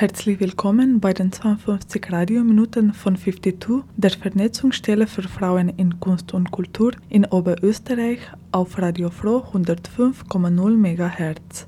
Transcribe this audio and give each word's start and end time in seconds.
Herzlich 0.00 0.38
willkommen 0.38 1.00
bei 1.00 1.12
den 1.12 1.32
52 1.32 2.12
Radiominuten 2.12 2.94
von 2.94 3.16
52, 3.16 3.82
der 3.96 4.10
Vernetzungsstelle 4.12 5.08
für 5.08 5.24
Frauen 5.24 5.70
in 5.70 5.98
Kunst 5.98 6.32
und 6.34 6.52
Kultur 6.52 6.92
in 7.08 7.24
Oberösterreich 7.24 8.20
auf 8.52 8.78
Radio 8.78 9.10
Froh 9.10 9.42
105,0 9.52 10.76
MHz. 10.76 11.66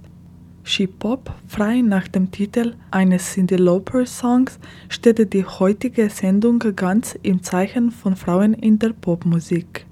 She-Pop, 0.63 1.35
frei 1.49 1.81
nach 1.81 2.07
dem 2.07 2.31
Titel 2.31 2.77
eines 2.93 3.33
Cindy 3.33 3.57
Lauper 3.57 4.07
Songs, 4.07 4.61
steht 4.89 5.33
die 5.33 5.45
heutige 5.45 6.09
Sendung 6.09 6.61
ganz 6.77 7.19
im 7.25 7.43
Zeichen 7.43 7.91
von 7.91 8.15
Frauen 8.15 8.55
in 8.55 8.79
der 8.79 8.91
Popmusik. 8.91 9.87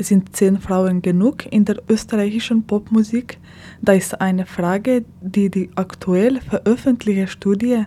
Sind 0.00 0.36
zehn 0.36 0.58
Frauen 0.60 1.02
genug 1.02 1.44
in 1.50 1.64
der 1.64 1.82
österreichischen 1.88 2.62
Popmusik? 2.62 3.38
Da 3.82 3.94
ist 3.94 4.20
eine 4.20 4.46
Frage, 4.46 5.04
die 5.20 5.50
die 5.50 5.70
aktuell 5.74 6.40
veröffentlichte 6.40 7.26
Studie 7.26 7.84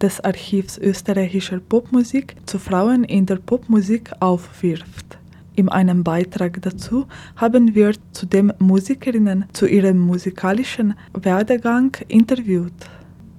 des 0.00 0.18
Archivs 0.20 0.76
österreichischer 0.78 1.60
Popmusik 1.60 2.34
zu 2.46 2.58
Frauen 2.58 3.04
in 3.04 3.26
der 3.26 3.36
Popmusik 3.36 4.10
aufwirft. 4.18 5.18
In 5.54 5.68
einem 5.68 6.02
Beitrag 6.02 6.60
dazu 6.62 7.06
haben 7.36 7.76
wir 7.76 7.92
zudem 8.10 8.52
Musikerinnen 8.58 9.44
zu 9.52 9.66
ihrem 9.66 10.00
musikalischen 10.00 10.94
Werdegang 11.14 11.96
interviewt. 12.08 12.72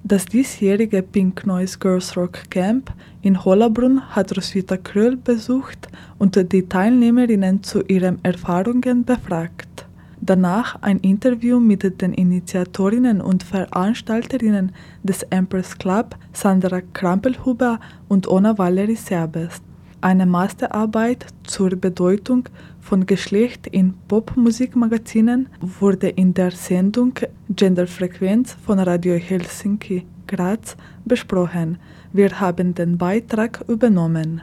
Das 0.06 0.26
diesjährige 0.26 1.00
Pink 1.00 1.46
Noise 1.46 1.78
Girls 1.78 2.14
Rock 2.14 2.50
Camp 2.50 2.92
in 3.22 3.42
Hollabrunn 3.42 4.02
hat 4.14 4.36
Roswitha 4.36 4.76
Kröll 4.76 5.16
besucht 5.16 5.88
und 6.18 6.36
die 6.52 6.68
Teilnehmerinnen 6.68 7.62
zu 7.62 7.80
ihren 7.84 8.22
Erfahrungen 8.22 9.06
befragt. 9.06 9.86
Danach 10.20 10.76
ein 10.82 10.98
Interview 10.98 11.58
mit 11.58 12.02
den 12.02 12.12
Initiatorinnen 12.12 13.22
und 13.22 13.44
Veranstalterinnen 13.44 14.72
des 15.02 15.22
Empress 15.30 15.78
Club 15.78 16.16
Sandra 16.34 16.82
Krampelhuber 16.82 17.80
und 18.06 18.28
Ona 18.28 18.58
Valerie 18.58 18.96
Serbest. 18.96 19.62
Eine 20.02 20.26
Masterarbeit 20.26 21.24
zur 21.44 21.70
Bedeutung 21.70 22.50
von 22.84 23.06
Geschlecht 23.06 23.66
in 23.66 23.94
Popmusikmagazinen 24.08 25.48
wurde 25.60 26.10
in 26.10 26.34
der 26.34 26.50
Sendung 26.50 27.14
Genderfrequenz 27.48 28.58
von 28.64 28.78
Radio 28.78 29.14
Helsinki 29.14 30.04
Graz 30.26 30.76
besprochen. 31.04 31.78
Wir 32.12 32.40
haben 32.40 32.74
den 32.74 32.98
Beitrag 32.98 33.64
übernommen. 33.68 34.42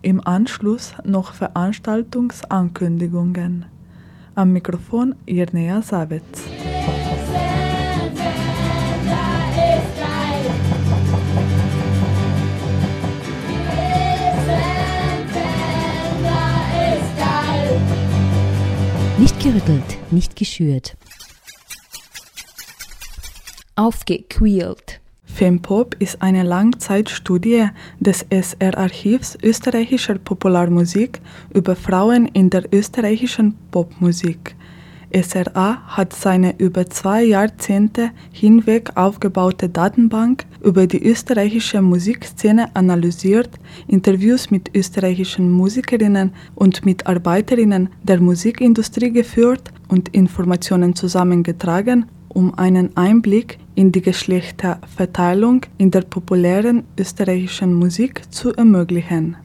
Im 0.00 0.24
Anschluss 0.24 0.94
noch 1.04 1.34
Veranstaltungsankündigungen. 1.34 3.64
Am 4.36 4.52
Mikrofon 4.52 5.16
Irnea 5.26 5.82
Savitz. 5.82 6.44
Gerüttelt, 19.42 19.98
nicht 20.12 20.36
geschürt. 20.36 20.96
Aufgequält. 23.74 25.00
Fempop 25.24 25.96
ist 25.98 26.22
eine 26.22 26.44
Langzeitstudie 26.44 27.68
des 27.98 28.24
SR-Archivs 28.30 29.36
österreichischer 29.42 30.18
Popularmusik 30.18 31.20
über 31.52 31.74
Frauen 31.74 32.26
in 32.26 32.50
der 32.50 32.72
österreichischen 32.72 33.56
Popmusik. 33.72 34.54
SRA 35.14 35.82
hat 35.86 36.14
seine 36.14 36.58
über 36.58 36.88
zwei 36.88 37.22
Jahrzehnte 37.22 38.10
hinweg 38.30 38.96
aufgebaute 38.96 39.68
Datenbank 39.68 40.46
über 40.62 40.86
die 40.86 41.02
österreichische 41.04 41.82
Musikszene 41.82 42.74
analysiert, 42.74 43.50
Interviews 43.88 44.50
mit 44.50 44.74
österreichischen 44.74 45.50
Musikerinnen 45.50 46.32
und 46.54 46.84
Mitarbeiterinnen 46.86 47.90
der 48.02 48.20
Musikindustrie 48.20 49.10
geführt 49.10 49.70
und 49.88 50.08
Informationen 50.10 50.94
zusammengetragen, 50.94 52.06
um 52.28 52.54
einen 52.58 52.96
Einblick 52.96 53.58
in 53.74 53.92
die 53.92 54.02
Geschlechterverteilung 54.02 55.62
in 55.78 55.90
der 55.90 56.02
populären 56.02 56.84
österreichischen 56.98 57.74
Musik 57.74 58.22
zu 58.30 58.52
ermöglichen. 58.54 59.36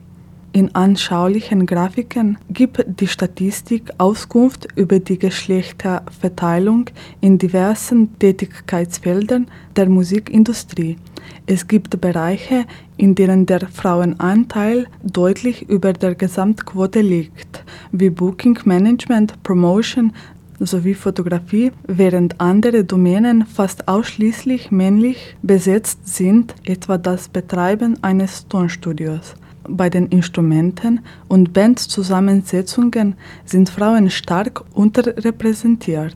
In 0.53 0.73
anschaulichen 0.73 1.65
Grafiken 1.65 2.37
gibt 2.49 2.83
die 2.99 3.07
Statistik 3.07 3.91
Auskunft 3.97 4.67
über 4.75 4.99
die 4.99 5.19
Geschlechterverteilung 5.19 6.89
in 7.21 7.37
diversen 7.37 8.17
Tätigkeitsfeldern 8.17 9.47
der 9.75 9.87
Musikindustrie. 9.87 10.97
Es 11.45 11.67
gibt 11.67 12.01
Bereiche, 12.01 12.65
in 12.95 13.13
denen 13.13 13.45
der 13.45 13.67
Frauenanteil 13.67 14.87
deutlich 15.03 15.69
über 15.69 15.93
der 15.93 16.15
Gesamtquote 16.15 17.01
liegt, 17.01 17.63
wie 17.91 18.09
Booking 18.09 18.57
Management, 18.65 19.43
Promotion 19.43 20.13
sowie 20.59 20.95
Fotografie, 20.95 21.71
während 21.85 22.41
andere 22.41 22.83
Domänen 22.83 23.45
fast 23.45 23.87
ausschließlich 23.87 24.71
männlich 24.71 25.35
besetzt 25.43 26.07
sind, 26.07 26.55
etwa 26.63 26.97
das 26.97 27.29
Betreiben 27.29 28.01
eines 28.01 28.47
Tonstudios. 28.47 29.35
Bei 29.67 29.89
den 29.89 30.07
Instrumenten 30.07 31.01
und 31.27 31.53
Bandzusammensetzungen 31.53 33.15
sind 33.43 33.69
Frauen 33.69 34.09
stark 34.09 34.63
unterrepräsentiert. 34.73 36.15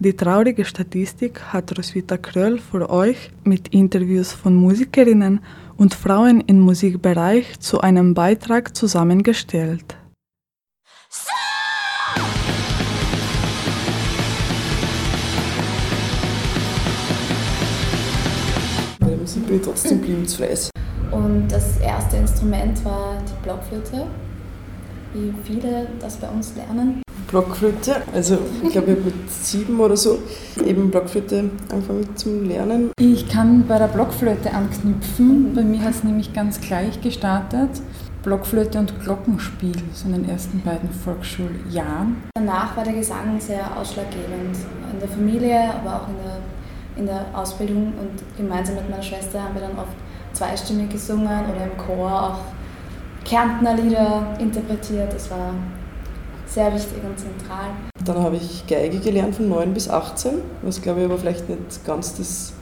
Die 0.00 0.14
traurige 0.14 0.64
Statistik 0.64 1.40
hat 1.52 1.76
Roswitha 1.76 2.16
Kröll 2.16 2.58
für 2.58 2.90
euch 2.90 3.30
mit 3.44 3.68
Interviews 3.68 4.32
von 4.32 4.54
Musikerinnen 4.54 5.40
und 5.76 5.94
Frauen 5.94 6.40
im 6.40 6.60
Musikbereich 6.60 7.60
zu 7.60 7.80
einem 7.80 8.14
Beitrag 8.14 8.74
zusammengestellt. 8.74 9.96
Bei 11.10 11.49
ich 19.56 19.62
trotzdem 19.62 19.98
blieben 20.02 20.26
zu 20.26 20.38
Fleiß. 20.38 20.70
Und 21.10 21.48
das 21.48 21.78
erste 21.80 22.16
Instrument 22.16 22.84
war 22.84 23.16
die 23.26 23.44
Blockflöte, 23.44 24.06
wie 25.12 25.32
viele 25.44 25.88
das 26.00 26.16
bei 26.16 26.28
uns 26.28 26.54
lernen. 26.56 27.02
Blockflöte, 27.30 28.02
also 28.12 28.38
ich 28.62 28.72
glaube, 28.72 28.90
ich 28.90 28.96
habe 28.96 29.04
mit 29.04 29.30
sieben 29.30 29.78
oder 29.78 29.96
so 29.96 30.18
eben 30.64 30.90
Blockflöte 30.90 31.50
angefangen 31.70 32.16
zu 32.16 32.40
lernen. 32.42 32.90
Ich 32.98 33.28
kann 33.28 33.66
bei 33.68 33.78
der 33.78 33.86
Blockflöte 33.86 34.52
anknüpfen. 34.52 35.54
Bei 35.54 35.62
mir 35.62 35.80
hat 35.82 35.94
es 35.94 36.04
nämlich 36.04 36.32
ganz 36.32 36.60
gleich 36.60 37.00
gestartet. 37.00 37.70
Blockflöte 38.22 38.78
und 38.78 39.00
Glockenspiel, 39.00 39.76
so 39.94 40.06
in 40.06 40.12
den 40.12 40.28
ersten 40.28 40.60
beiden 40.60 40.90
Volksschuljahren. 40.90 42.16
Danach 42.34 42.76
war 42.76 42.84
der 42.84 42.92
Gesang 42.92 43.40
sehr 43.40 43.76
ausschlaggebend. 43.78 44.56
In 44.92 44.98
der 45.00 45.08
Familie, 45.08 45.74
aber 45.74 46.02
auch 46.02 46.08
in 46.08 46.16
der, 46.16 46.36
in 46.96 47.06
der 47.06 47.26
Ausbildung. 47.34 47.92
Und 47.98 48.36
gemeinsam 48.36 48.76
mit 48.76 48.90
meiner 48.90 49.02
Schwester 49.02 49.42
haben 49.42 49.54
wir 49.54 49.62
dann 49.62 49.78
oft 49.78 49.96
zweistimmig 50.32 50.90
gesungen 50.90 51.26
oder 51.26 51.64
im 51.64 51.76
Chor 51.76 52.10
auch 52.10 52.38
Kärntner 53.24 53.74
Lieder 53.74 54.36
interpretiert. 54.38 55.12
Das 55.12 55.30
war 55.30 55.54
sehr 56.46 56.72
wichtig 56.74 56.98
und 57.04 57.18
zentral. 57.18 57.66
Dann 58.04 58.22
habe 58.22 58.36
ich 58.36 58.66
Geige 58.66 58.98
gelernt 58.98 59.36
von 59.36 59.48
9 59.48 59.72
bis 59.72 59.88
18, 59.88 60.32
was 60.62 60.82
glaube 60.82 61.00
ich 61.00 61.06
aber 61.06 61.18
vielleicht 61.18 61.48
nicht 61.48 61.84
ganz 61.86 62.16
das 62.16 62.52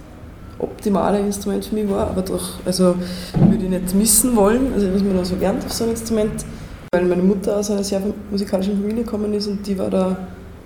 optimale 0.59 1.21
Instrument 1.21 1.65
für 1.65 1.75
mich 1.75 1.89
war, 1.89 2.09
aber 2.09 2.23
doch, 2.23 2.65
also 2.65 2.97
würde 3.35 3.65
ich 3.65 3.71
nicht 3.71 3.95
missen 3.95 4.35
wollen, 4.37 4.73
also 4.75 4.93
was 4.93 5.03
man 5.03 5.17
da 5.17 5.25
so 5.25 5.37
lernt 5.37 5.65
auf 5.65 5.73
so 5.73 5.85
einem 5.85 5.93
Instrument, 5.93 6.45
weil 6.93 7.05
meine 7.05 7.23
Mutter 7.23 7.57
aus 7.57 7.71
einer 7.71 7.85
sehr 7.85 8.03
musikalischen 8.31 8.75
Familie 8.75 9.05
gekommen 9.05 9.33
ist 9.35 9.47
und 9.47 9.65
die 9.67 9.79
war 9.79 9.89
da 9.89 10.17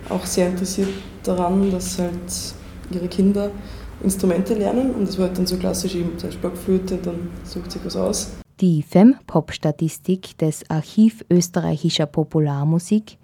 auch 0.08 0.24
sehr 0.24 0.48
interessiert 0.48 0.88
daran, 1.22 1.70
dass 1.70 1.98
halt 1.98 2.12
ihre 2.94 3.08
Kinder 3.08 3.50
Instrumente 4.02 4.54
lernen 4.54 4.90
und 4.90 5.06
das 5.06 5.18
war 5.18 5.28
halt 5.28 5.38
dann 5.38 5.46
so 5.46 5.56
klassisch 5.56 5.94
eben 5.94 6.18
zuerst 6.18 6.40
Blockflöte 6.40 6.94
und 6.94 7.06
dann 7.06 7.30
sucht 7.44 7.70
sich 7.72 7.84
was 7.84 7.96
aus. 7.96 8.32
Die 8.60 8.82
Fem-Pop-Statistik 8.82 10.38
des 10.38 10.68
Archiv 10.70 11.24
österreichischer 11.30 12.06
Popularmusik 12.06 13.18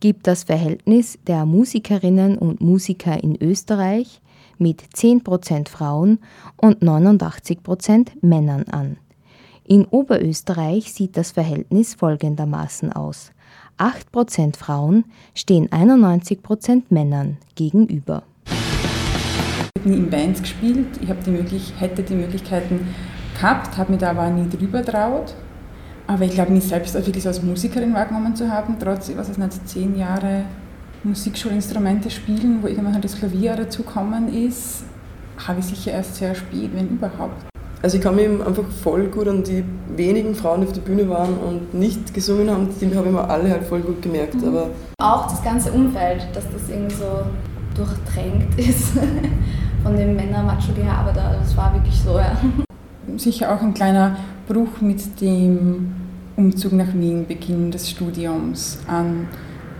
gibt 0.00 0.26
das 0.26 0.44
Verhältnis 0.44 1.18
der 1.26 1.46
Musikerinnen 1.46 2.38
und 2.38 2.60
Musiker 2.60 3.22
in 3.22 3.40
Österreich 3.40 4.20
mit 4.58 4.82
10% 4.82 5.68
Frauen 5.68 6.18
und 6.56 6.82
89% 6.82 8.08
Männern 8.20 8.64
an. 8.64 8.96
In 9.64 9.86
Oberösterreich 9.86 10.92
sieht 10.92 11.16
das 11.16 11.32
Verhältnis 11.32 11.94
folgendermaßen 11.94 12.92
aus. 12.92 13.32
8% 13.78 14.56
Frauen 14.56 15.04
stehen 15.34 15.68
91% 15.68 16.82
Männern 16.90 17.38
gegenüber. 17.54 18.24
Habe 19.84 19.90
nie 19.90 19.96
in 19.98 20.10
Bands 20.10 20.40
gespielt, 20.40 20.86
ich 21.00 21.08
habe 21.08 21.20
die 21.24 21.30
möglich, 21.30 21.74
hätte 21.78 22.02
die 22.02 22.14
Möglichkeiten 22.14 22.94
gehabt, 23.34 23.76
habe 23.76 23.92
mich 23.92 24.00
da 24.00 24.10
aber 24.10 24.28
nie 24.30 24.48
drüber 24.48 24.84
traut. 24.84 25.34
Aber 26.06 26.24
ich 26.24 26.32
glaube, 26.32 26.52
mich 26.52 26.64
selbst 26.64 26.96
auch 26.96 27.06
wirklich 27.06 27.26
als 27.26 27.42
Musikerin 27.42 27.94
wahrgenommen 27.94 28.36
zu 28.36 28.50
haben, 28.50 28.76
trotz, 28.78 29.08
ich 29.08 29.16
weiß 29.16 29.30
es 29.30 29.38
nicht, 29.38 29.68
zehn 29.68 29.98
Jahre 29.98 30.44
Musikschulinstrumente 31.02 32.10
spielen, 32.10 32.58
wo 32.62 32.66
irgendwann 32.66 32.94
halt 32.94 33.04
das 33.04 33.16
Klavier 33.16 33.56
dazukommen 33.56 34.32
ist, 34.32 34.84
habe 35.46 35.60
ich 35.60 35.66
sicher 35.66 35.92
erst 35.92 36.16
sehr 36.16 36.34
spät, 36.34 36.70
wenn 36.74 36.88
überhaupt. 36.88 37.44
Also 37.82 37.98
ich 37.98 38.02
kann 38.02 38.16
mich 38.16 38.28
einfach 38.28 38.64
voll 38.82 39.08
gut 39.08 39.28
an 39.28 39.42
die 39.42 39.62
wenigen 39.94 40.34
Frauen, 40.34 40.62
die 40.62 40.66
auf 40.66 40.72
der 40.72 40.80
Bühne 40.80 41.08
waren 41.08 41.34
und 41.36 41.74
nicht 41.74 42.14
gesungen 42.14 42.50
haben, 42.50 42.68
die 42.80 42.96
habe 42.96 43.06
ich 43.06 43.12
mir 43.12 43.28
alle 43.28 43.50
halt 43.50 43.64
voll 43.64 43.80
gut 43.80 44.00
gemerkt. 44.00 44.36
Mhm. 44.36 44.48
Aber 44.48 44.70
auch 44.98 45.26
das 45.26 45.42
ganze 45.42 45.70
Umfeld, 45.72 46.26
dass 46.32 46.44
das 46.50 46.70
irgendwie 46.70 46.94
so 46.94 47.26
durchtränkt 47.74 48.58
ist 48.58 48.92
von 49.84 49.96
dem 49.96 50.16
Männer-Macho-Gehabe 50.16 51.12
da, 51.14 51.36
das 51.38 51.56
war 51.56 51.72
wirklich 51.74 52.00
so, 52.00 52.18
ja. 52.18 52.36
Sicher 53.16 53.54
auch 53.54 53.62
ein 53.62 53.74
kleiner 53.74 54.16
Bruch 54.48 54.80
mit 54.80 55.20
dem 55.20 55.94
Umzug 56.36 56.72
nach 56.72 56.92
Wien, 56.94 57.26
Beginn 57.26 57.70
des 57.70 57.88
Studiums, 57.88 58.80
an, 58.88 59.28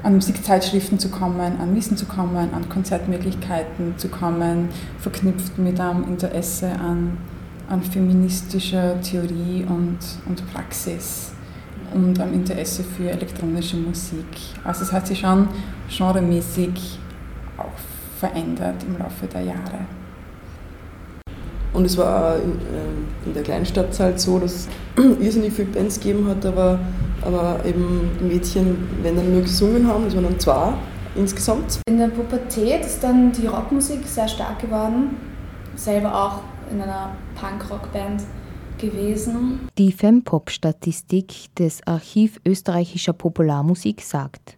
an 0.05 0.15
Musikzeitschriften 0.15 1.01
zu 1.01 1.09
kommen, 1.09 1.59
an 1.59 1.75
Wissen 1.75 1.97
zu 1.97 2.07
kommen, 2.07 2.37
an 2.37 2.69
Konzertmöglichkeiten 2.69 3.95
zu 3.97 4.09
kommen, 4.09 4.69
verknüpft 4.99 5.59
mit 5.59 5.81
einem 5.81 6.05
Interesse 6.05 6.71
an 6.71 7.17
an 7.69 7.83
feministischer 7.83 9.01
Theorie 9.01 9.65
und, 9.69 9.99
und 10.27 10.53
Praxis 10.53 11.33
und 11.95 12.21
am 12.21 12.33
Interesse 12.33 12.83
für 12.83 13.11
elektronische 13.11 13.77
Musik. 13.77 14.27
Also 14.65 14.83
es 14.83 14.93
hat 14.93 15.07
sich 15.07 15.21
schon 15.21 15.49
genremäßig 15.89 16.99
verändert 18.25 18.83
im 18.87 18.99
Laufe 18.99 19.27
der 19.27 19.43
Jahre. 19.43 19.87
Und 21.75 21.85
es 21.85 21.99
war 21.99 22.37
in, 22.37 22.53
äh, 22.53 23.27
in 23.27 23.35
der 23.35 23.43
Kleinstadt 23.43 23.99
halt 23.99 24.21
so, 24.21 24.39
dass 24.39 24.55
es 24.55 24.69
irrsinnig 25.21 25.53
viele 25.53 25.69
Bands 25.69 26.01
gegeben 26.01 26.29
hat, 26.29 26.47
aber, 26.47 26.79
aber 27.23 27.61
eben 27.67 28.11
Mädchen, 28.27 28.89
wenn 29.03 29.17
dann 29.17 29.33
nur 29.33 29.43
gesungen 29.43 29.87
haben, 29.87 30.05
das 30.05 30.15
waren 30.15 30.25
dann 30.25 30.41
zwei 30.41 30.73
insgesamt. 31.17 31.81
In 31.87 31.99
der 31.99 32.09
Pubertät 32.09 32.85
ist 32.85 33.03
dann 33.03 33.33
die 33.33 33.47
Rockmusik 33.47 34.07
sehr 34.07 34.29
stark 34.29 34.61
geworden. 34.61 35.17
Selber 35.77 36.15
auch 36.15 36.41
in 36.71 36.81
einer 36.81 37.11
Punkrock-Band 37.35 38.23
gewesen. 38.79 39.69
Die 39.77 39.93
Fempop-Statistik 39.93 41.55
des 41.57 41.87
Archiv 41.87 42.41
österreichischer 42.47 43.13
Popularmusik 43.13 44.01
sagt, 44.01 44.57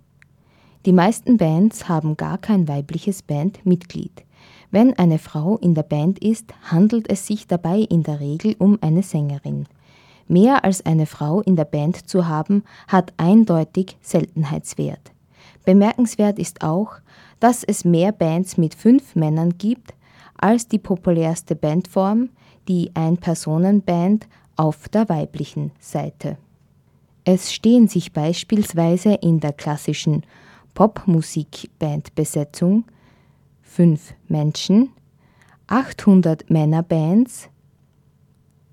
die 0.87 0.93
meisten 0.93 1.37
Bands 1.37 1.89
haben 1.89 2.17
gar 2.17 2.39
kein 2.39 2.69
weibliches 2.69 3.21
Bandmitglied. 3.23 4.25
Wenn 4.71 4.97
eine 4.97 5.19
Frau 5.19 5.57
in 5.57 5.75
der 5.75 5.83
Band 5.83 6.21
ist, 6.21 6.55
handelt 6.71 7.11
es 7.11 7.27
sich 7.27 7.49
dabei 7.49 7.79
in 7.81 8.05
der 8.05 8.21
Regel 8.21 8.55
um 8.59 8.79
eine 8.81 9.03
Sängerin. 9.03 9.67
Mehr 10.29 10.65
als 10.65 10.87
eine 10.87 11.07
Frau 11.07 11.41
in 11.41 11.57
der 11.57 11.65
Band 11.65 12.09
zu 12.09 12.29
haben, 12.29 12.63
hat 12.87 13.13
eindeutig 13.17 13.97
Seltenheitswert. 14.01 15.13
Bemerkenswert 15.65 16.39
ist 16.39 16.63
auch, 16.63 16.95
dass 17.41 17.65
es 17.65 17.85
mehr 17.85 18.13
Bands 18.13 18.57
mit 18.57 18.75
fünf 18.75 19.17
Männern 19.17 19.59
gibt 19.59 19.93
als 20.39 20.69
die 20.69 20.79
populärste 20.79 21.57
Bandform, 21.57 22.31
die 22.69 22.93
Ein-Personen-Band 22.95 24.29
auf 24.55 24.89
der 24.89 25.09
weiblichen 25.09 25.73
Seite. 25.81 26.39
Es 27.25 27.53
stehen 27.53 27.89
sich 27.89 28.13
beispielsweise 28.13 29.15
in 29.15 29.41
der 29.41 29.53
klassischen 29.53 30.23
Popmusik-Bandbesetzung 30.77 32.85
fünf 33.63 34.15
Menschen, 34.29 34.91
800 35.67 36.49
Männerbands, 36.51 37.49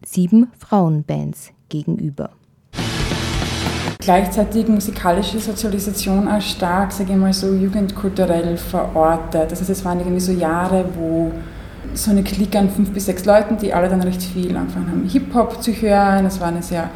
sieben 0.05 0.51
Frauenbands 0.59 1.53
gegenüber. 1.69 2.29
Gleichzeitig 3.99 4.67
musikalische 4.67 5.39
Sozialisation 5.39 6.27
auch 6.27 6.41
stark, 6.41 6.91
sage 6.91 7.13
ich 7.13 7.17
mal 7.17 7.31
so, 7.31 7.53
jugendkulturell 7.53 8.57
verortet. 8.57 9.51
Also 9.51 9.71
es 9.71 9.85
waren 9.85 9.99
irgendwie 9.99 10.19
so 10.19 10.33
Jahre, 10.33 10.83
wo 10.95 11.31
so 11.93 12.11
eine 12.11 12.23
Clique 12.23 12.59
an 12.59 12.69
fünf 12.69 12.91
bis 12.91 13.05
sechs 13.05 13.23
Leuten, 13.23 13.57
die 13.57 13.73
alle 13.73 13.87
dann 13.87 14.01
recht 14.01 14.21
viel 14.21 14.57
angefangen 14.57 14.91
haben, 14.91 15.07
Hip-Hop 15.07 15.63
zu 15.63 15.71
hören. 15.71 16.25
Es 16.25 16.41
war 16.41 16.49
eine 16.49 16.61
sehr, 16.61 16.89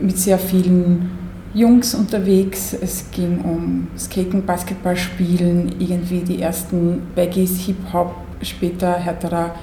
mit 0.00 0.16
sehr 0.16 0.38
vielen 0.38 1.27
Jungs 1.54 1.94
unterwegs. 1.94 2.74
Es 2.74 3.10
ging 3.10 3.40
um 3.40 3.88
Skaten, 3.96 4.44
Basketball 4.44 4.96
spielen, 4.96 5.74
irgendwie 5.78 6.20
die 6.20 6.42
ersten 6.42 7.02
Baggies, 7.14 7.58
Hip-Hop, 7.60 8.14
später 8.42 8.94
härterer 8.94 9.54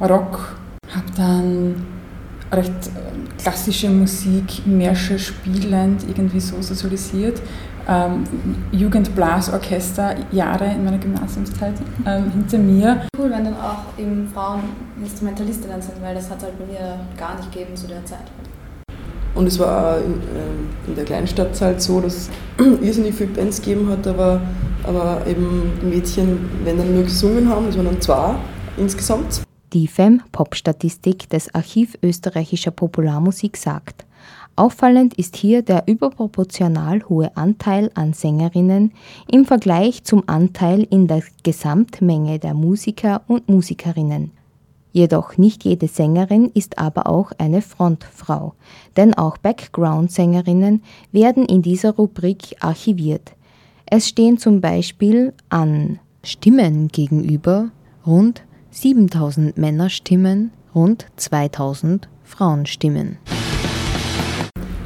Rock. 0.00 0.56
Habe 0.94 1.06
dann 1.16 1.86
recht 2.52 2.70
äh, 2.70 3.42
klassische 3.42 3.90
Musik, 3.90 4.66
Märsche 4.66 5.18
spielend, 5.18 6.04
irgendwie 6.08 6.40
so 6.40 6.60
sozialisiert 6.62 7.40
ähm, 7.88 8.24
Jugendblasorchester 8.72 10.16
Jahre 10.32 10.66
in 10.66 10.84
meiner 10.84 10.98
Gymnasiumszeit 10.98 11.74
ähm, 12.06 12.30
hinter 12.30 12.58
mir. 12.58 13.06
Cool, 13.16 13.30
wenn 13.30 13.44
dann 13.44 13.56
auch 13.56 13.98
eben 13.98 14.28
Frauen 14.32 14.62
Instrumentalistinnen 15.00 15.80
sind, 15.80 16.02
weil 16.02 16.14
das 16.14 16.30
hat 16.30 16.38
es 16.38 16.44
halt 16.44 16.58
bei 16.58 16.66
mir 16.66 16.98
gar 17.16 17.36
nicht 17.36 17.52
gegeben 17.52 17.76
zu 17.76 17.86
der 17.86 18.04
Zeit. 18.04 18.24
Und 19.36 19.46
es 19.46 19.58
war 19.58 19.98
in, 19.98 20.14
äh, 20.14 20.88
in 20.88 20.94
der 20.96 21.04
Kleinstadt 21.04 21.60
halt 21.60 21.80
so, 21.80 22.00
dass 22.00 22.16
es 22.16 22.30
irrsinnig 22.82 23.14
viele 23.14 23.30
Bands 23.30 23.60
gegeben 23.60 23.88
hat, 23.88 24.06
aber, 24.06 24.40
aber 24.82 25.26
eben 25.26 25.72
Mädchen, 25.88 26.38
wenn 26.64 26.78
dann 26.78 26.94
nur 26.94 27.04
gesungen 27.04 27.48
haben, 27.48 27.66
das 27.66 27.76
waren 27.76 27.86
dann 27.86 28.00
zwei 28.00 28.34
insgesamt. 28.78 29.42
Die 29.72 29.88
FEM-Pop-Statistik 29.88 31.28
des 31.28 31.54
Archiv 31.54 31.98
österreichischer 32.02 32.70
Popularmusik 32.70 33.56
sagt, 33.56 34.06
Auffallend 34.58 35.12
ist 35.12 35.36
hier 35.36 35.60
der 35.60 35.86
überproportional 35.86 37.02
hohe 37.10 37.36
Anteil 37.36 37.90
an 37.94 38.14
Sängerinnen 38.14 38.92
im 39.30 39.44
Vergleich 39.44 40.02
zum 40.04 40.26
Anteil 40.28 40.86
in 40.88 41.08
der 41.08 41.22
Gesamtmenge 41.42 42.38
der 42.38 42.54
Musiker 42.54 43.20
und 43.28 43.50
Musikerinnen. 43.50 44.30
Jedoch 44.96 45.36
nicht 45.36 45.62
jede 45.64 45.88
Sängerin 45.88 46.50
ist 46.54 46.78
aber 46.78 47.06
auch 47.06 47.30
eine 47.36 47.60
Frontfrau, 47.60 48.54
denn 48.96 49.12
auch 49.12 49.36
Background-Sängerinnen 49.36 50.82
werden 51.12 51.44
in 51.44 51.60
dieser 51.60 51.90
Rubrik 51.90 52.56
archiviert. 52.60 53.32
Es 53.84 54.08
stehen 54.08 54.38
zum 54.38 54.62
Beispiel 54.62 55.34
an 55.50 55.98
Stimmen 56.24 56.88
gegenüber 56.88 57.68
rund 58.06 58.40
7000 58.70 59.58
Männerstimmen, 59.58 60.50
rund 60.74 61.04
2000 61.16 62.08
Frauenstimmen 62.24 63.18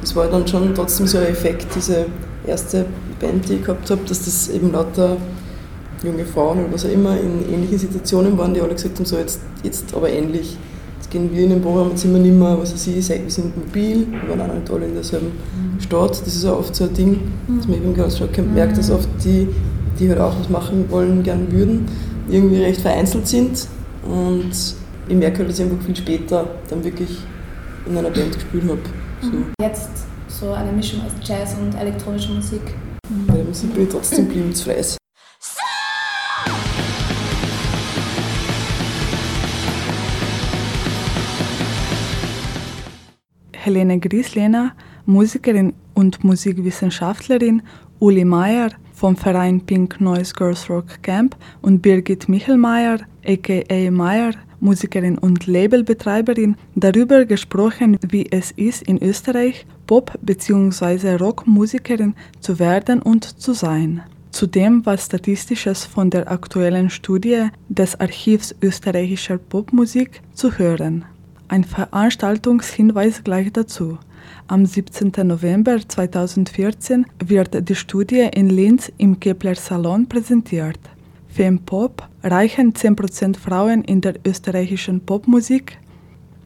es 0.03 0.15
war 0.15 0.27
dann 0.27 0.47
schon 0.47 0.73
trotzdem 0.73 1.07
so 1.07 1.19
ein 1.19 1.27
Effekt, 1.27 1.67
diese 1.75 2.07
erste 2.45 2.85
Band, 3.19 3.47
die 3.47 3.55
ich 3.55 3.63
gehabt 3.63 3.89
habe, 3.89 4.01
dass 4.05 4.25
das 4.25 4.49
eben 4.49 4.71
lauter 4.71 5.17
junge 6.03 6.25
Frauen 6.25 6.59
oder 6.59 6.73
was 6.73 6.85
auch 6.85 6.91
immer 6.91 7.17
in 7.19 7.53
ähnlichen 7.53 7.77
Situationen 7.77 8.37
waren, 8.37 8.53
die 8.53 8.61
alle 8.61 8.73
gesagt 8.73 8.97
haben, 8.97 9.05
so 9.05 9.17
jetzt, 9.17 9.39
jetzt 9.63 9.93
aber 9.93 10.09
ähnlich. 10.09 10.57
Jetzt 10.97 11.11
gehen 11.11 11.31
wir 11.31 11.43
in 11.43 11.49
den 11.49 11.61
Programm, 11.61 11.89
jetzt 11.89 12.01
sind 12.01 12.13
wir 12.13 12.21
nicht 12.21 12.35
mehr, 12.35 12.57
was 12.59 12.73
weiß 12.73 12.87
ich, 12.87 13.09
wir 13.09 13.29
sind 13.29 13.57
mobil, 13.57 14.07
wir 14.09 14.37
waren 14.37 14.49
auch 14.49 14.55
nicht 14.55 14.71
alle 14.71 14.85
in 14.85 14.93
derselben 14.93 15.27
mhm. 15.27 15.79
Stadt. 15.79 16.11
Das 16.11 16.35
ist 16.35 16.45
auch 16.45 16.59
oft 16.59 16.75
so 16.75 16.85
ein 16.85 16.93
Ding, 16.93 17.19
dass 17.47 17.67
man 17.67 17.77
eben 17.77 17.93
ganz 17.93 18.15
stark 18.15 18.37
merkt, 18.53 18.77
dass 18.77 18.89
oft 18.89 19.09
die, 19.23 19.47
die 19.99 20.09
halt 20.09 20.19
auch 20.19 20.39
was 20.39 20.49
machen 20.49 20.85
wollen, 20.89 21.23
gern 21.23 21.51
würden, 21.51 21.85
irgendwie 22.29 22.61
recht 22.61 22.81
vereinzelt 22.81 23.27
sind. 23.27 23.67
Und 24.07 24.51
ich 25.07 25.15
merke 25.15 25.39
halt, 25.39 25.49
dass 25.49 25.59
ich 25.59 25.65
einfach 25.65 25.83
viel 25.85 25.95
später 25.95 26.47
dann 26.69 26.83
wirklich 26.83 27.17
in 27.85 27.97
einer 27.97 28.09
Band 28.09 28.33
gespielt 28.33 28.63
habe. 28.63 28.79
So. 29.21 29.31
Jetzt 29.61 29.89
so 30.27 30.51
eine 30.51 30.71
Mischung 30.71 31.01
aus 31.01 31.11
Jazz 31.27 31.55
und 31.61 31.75
elektronischer 31.79 32.33
Musik. 32.33 32.61
Mhm. 33.09 33.27
Bei 33.27 33.33
der 33.35 33.45
Musik 33.45 33.73
bin 33.73 33.83
ich 33.83 33.89
trotzdem 33.89 34.27
blieben 34.27 34.53
zu 34.53 34.63
Fleiß. 34.63 35.00
Helene 43.63 43.99
Grieslehner, 43.99 44.73
Musikerin 45.05 45.73
und 45.93 46.23
Musikwissenschaftlerin, 46.23 47.61
Uli 47.99 48.25
Meyer 48.25 48.71
vom 48.93 49.15
Verein 49.15 49.61
Pink 49.61 50.01
Noise 50.01 50.33
Girls 50.33 50.67
Rock 50.67 51.03
Camp 51.03 51.35
und 51.61 51.83
Birgit 51.83 52.27
Michelmeier, 52.27 53.01
aka 53.23 53.91
Meyer, 53.91 54.33
Musikerin 54.59 55.19
und 55.19 55.45
Labelbetreiberin, 55.45 56.55
darüber 56.73 57.25
gesprochen, 57.25 57.99
wie 58.09 58.31
es 58.31 58.49
ist, 58.49 58.81
in 58.81 58.97
Österreich 59.01 59.67
Pop- 59.85 60.17
bzw. 60.23 61.17
Rockmusikerin 61.17 62.15
zu 62.39 62.57
werden 62.57 62.99
und 63.03 63.25
zu 63.25 63.53
sein. 63.53 64.01
Zudem 64.31 64.83
war 64.87 64.97
Statistisches 64.97 65.85
von 65.85 66.09
der 66.09 66.31
aktuellen 66.31 66.89
Studie 66.89 67.49
des 67.69 67.99
Archivs 67.99 68.55
österreichischer 68.61 69.37
Popmusik 69.37 70.21
zu 70.33 70.57
hören. 70.57 71.05
Ein 71.51 71.65
Veranstaltungshinweis 71.65 73.25
gleich 73.25 73.51
dazu. 73.51 73.97
Am 74.47 74.65
17. 74.65 75.11
November 75.27 75.85
2014 75.85 77.05
wird 77.25 77.67
die 77.67 77.75
Studie 77.75 78.29
in 78.33 78.49
Linz 78.49 78.89
im 78.97 79.19
Kepler 79.19 79.55
Salon 79.55 80.07
präsentiert. 80.07 80.79
Fempop 81.27 82.07
reichen 82.23 82.71
10% 82.71 83.37
Frauen 83.37 83.83
in 83.83 83.99
der 83.99 84.13
österreichischen 84.25 85.01
Popmusik. 85.01 85.77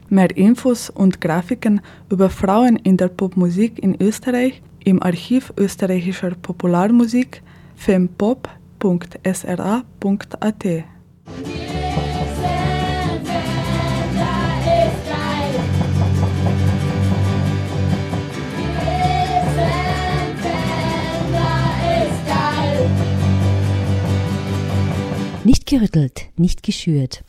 Mehr 0.08 0.36
Infos 0.36 0.90
und 0.90 1.20
Grafiken 1.20 1.82
über 2.10 2.28
Frauen 2.28 2.74
in 2.74 2.96
der 2.96 3.06
Popmusik 3.06 3.78
in 3.78 3.96
Österreich 4.02 4.60
im 4.84 5.00
Archiv 5.00 5.52
österreichischer 5.56 6.32
Popularmusik 6.34 7.44
fempop.sra.at. 7.76 8.44
Nicht 25.46 25.66
gerüttelt, 25.66 26.24
nicht 26.36 26.64
geschürt. 26.64 27.22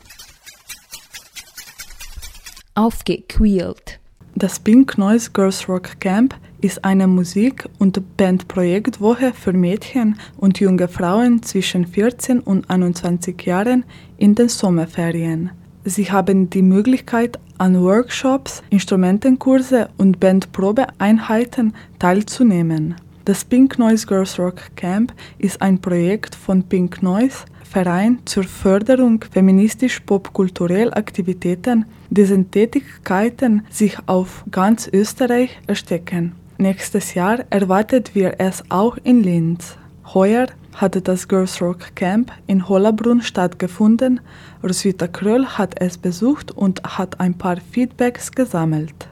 Aufgequält. 2.74 4.00
Das 4.34 4.58
Pink 4.58 4.98
Noise 4.98 5.30
Girls 5.32 5.68
Rock 5.68 6.00
Camp 6.00 6.34
ist 6.60 6.84
eine 6.84 7.06
Musik- 7.06 7.68
und 7.78 8.16
Bandprojektwoche 8.16 9.32
für 9.32 9.52
Mädchen 9.52 10.18
und 10.36 10.58
junge 10.58 10.88
Frauen 10.88 11.44
zwischen 11.44 11.86
14 11.86 12.40
und 12.40 12.68
21 12.68 13.40
Jahren 13.42 13.84
in 14.16 14.34
den 14.34 14.48
Sommerferien. 14.48 15.52
Sie 15.84 16.10
haben 16.10 16.50
die 16.50 16.62
Möglichkeit, 16.62 17.38
an 17.58 17.80
Workshops, 17.80 18.64
Instrumentenkurse 18.70 19.90
und 19.96 20.18
Bandprobeeinheiten 20.18 21.72
teilzunehmen. 22.00 22.96
Das 23.26 23.44
Pink 23.44 23.78
Noise 23.78 24.06
Girls 24.08 24.38
Rock 24.40 24.74
Camp 24.74 25.12
ist 25.38 25.62
ein 25.62 25.78
Projekt 25.80 26.34
von 26.34 26.62
Pink 26.62 27.00
Noise, 27.00 27.44
Verein 27.68 28.20
zur 28.24 28.44
Förderung 28.44 29.24
feministisch-popkulturell 29.30 30.92
Aktivitäten, 30.94 31.84
dessen 32.08 32.50
Tätigkeiten 32.50 33.66
sich 33.70 33.98
auf 34.06 34.44
ganz 34.50 34.88
Österreich 34.92 35.60
erstrecken. 35.66 36.32
Nächstes 36.56 37.14
Jahr 37.14 37.44
erwartet 37.50 38.14
wir 38.14 38.36
es 38.38 38.64
auch 38.70 38.96
in 39.04 39.22
Linz. 39.22 39.76
Heuer 40.14 40.46
hatte 40.74 41.02
das 41.02 41.28
Girls 41.28 41.60
Rock 41.60 41.94
Camp 41.94 42.32
in 42.46 42.68
Hollabrunn 42.68 43.20
stattgefunden. 43.20 44.20
Roswitha 44.64 45.06
Kröll 45.06 45.44
hat 45.46 45.80
es 45.80 45.98
besucht 45.98 46.50
und 46.50 46.82
hat 46.82 47.20
ein 47.20 47.34
paar 47.34 47.58
Feedbacks 47.70 48.32
gesammelt. 48.32 49.08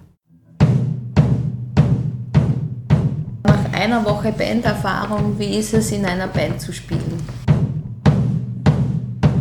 Nach 3.44 3.72
einer 3.72 4.04
Woche 4.04 4.32
Banderfahrung, 4.32 5.38
wie 5.38 5.58
ist 5.58 5.74
es 5.74 5.92
in 5.92 6.04
einer 6.04 6.28
Band 6.28 6.60
zu 6.60 6.72
spielen? 6.72 7.35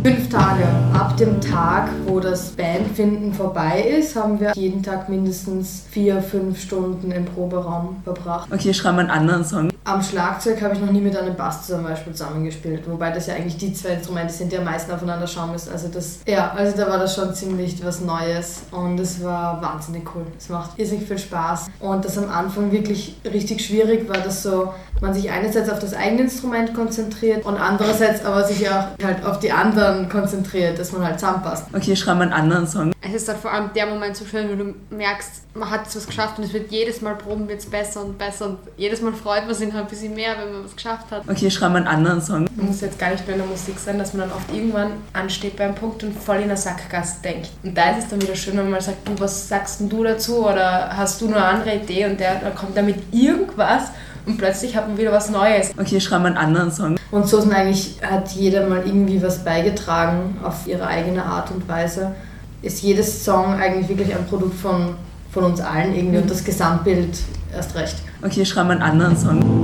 Fünf 0.05 0.29
Tage. 0.29 0.67
Ab 0.93 1.17
dem 1.17 1.41
Tag, 1.41 1.89
wo 2.05 2.19
das 2.19 2.51
Bandfinden 2.51 3.33
vorbei 3.33 3.81
ist, 3.81 4.15
haben 4.15 4.39
wir 4.39 4.51
jeden 4.53 4.83
Tag 4.83 5.09
mindestens 5.09 5.83
vier, 5.89 6.21
fünf 6.21 6.61
Stunden 6.61 7.09
im 7.09 7.25
Proberaum 7.25 7.95
verbracht. 8.03 8.47
Okay, 8.53 8.71
schreiben 8.71 8.97
wir 8.97 9.01
einen 9.01 9.09
anderen 9.09 9.43
Song. 9.43 9.69
Am 9.87 10.01
Schlagzeug 10.01 10.59
habe 10.63 10.73
ich 10.73 10.81
noch 10.81 10.91
nie 10.91 10.99
mit 10.99 11.15
einem 11.15 11.35
Bass 11.35 11.67
zum 11.67 11.83
Beispiel 11.83 12.11
zusammengespielt, 12.11 12.89
wobei 12.89 13.11
das 13.11 13.27
ja 13.27 13.35
eigentlich 13.35 13.57
die 13.57 13.71
zwei 13.71 13.89
Instrumente 13.89 14.33
sind, 14.33 14.51
die 14.51 14.57
am 14.57 14.63
meisten 14.63 14.91
aufeinander 14.91 15.27
schauen 15.27 15.51
müssen. 15.51 15.71
Also 15.71 15.89
das, 15.89 16.21
ja, 16.27 16.51
also 16.53 16.75
da 16.75 16.89
war 16.89 16.97
das 16.97 17.13
schon 17.13 17.35
ziemlich 17.35 17.85
was 17.85 18.01
Neues 18.01 18.63
und 18.71 18.99
es 18.99 19.23
war 19.23 19.61
wahnsinnig 19.61 20.03
cool. 20.15 20.25
Es 20.39 20.49
macht 20.49 20.71
irrsinnig 20.79 21.07
viel 21.07 21.19
Spaß 21.19 21.67
und 21.79 22.03
das 22.03 22.17
am 22.17 22.31
Anfang 22.31 22.71
wirklich 22.71 23.15
richtig 23.25 23.63
schwierig 23.63 24.09
war, 24.09 24.17
dass 24.17 24.41
so 24.41 24.73
man 25.01 25.13
sich 25.13 25.29
einerseits 25.29 25.69
auf 25.69 25.77
das 25.77 25.93
eigene 25.93 26.23
Instrument 26.23 26.73
konzentriert 26.73 27.45
und 27.45 27.55
andererseits 27.55 28.25
aber 28.25 28.43
sich 28.43 28.67
auch 28.67 28.87
halt 29.03 29.23
auf 29.23 29.37
die 29.37 29.51
anderen 29.51 30.09
konzentriert, 30.09 30.79
dass 30.79 30.93
man 30.93 31.05
halt 31.05 31.19
zusammenpasst. 31.19 31.67
Okay, 31.75 31.95
schreiben 31.95 32.21
wir 32.21 32.23
einen 32.23 32.33
anderen 32.33 32.67
Song. 32.67 32.91
Es 33.01 33.13
ist 33.13 33.27
halt 33.27 33.37
vor 33.37 33.53
allem 33.53 33.69
der 33.75 33.85
Moment 33.85 34.17
so 34.17 34.25
schön, 34.25 34.49
wenn 34.49 34.57
du 34.57 34.95
merkst, 34.95 35.44
man 35.55 35.69
hat 35.69 35.87
es 35.87 35.95
was 35.95 36.05
geschafft 36.05 36.37
und 36.37 36.43
es 36.43 36.53
wird 36.53 36.69
jedes 36.69 37.01
Mal 37.01 37.15
proben, 37.15 37.47
wird 37.47 37.59
es 37.59 37.65
besser 37.65 38.01
und 38.01 38.17
besser 38.17 38.47
und 38.47 38.57
jedes 38.75 39.01
Mal 39.01 39.13
freut 39.13 39.45
man 39.45 39.55
sich 39.55 39.71
halt 39.71 39.85
ein 39.85 39.89
bisschen 39.89 40.13
mehr, 40.13 40.35
wenn 40.37 40.51
man 40.51 40.65
was 40.65 40.75
geschafft 40.75 41.09
hat. 41.11 41.23
Okay, 41.27 41.49
schreiben 41.49 41.75
wir 41.75 41.77
einen 41.77 41.87
anderen 41.87 42.21
Song. 42.21 42.47
Man 42.55 42.67
muss 42.67 42.81
jetzt 42.81 42.99
gar 42.99 43.11
nicht 43.11 43.25
mehr 43.25 43.37
in 43.37 43.41
der 43.41 43.49
Musik 43.49 43.79
sein, 43.79 43.97
dass 43.97 44.13
man 44.13 44.27
dann 44.27 44.37
oft 44.37 44.53
irgendwann 44.53 44.91
ansteht 45.13 45.55
beim 45.55 45.73
Punkt 45.73 46.03
und 46.03 46.17
voll 46.17 46.37
in 46.37 46.49
der 46.49 46.57
Sackgasse 46.57 47.21
denkt. 47.23 47.49
Und 47.63 47.77
da 47.77 47.91
ist 47.91 48.03
es 48.03 48.09
dann 48.09 48.21
wieder 48.21 48.35
schön, 48.35 48.57
wenn 48.57 48.65
man 48.65 48.73
mal 48.73 48.81
sagt, 48.81 49.07
du, 49.07 49.17
was 49.17 49.47
sagst 49.47 49.79
denn 49.79 49.89
du 49.89 50.03
dazu 50.03 50.45
oder 50.45 50.95
hast 50.95 51.21
du 51.21 51.27
nur 51.27 51.37
eine 51.37 51.45
andere 51.45 51.75
Idee 51.75 52.05
und 52.05 52.19
der, 52.19 52.35
der 52.35 52.51
kommt 52.51 52.75
damit 52.75 52.97
irgendwas 53.13 53.91
und 54.25 54.37
plötzlich 54.37 54.75
hat 54.75 54.87
man 54.87 54.97
wieder 54.97 55.11
was 55.11 55.29
Neues. 55.29 55.71
Okay, 55.79 56.01
schreiben 56.01 56.23
wir 56.23 56.29
einen 56.29 56.37
anderen 56.37 56.71
Song. 56.71 56.97
Und 57.11 57.27
so 57.29 57.39
sind 57.39 57.53
eigentlich, 57.53 57.97
hat 58.01 58.29
jeder 58.31 58.67
mal 58.67 58.85
irgendwie 58.85 59.21
was 59.21 59.43
beigetragen 59.45 60.37
auf 60.43 60.67
ihre 60.67 60.85
eigene 60.85 61.23
Art 61.23 61.51
und 61.51 61.67
Weise. 61.69 62.13
Ist 62.61 62.81
jedes 62.81 63.23
Song 63.23 63.53
eigentlich 63.53 63.87
wirklich 63.87 64.13
ein 64.15 64.25
Produkt 64.25 64.55
von, 64.55 64.95
von 65.35 65.43
uns 65.43 65.59
allen 65.59 65.93
irgendwie 65.93 66.17
und 66.17 66.31
das 66.31 66.45
Gesamtbild 66.45 67.19
erst 67.53 67.75
recht. 67.75 67.97
Okay, 68.23 68.45
schreiben 68.45 68.69
wir 68.69 68.73
einen 68.75 68.81
anderen 68.81 69.17
Song. 69.17 69.63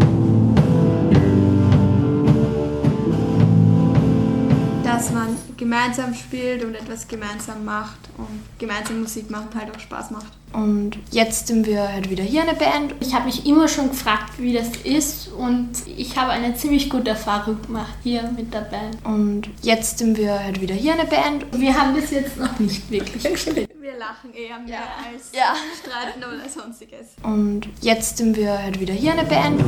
Dass 4.83 5.11
man 5.11 5.29
gemeinsam 5.55 6.13
spielt 6.13 6.65
und 6.65 6.75
etwas 6.75 7.07
gemeinsam 7.07 7.63
macht 7.63 7.99
und 8.17 8.41
gemeinsam 8.59 8.99
Musik 8.99 9.31
machen 9.31 9.47
halt 9.57 9.73
auch 9.73 9.79
Spaß 9.79 10.11
macht. 10.11 10.33
Und 10.51 10.97
jetzt 11.11 11.47
sind 11.47 11.65
wir 11.65 11.87
halt 11.87 12.09
wieder 12.09 12.25
hier 12.25 12.41
eine 12.41 12.55
Band. 12.55 12.93
Ich 12.99 13.15
habe 13.15 13.27
mich 13.27 13.45
immer 13.45 13.69
schon 13.69 13.91
gefragt, 13.91 14.33
wie 14.39 14.51
das 14.51 14.67
ist 14.83 15.29
und 15.29 15.69
ich 15.95 16.17
habe 16.17 16.31
eine 16.31 16.53
ziemlich 16.55 16.89
gute 16.89 17.11
Erfahrung 17.11 17.61
gemacht 17.61 17.93
hier 18.03 18.29
mit 18.35 18.53
der 18.53 18.59
Band. 18.59 18.97
Und 19.05 19.49
jetzt 19.61 19.99
sind 19.99 20.17
wir 20.17 20.37
halt 20.37 20.59
wieder 20.59 20.75
hier 20.75 20.93
eine 20.93 21.05
Band. 21.05 21.45
Wir 21.53 21.73
haben 21.79 21.93
bis 21.93 22.11
jetzt 22.11 22.37
noch 22.37 22.59
nicht 22.59 22.91
wirklich 22.91 23.23
gespielt. 23.31 23.70
Wir 23.81 23.97
lachen 23.97 24.31
eher 24.35 24.59
mehr 24.59 24.69
Ja. 24.77 24.83
als 25.11 25.31
Ja. 25.33 25.55
streiten 25.81 26.19
oder 26.23 26.47
sonstiges. 26.47 27.15
Und 27.23 27.67
jetzt 27.81 28.17
sind 28.17 28.37
wir 28.37 28.61
halt 28.61 28.79
wieder 28.79 28.93
hier 28.93 29.13
eine 29.13 29.23
Band. 29.23 29.59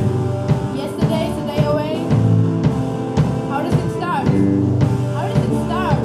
Yesterday's 0.76 1.34
a 1.36 1.46
day 1.56 1.66
away. 1.66 1.96
How 3.50 3.60
does 3.64 3.74
it 3.74 3.96
start? 3.96 4.28
How 4.28 5.26
does 5.26 5.44
it 5.44 5.66
start? 5.66 5.98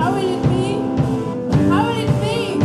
How 0.00 0.14
will 0.14 0.32
it 0.32 0.42
be? 0.44 1.70
How 1.70 1.86
will 1.86 2.04
it 2.04 2.20
be? 2.22 2.64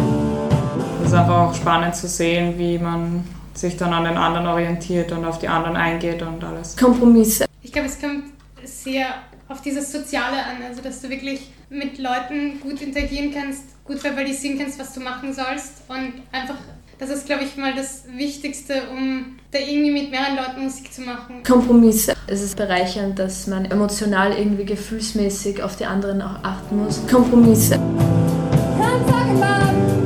Es 1.03 1.08
ist 1.10 1.13
einfach 1.13 1.38
auch 1.50 1.53
spannend 1.53 1.96
zu 1.98 2.08
sehen, 2.08 2.58
wie 2.58 2.77
man 2.79 3.25
sich 3.53 3.75
dann 3.75 3.91
an 3.91 4.05
den 4.05 4.15
anderen 4.15 4.48
orientiert 4.48 5.12
und 5.12 5.25
auf 5.25 5.39
die 5.39 5.50
anderen 5.50 5.75
eingeht 5.75 6.22
und 6.22 6.41
alles. 6.46 6.77
Kompromisse. 6.77 7.46
Ich 7.62 7.74
glaube, 7.74 7.89
es 7.89 8.00
kommt 8.00 8.24
sehr 8.63 9.08
auf 9.50 9.62
dieses 9.62 9.91
Soziale 9.91 10.38
an, 10.46 10.63
also 10.65 10.81
dass 10.81 11.01
du 11.01 11.10
wirklich 11.10 11.51
mit 11.69 11.98
Leuten 12.00 12.62
gut 12.62 12.81
interagieren 12.81 13.34
kannst, 13.34 13.63
gut 13.89 14.00
verbalisieren 14.00 14.60
kannst, 14.60 14.79
was 14.79 14.93
du 14.93 15.00
machen 15.00 15.34
sollst 15.34 15.81
und 15.88 16.13
einfach, 16.31 16.55
das 17.00 17.10
ist, 17.10 17.25
glaube 17.25 17.43
ich, 17.43 17.58
mal 17.58 17.74
das 17.74 18.03
Wichtigste, 18.15 18.84
um 18.91 19.38
da 19.51 19.58
irgendwie 19.58 19.89
mit 19.89 20.12
mehreren 20.12 20.36
Leuten 20.36 20.63
Musik 20.63 20.93
zu 20.93 21.01
machen. 21.01 21.41
Kompromisse. 21.43 22.13
Es 22.27 22.43
ist 22.43 22.55
bereichernd, 22.55 23.17
dass 23.17 23.48
man 23.48 23.65
emotional 23.65 24.38
irgendwie 24.38 24.65
gefühlsmäßig 24.65 25.63
auf 25.63 25.75
die 25.75 25.88
anderen 25.88 26.22
auch 26.22 26.43
achten 26.43 26.77
muss. 26.77 27.01
Kompromisse. 27.10 27.75
I'm 27.75 29.05
talking 29.08 29.41
about 29.41 29.99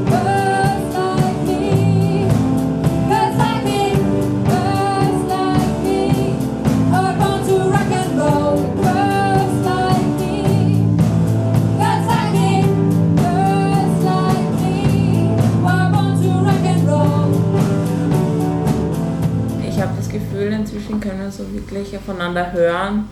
inzwischen 20.73 20.99
können 20.99 21.21
wir 21.21 21.31
so 21.31 21.43
wirklich 21.53 21.95
aufeinander 21.95 22.51
hören 22.51 23.07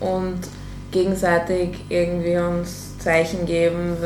und 0.00 0.38
gegenseitig 0.90 1.84
irgendwie 1.88 2.36
uns 2.36 2.98
Zeichen 2.98 3.46
geben, 3.46 3.96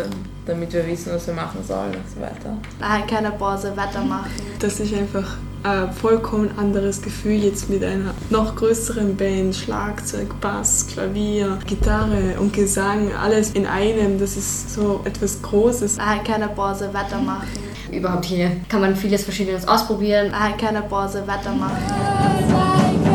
damit 0.47 0.73
wir 0.73 0.87
wissen, 0.87 1.13
was 1.13 1.27
wir 1.27 1.35
machen 1.35 1.61
sollen 1.67 1.95
und 1.95 2.11
so 2.13 2.21
weiter. 2.21 2.57
Nein, 2.79 3.07
keine 3.07 3.31
Pause, 3.33 3.73
weitermachen. 3.77 4.31
Das 4.59 4.81
ist 4.81 4.95
einfach 4.95 5.37
ein 5.63 5.93
vollkommen 5.93 6.51
anderes 6.57 7.03
Gefühl 7.03 7.45
jetzt 7.45 7.69
mit 7.69 7.85
einer 7.85 8.15
noch 8.31 8.57
größeren 8.57 9.17
Band, 9.17 9.55
Schlagzeug, 9.55 10.41
Bass, 10.41 10.87
Klavier, 10.87 11.59
Gitarre 11.67 12.41
und 12.41 12.53
Gesang, 12.53 13.13
alles 13.15 13.51
in 13.53 13.67
einem. 13.67 14.19
Das 14.19 14.37
ist 14.37 14.73
so 14.75 15.03
etwas 15.05 15.43
Großes. 15.43 15.99
Nein, 15.99 16.25
keine 16.25 16.49
Pause, 16.49 16.91
weitermachen. 16.93 17.49
Überhaupt 17.93 18.25
hier 18.25 18.53
kann 18.69 18.81
man 18.81 18.95
vieles 18.97 19.25
Verschiedenes 19.25 19.67
ausprobieren. 19.67 20.31
Nein, 20.31 20.57
keine 20.57 20.83
Pause, 20.83 21.27
weitermachen. 21.27 23.10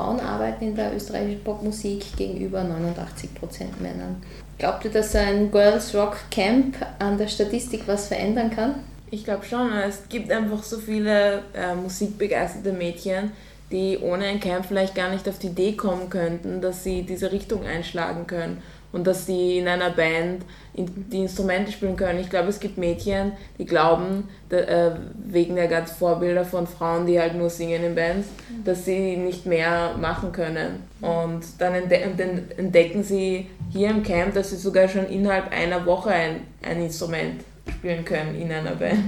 Frauen 0.00 0.20
arbeiten 0.20 0.64
in 0.64 0.74
der 0.74 0.96
österreichischen 0.96 1.44
Popmusik 1.44 2.16
gegenüber 2.16 2.60
89% 2.60 3.82
Männern. 3.82 4.22
Glaubt 4.56 4.82
ihr, 4.86 4.90
dass 4.90 5.14
ein 5.14 5.50
Girls 5.50 5.94
Rock 5.94 6.16
Camp 6.30 6.74
an 6.98 7.18
der 7.18 7.28
Statistik 7.28 7.82
was 7.86 8.08
verändern 8.08 8.50
kann? 8.50 8.76
Ich 9.10 9.24
glaube 9.24 9.44
schon. 9.44 9.70
Es 9.72 10.08
gibt 10.08 10.32
einfach 10.32 10.62
so 10.62 10.78
viele 10.78 11.42
äh, 11.52 11.74
musikbegeisterte 11.74 12.72
Mädchen, 12.72 13.32
die 13.70 13.98
ohne 13.98 14.24
ein 14.24 14.40
Camp 14.40 14.64
vielleicht 14.64 14.94
gar 14.94 15.10
nicht 15.10 15.28
auf 15.28 15.38
die 15.38 15.48
Idee 15.48 15.72
kommen 15.72 16.08
könnten, 16.08 16.62
dass 16.62 16.82
sie 16.82 17.02
diese 17.02 17.30
Richtung 17.30 17.66
einschlagen 17.66 18.26
können 18.26 18.62
und 18.92 19.06
dass 19.06 19.26
sie 19.26 19.58
in 19.58 19.68
einer 19.68 19.90
Band 19.90 20.42
die 20.74 21.18
Instrumente 21.18 21.72
spielen 21.72 21.96
können. 21.96 22.20
Ich 22.20 22.30
glaube, 22.30 22.48
es 22.48 22.60
gibt 22.60 22.78
Mädchen, 22.78 23.32
die 23.58 23.66
glauben, 23.66 24.28
äh, 24.50 24.90
wegen 25.26 25.56
der 25.56 25.68
ganzen 25.68 25.96
Vorbilder 25.96 26.44
von 26.44 26.66
Frauen, 26.66 27.06
die 27.06 27.20
halt 27.20 27.34
nur 27.34 27.50
singen 27.50 27.84
in 27.84 27.94
Bands, 27.94 28.28
dass 28.64 28.84
sie 28.84 29.16
nicht 29.16 29.46
mehr 29.46 29.96
machen 30.00 30.32
können. 30.32 30.82
Und 31.00 31.42
dann 31.58 31.74
entdecken 31.74 33.02
sie 33.02 33.48
hier 33.72 33.90
im 33.90 34.02
Camp, 34.02 34.34
dass 34.34 34.50
sie 34.50 34.56
sogar 34.56 34.88
schon 34.88 35.06
innerhalb 35.06 35.52
einer 35.52 35.84
Woche 35.86 36.10
ein, 36.10 36.40
ein 36.62 36.82
Instrument 36.82 37.42
spielen 37.68 38.04
können 38.04 38.40
in 38.40 38.50
einer 38.50 38.72
Band. 38.72 39.04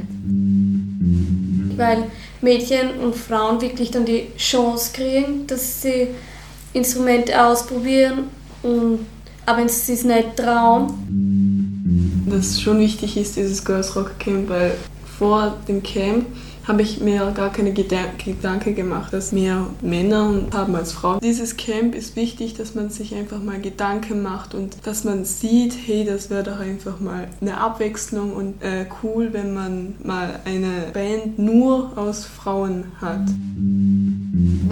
Weil 1.77 2.05
Mädchen 2.41 2.99
und 3.01 3.17
Frauen 3.17 3.61
wirklich 3.61 3.91
dann 3.91 4.05
die 4.05 4.29
Chance 4.37 4.93
kriegen, 4.93 5.47
dass 5.47 5.83
sie 5.83 6.09
Instrumente 6.73 7.45
ausprobieren, 7.45 8.31
und, 8.63 9.07
aber 9.47 9.59
wenn 9.59 9.69
sie 9.69 9.93
es 9.93 10.05
nicht 10.05 10.37
trauen. 10.37 12.25
Dass 12.27 12.61
schon 12.61 12.79
wichtig 12.79 13.17
ist, 13.17 13.37
dieses 13.37 13.65
Girls 13.65 13.95
Rock 13.97 14.19
Camp, 14.19 14.49
weil 14.49 14.75
vor 15.19 15.57
dem 15.69 15.83
Camp 15.83 16.27
habe 16.67 16.83
ich 16.83 17.01
mir 17.01 17.33
gar 17.35 17.51
keine 17.51 17.73
Gedanken 17.73 18.75
gemacht, 18.75 19.13
dass 19.13 19.33
mehr 19.33 19.67
Männer 19.81 20.43
haben 20.53 20.75
als 20.77 20.93
Frauen. 20.93 21.21
Dieses 21.21 21.57
Camp 21.57 21.95
ist 21.95 22.15
wichtig, 22.17 22.55
dass 22.55 22.75
man 22.75 22.91
sich 22.91 23.15
einfach 23.15 23.43
mal 23.43 23.61
Gedanken 23.61 24.23
macht 24.23 24.55
und 24.55 24.77
dass 24.85 25.05
man 25.05 25.25
sieht, 25.25 25.75
hey, 25.87 26.05
das 26.05 26.31
wäre 26.31 26.45
doch 26.45 26.61
einfach 26.61 27.01
mal 27.01 27.29
eine 27.41 27.59
Abwechslung 27.59 28.33
und 28.33 28.63
äh, 28.63 28.87
cool, 29.03 29.31
wenn 29.33 29.55
man 29.55 29.95
mal 30.05 30.41
eine 30.45 30.91
Band 30.93 31.39
nur 31.39 31.97
aus 31.97 32.25
Frauen 32.25 32.85
hat. 33.01 33.29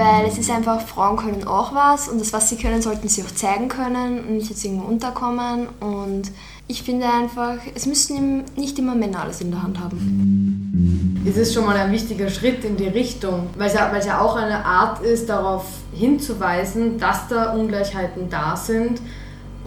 Weil 0.00 0.24
es 0.24 0.38
ist 0.38 0.50
einfach, 0.50 0.80
Frauen 0.80 1.18
können 1.18 1.46
auch 1.46 1.74
was 1.74 2.08
und 2.08 2.18
das, 2.18 2.32
was 2.32 2.48
sie 2.48 2.56
können, 2.56 2.80
sollten 2.80 3.06
sie 3.06 3.22
auch 3.22 3.30
zeigen 3.32 3.68
können 3.68 4.20
und 4.20 4.36
nicht 4.36 4.48
jetzt 4.48 4.64
irgendwo 4.64 4.86
unterkommen 4.86 5.68
und 5.78 6.22
ich 6.68 6.82
finde 6.82 7.04
einfach, 7.06 7.58
es 7.74 7.84
müssen 7.84 8.44
nicht 8.56 8.78
immer 8.78 8.94
Männer 8.94 9.24
alles 9.24 9.42
in 9.42 9.50
der 9.50 9.62
Hand 9.62 9.78
haben. 9.78 11.22
Es 11.28 11.36
ist 11.36 11.52
schon 11.52 11.66
mal 11.66 11.76
ein 11.76 11.92
wichtiger 11.92 12.30
Schritt 12.30 12.64
in 12.64 12.78
die 12.78 12.88
Richtung, 12.88 13.48
weil 13.58 13.66
es 13.66 13.74
ja, 13.74 13.94
ja 13.98 14.22
auch 14.22 14.36
eine 14.36 14.64
Art 14.64 15.02
ist, 15.02 15.28
darauf 15.28 15.66
hinzuweisen, 15.92 16.98
dass 16.98 17.28
da 17.28 17.52
Ungleichheiten 17.52 18.30
da 18.30 18.56
sind 18.56 19.02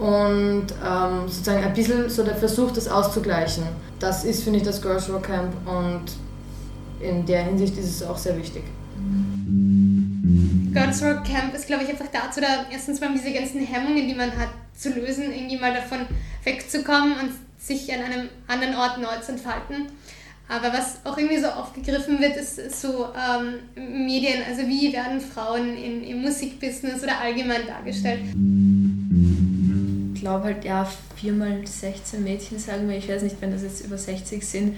und 0.00 0.66
ähm, 0.84 1.28
sozusagen 1.28 1.62
ein 1.62 1.74
bisschen 1.74 2.10
so 2.10 2.24
der 2.24 2.34
Versuch, 2.34 2.72
das 2.72 2.88
auszugleichen. 2.88 3.62
Das 4.00 4.24
ist, 4.24 4.42
finde 4.42 4.58
ich, 4.58 4.64
das 4.64 4.82
Girls 4.82 5.08
Rock 5.08 5.28
Camp 5.28 5.52
und 5.64 6.02
in 6.98 7.24
der 7.24 7.44
Hinsicht 7.44 7.78
ist 7.78 7.88
es 7.88 8.02
auch 8.02 8.18
sehr 8.18 8.36
wichtig. 8.36 8.64
Girls 10.74 11.02
Rock 11.02 11.24
Camp 11.24 11.54
ist, 11.54 11.68
glaube 11.68 11.84
ich, 11.84 11.88
einfach 11.88 12.08
dazu 12.12 12.40
da, 12.40 12.66
erstens 12.70 13.00
mal 13.00 13.10
diese 13.12 13.32
ganzen 13.32 13.64
Hemmungen, 13.64 14.08
die 14.08 14.14
man 14.14 14.36
hat, 14.36 14.48
zu 14.76 14.90
lösen, 14.90 15.32
irgendwie 15.32 15.56
mal 15.56 15.72
davon 15.72 16.00
wegzukommen 16.42 17.12
und 17.12 17.30
sich 17.58 17.92
an 17.94 18.00
einem 18.00 18.28
anderen 18.48 18.74
Ort 18.74 18.98
neu 18.98 19.16
zu 19.24 19.32
entfalten. 19.32 19.86
Aber 20.48 20.72
was 20.72 20.98
auch 21.04 21.16
irgendwie 21.16 21.38
so 21.38 21.46
aufgegriffen 21.46 22.20
wird, 22.20 22.36
ist 22.36 22.80
so 22.80 23.06
ähm, 23.14 24.04
Medien, 24.04 24.42
also 24.46 24.66
wie 24.66 24.92
werden 24.92 25.20
Frauen 25.20 25.76
in, 25.76 26.02
im 26.02 26.22
Musikbusiness 26.22 27.02
oder 27.02 27.20
allgemein 27.20 27.66
dargestellt. 27.66 28.20
Ich 30.14 30.20
glaube 30.20 30.44
halt, 30.44 30.64
ja, 30.64 30.90
4 31.16 31.32
mal 31.32 31.66
16 31.66 32.22
Mädchen 32.22 32.58
sagen 32.58 32.88
wir, 32.88 32.98
ich 32.98 33.08
weiß 33.08 33.22
nicht, 33.22 33.36
wenn 33.40 33.52
das 33.52 33.62
jetzt 33.62 33.86
über 33.86 33.96
60 33.96 34.46
sind. 34.46 34.76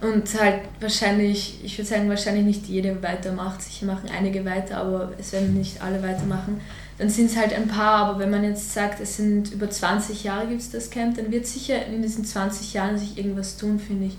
Und 0.00 0.40
halt 0.40 0.60
wahrscheinlich, 0.80 1.58
ich 1.64 1.76
würde 1.76 1.88
sagen, 1.88 2.08
wahrscheinlich 2.08 2.44
nicht 2.44 2.66
jede 2.66 3.02
weitermacht. 3.02 3.62
Sicher 3.62 3.86
machen 3.86 4.08
einige 4.16 4.44
weiter, 4.44 4.78
aber 4.78 5.12
es 5.18 5.32
werden 5.32 5.54
nicht 5.54 5.82
alle 5.82 6.02
weitermachen 6.02 6.60
dann 6.98 7.08
sind 7.08 7.30
es 7.30 7.36
halt 7.36 7.52
ein 7.52 7.68
paar, 7.68 8.06
aber 8.06 8.18
wenn 8.18 8.30
man 8.30 8.42
jetzt 8.42 8.74
sagt, 8.74 9.00
es 9.00 9.16
sind 9.16 9.52
über 9.52 9.70
20 9.70 10.24
Jahre 10.24 10.48
gibt 10.48 10.60
es 10.60 10.70
das 10.70 10.90
Camp, 10.90 11.16
dann 11.16 11.30
wird 11.30 11.46
sicher 11.46 11.86
in 11.86 12.02
diesen 12.02 12.24
20 12.24 12.74
Jahren 12.74 12.98
sich 12.98 13.16
irgendwas 13.16 13.56
tun, 13.56 13.78
finde 13.78 14.06
ich. 14.06 14.16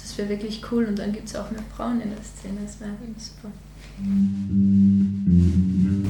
Das 0.00 0.16
wäre 0.16 0.28
wirklich 0.28 0.62
cool 0.70 0.86
und 0.86 0.98
dann 0.98 1.12
gibt 1.12 1.28
es 1.28 1.36
auch 1.36 1.50
mehr 1.50 1.62
Frauen 1.76 2.00
in 2.00 2.10
der 2.10 2.22
Szene, 2.22 2.58
das 2.64 2.80
wäre 2.80 2.92
super. 3.18 3.50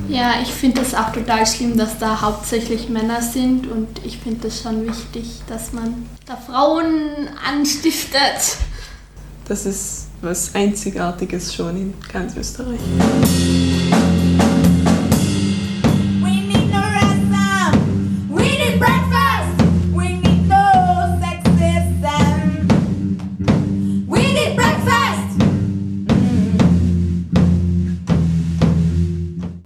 Ja, 0.08 0.34
ich 0.42 0.48
finde 0.48 0.80
das 0.80 0.94
auch 0.94 1.10
total 1.12 1.46
schlimm, 1.46 1.76
dass 1.76 1.98
da 1.98 2.20
hauptsächlich 2.20 2.88
Männer 2.88 3.22
sind 3.22 3.66
und 3.66 3.88
ich 4.04 4.18
finde 4.18 4.48
das 4.48 4.62
schon 4.62 4.86
wichtig, 4.86 5.40
dass 5.48 5.72
man 5.72 6.06
da 6.26 6.36
Frauen 6.36 7.28
anstiftet. 7.44 8.58
Das 9.50 9.66
ist 9.66 10.06
was 10.22 10.54
Einzigartiges 10.54 11.52
schon 11.52 11.76
in 11.76 11.94
ganz 12.12 12.36
Österreich. 12.36 12.78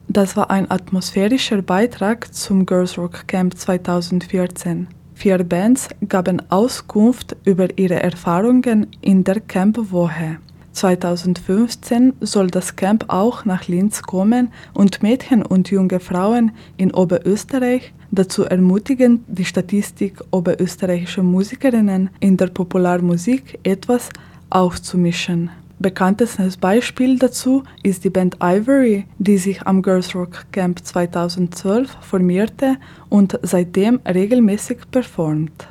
Das 0.09 0.35
war 0.35 0.51
ein 0.51 0.71
atmosphärischer 0.71 1.61
Beitrag 1.61 2.33
zum 2.33 2.65
Girls 2.65 2.97
Rock 2.97 3.27
Camp 3.27 3.59
2014. 3.59 4.89
Vier 5.15 5.45
Bands 5.45 5.89
gaben 6.09 6.43
Auskunft 6.51 7.37
über 7.45 7.79
ihre 7.79 8.03
Erfahrungen 8.03 8.89
in 9.01 9.25
der 9.25 9.41
Campwoche. 9.41 10.39
2015 10.73 12.15
soll 12.21 12.49
das 12.49 12.75
Camp 12.75 13.05
auch 13.09 13.45
nach 13.45 13.69
Linz 13.69 14.03
kommen 14.03 14.49
und 14.75 15.03
Mädchen 15.03 15.43
und 15.43 15.71
junge 15.71 16.01
Frauen 16.01 16.51
in 16.77 16.93
Oberösterreich 16.93 17.93
dazu 18.11 18.45
ermutigen, 18.45 19.25
die 19.29 19.45
Statistik 19.45 20.21
oberösterreichischer 20.33 21.23
Musikerinnen 21.23 22.11
in 22.21 22.37
der 22.37 22.49
Popularmusik 22.49 23.61
etwas 23.63 24.09
aufzumischen. 24.51 25.51
Bekanntestes 25.85 26.57
Beispiel 26.57 27.19
dazu 27.19 27.63
ist 27.83 28.05
die 28.05 28.09
Band 28.09 28.39
Ivory, 28.41 29.05
die 29.19 29.37
sich 29.37 29.67
am 29.67 29.83
Girls 29.83 30.15
Rock 30.15 30.47
Camp 30.51 30.83
2012 30.83 31.99
formierte 32.01 32.79
und 33.11 33.39
seitdem 33.43 34.01
regelmäßig 34.07 34.79
performt. 34.91 35.69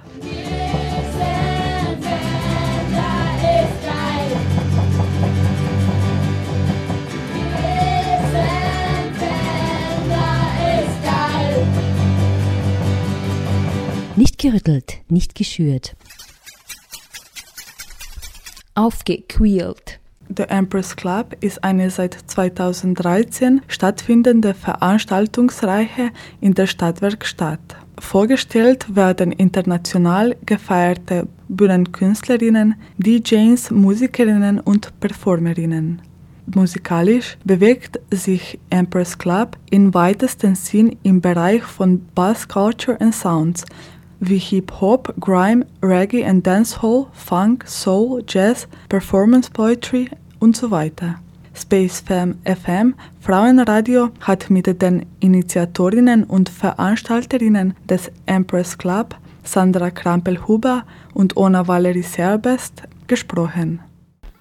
Nicht 14.15 14.37
gerüttelt, 14.37 14.99
nicht 15.09 15.33
geschürt. 15.33 15.95
Aufgequält. 18.75 20.02
The 20.29 20.43
Empress 20.43 20.95
Club 20.95 21.35
ist 21.41 21.63
eine 21.63 21.89
seit 21.89 22.13
2013 22.13 23.61
stattfindende 23.67 24.53
Veranstaltungsreihe 24.53 26.11
in 26.41 26.53
der 26.53 26.67
Stadtwerkstatt. 26.67 27.59
Vorgestellt 27.99 28.95
werden 28.95 29.31
international 29.31 30.35
gefeierte 30.45 31.27
Bühnenkünstlerinnen, 31.49 32.75
DJs, 32.97 33.71
Musikerinnen 33.71 34.59
und 34.59 34.99
Performerinnen. 34.99 36.01
Musikalisch 36.45 37.37
bewegt 37.45 37.99
sich 38.11 38.59
Empress 38.69 39.17
Club 39.17 39.57
im 39.69 39.93
weitesten 39.93 40.55
Sinn 40.55 40.97
im 41.03 41.21
Bereich 41.21 41.63
von 41.63 42.05
Bass 42.13 42.47
Culture 42.47 42.99
and 42.99 43.15
Sounds, 43.15 43.65
wie 44.29 44.37
Hip-Hop, 44.37 45.13
Grime, 45.19 45.65
Reggae 45.81 46.25
and 46.25 46.45
Dancehall, 46.45 47.07
Funk, 47.13 47.65
Soul, 47.67 48.23
Jazz, 48.27 48.67
Performance 48.89 49.49
Poetry 49.51 50.09
und 50.39 50.55
so 50.55 50.71
weiter. 50.71 51.15
Space 51.53 51.99
Fam 51.99 52.35
FM 52.45 52.95
Frauenradio 53.21 54.09
hat 54.21 54.49
mit 54.49 54.81
den 54.81 55.05
Initiatorinnen 55.19 56.23
und 56.23 56.49
Veranstalterinnen 56.49 57.75
des 57.87 58.11
Empress 58.25 58.77
Club, 58.77 59.15
Sandra 59.43 59.91
Krampel-Huber 59.91 60.83
und 61.13 61.37
Ona 61.37 61.67
Valerie 61.67 62.01
Serbest, 62.01 62.83
gesprochen. 63.07 63.81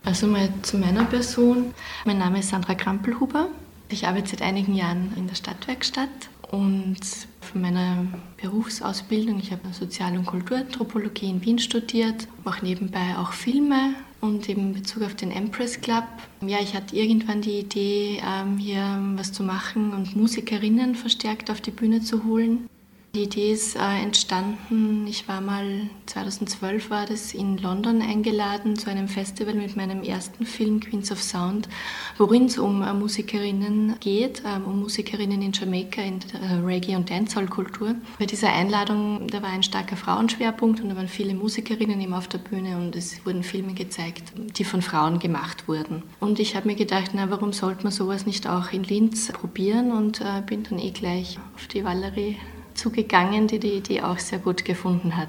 Also 0.04 0.26
mal 0.26 0.48
zu 0.62 0.78
meiner 0.78 1.04
Person. 1.04 1.74
Mein 2.04 2.18
Name 2.18 2.40
ist 2.40 2.48
Sandra 2.48 2.74
Krampelhuber. 2.74 3.48
Ich 3.88 4.06
arbeite 4.06 4.30
seit 4.30 4.42
einigen 4.42 4.74
Jahren 4.74 5.12
in 5.16 5.26
der 5.26 5.34
Stadtwerkstatt 5.34 6.08
Und 6.52 7.00
von 7.40 7.62
meiner 7.62 8.06
Berufsausbildung, 8.40 9.40
ich 9.40 9.52
habe 9.52 9.72
Sozial- 9.72 10.18
und 10.18 10.26
Kulturanthropologie 10.26 11.30
in 11.30 11.42
Wien 11.42 11.58
studiert, 11.58 12.28
mache 12.44 12.62
nebenbei 12.62 13.16
auch 13.16 13.32
Filme 13.32 13.94
und 14.20 14.50
in 14.50 14.74
Bezug 14.74 15.02
auf 15.02 15.14
den 15.14 15.30
Empress 15.30 15.80
Club. 15.80 16.04
Ja, 16.42 16.58
ich 16.60 16.74
hatte 16.74 16.94
irgendwann 16.94 17.40
die 17.40 17.60
Idee, 17.60 18.20
ähm, 18.22 18.58
hier 18.58 19.00
was 19.16 19.32
zu 19.32 19.42
machen 19.42 19.94
und 19.94 20.14
Musikerinnen 20.14 20.94
verstärkt 20.94 21.50
auf 21.50 21.62
die 21.62 21.70
Bühne 21.70 22.02
zu 22.02 22.22
holen. 22.24 22.68
Die 23.14 23.24
Idee 23.24 23.52
ist 23.52 23.76
äh, 23.76 24.02
entstanden, 24.02 25.06
ich 25.06 25.28
war 25.28 25.42
mal, 25.42 25.90
2012 26.06 26.88
war 26.88 27.04
das, 27.04 27.34
in 27.34 27.58
London 27.58 28.00
eingeladen 28.00 28.74
zu 28.74 28.88
einem 28.88 29.06
Festival 29.06 29.52
mit 29.52 29.76
meinem 29.76 30.02
ersten 30.02 30.46
Film 30.46 30.80
Queens 30.80 31.12
of 31.12 31.22
Sound, 31.22 31.68
worin 32.16 32.46
es 32.46 32.56
um 32.56 32.80
äh, 32.80 32.94
Musikerinnen 32.94 33.96
geht, 34.00 34.42
äh, 34.46 34.58
um 34.64 34.80
Musikerinnen 34.80 35.42
in 35.42 35.52
Jamaika 35.52 36.00
in 36.00 36.20
der 36.20 36.64
Reggae- 36.64 36.96
und 36.96 37.10
Dancehall-Kultur. 37.10 37.96
Bei 38.18 38.24
dieser 38.24 38.50
Einladung, 38.50 39.26
da 39.26 39.42
war 39.42 39.50
ein 39.50 39.62
starker 39.62 39.98
Frauenschwerpunkt 39.98 40.80
und 40.80 40.88
da 40.88 40.96
waren 40.96 41.06
viele 41.06 41.34
Musikerinnen 41.34 42.00
eben 42.00 42.14
auf 42.14 42.28
der 42.28 42.38
Bühne 42.38 42.78
und 42.78 42.96
es 42.96 43.26
wurden 43.26 43.42
Filme 43.42 43.74
gezeigt, 43.74 44.32
die 44.56 44.64
von 44.64 44.80
Frauen 44.80 45.18
gemacht 45.18 45.68
wurden. 45.68 46.02
Und 46.18 46.40
ich 46.40 46.56
habe 46.56 46.66
mir 46.66 46.76
gedacht, 46.76 47.10
na, 47.12 47.28
warum 47.28 47.52
sollte 47.52 47.82
man 47.82 47.92
sowas 47.92 48.24
nicht 48.24 48.48
auch 48.48 48.72
in 48.72 48.84
Linz 48.84 49.30
probieren 49.32 49.92
und 49.92 50.22
äh, 50.22 50.40
bin 50.46 50.62
dann 50.62 50.78
eh 50.78 50.92
gleich 50.92 51.38
auf 51.54 51.66
die 51.66 51.84
Valerie 51.84 52.38
zugegangen, 52.74 53.46
die 53.46 53.58
die 53.58 53.72
Idee 53.72 54.02
auch 54.02 54.18
sehr 54.18 54.38
gut 54.38 54.64
gefunden 54.64 55.16
hat. 55.16 55.28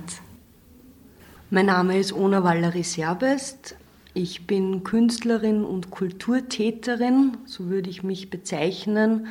Mein 1.49 1.67
Name 1.67 1.97
ist 1.97 2.13
Ona 2.13 2.43
Valerie 2.43 2.83
Serbest. 2.83 3.75
Ich 4.13 4.47
bin 4.47 4.83
Künstlerin 4.83 5.63
und 5.63 5.91
Kulturtäterin, 5.91 7.37
so 7.45 7.67
würde 7.67 7.89
ich 7.89 8.03
mich 8.03 8.29
bezeichnen, 8.29 9.27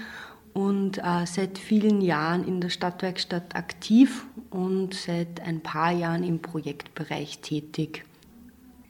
und 0.53 0.99
äh, 0.99 1.25
seit 1.25 1.59
vielen 1.59 2.01
Jahren 2.01 2.47
in 2.47 2.61
der 2.61 2.69
Stadtwerkstatt 2.69 3.57
aktiv 3.57 4.27
und 4.51 4.95
seit 4.95 5.41
ein 5.41 5.61
paar 5.61 5.93
Jahren 5.93 6.25
im 6.25 6.41
Projektbereich 6.41 7.39
tätig. 7.39 8.05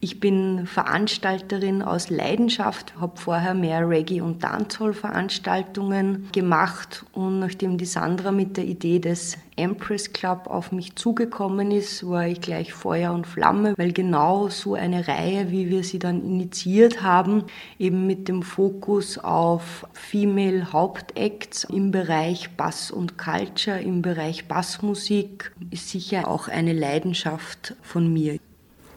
Ich 0.05 0.19
bin 0.19 0.67
Veranstalterin 0.67 1.81
aus 1.81 2.11
Leidenschaft, 2.11 2.95
habe 2.99 3.17
vorher 3.21 3.55
mehr 3.55 3.89
Reggae- 3.89 4.21
und 4.21 4.43
Dancehall-Veranstaltungen 4.43 6.29
gemacht 6.33 7.05
und 7.13 7.39
nachdem 7.39 7.79
die 7.79 7.85
Sandra 7.85 8.33
mit 8.33 8.57
der 8.57 8.65
Idee 8.65 8.99
des 8.99 9.39
Empress 9.55 10.13
Club 10.13 10.49
auf 10.49 10.73
mich 10.73 10.97
zugekommen 10.97 11.71
ist, 11.71 12.05
war 12.05 12.27
ich 12.27 12.41
gleich 12.41 12.73
Feuer 12.73 13.13
und 13.13 13.29
Flamme, 13.29 13.75
weil 13.77 13.93
genau 13.93 14.49
so 14.49 14.75
eine 14.75 15.07
Reihe, 15.07 15.53
wie 15.53 15.71
wir 15.71 15.85
sie 15.85 16.01
dann 16.01 16.21
initiiert 16.21 17.03
haben, 17.03 17.45
eben 17.79 18.05
mit 18.05 18.27
dem 18.27 18.43
Fokus 18.43 19.19
auf 19.19 19.87
Female 19.93 20.73
Hauptacts 20.73 21.63
im 21.63 21.93
Bereich 21.93 22.51
Bass 22.57 22.91
und 22.91 23.19
Culture, 23.19 23.81
im 23.81 24.03
Bereich 24.03 24.49
Bassmusik, 24.49 25.53
ist 25.71 25.91
sicher 25.91 26.27
auch 26.27 26.49
eine 26.49 26.73
Leidenschaft 26.73 27.77
von 27.83 28.13
mir. 28.13 28.41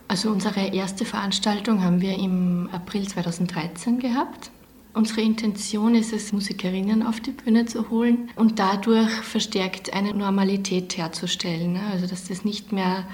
Also 0.08 0.30
unsere 0.30 0.68
erste 0.68 1.04
Veranstaltung 1.04 1.84
haben 1.84 2.02
wir 2.02 2.18
im 2.18 2.70
April 2.72 3.08
2013 3.08 4.00
gehabt. 4.00 4.52
Unsere 4.94 5.22
Intention 5.22 5.94
ist 5.94 6.14
es, 6.14 6.32
Musikerinnen 6.32 7.04
auf 7.04 7.20
die 7.20 7.32
Bühne 7.32 7.66
zu 7.66 7.90
holen 7.90 8.30
und 8.36 8.60
dadurch 8.60 9.10
verstärkt 9.10 9.94
eine 9.94 10.14
Normalität 10.14 10.96
herzustellen. 10.96 11.74
ne? 11.74 11.82
Also 11.92 12.08
dass 12.08 12.30
das 12.30 12.46
nicht 12.46 12.72
mehr 12.72 13.06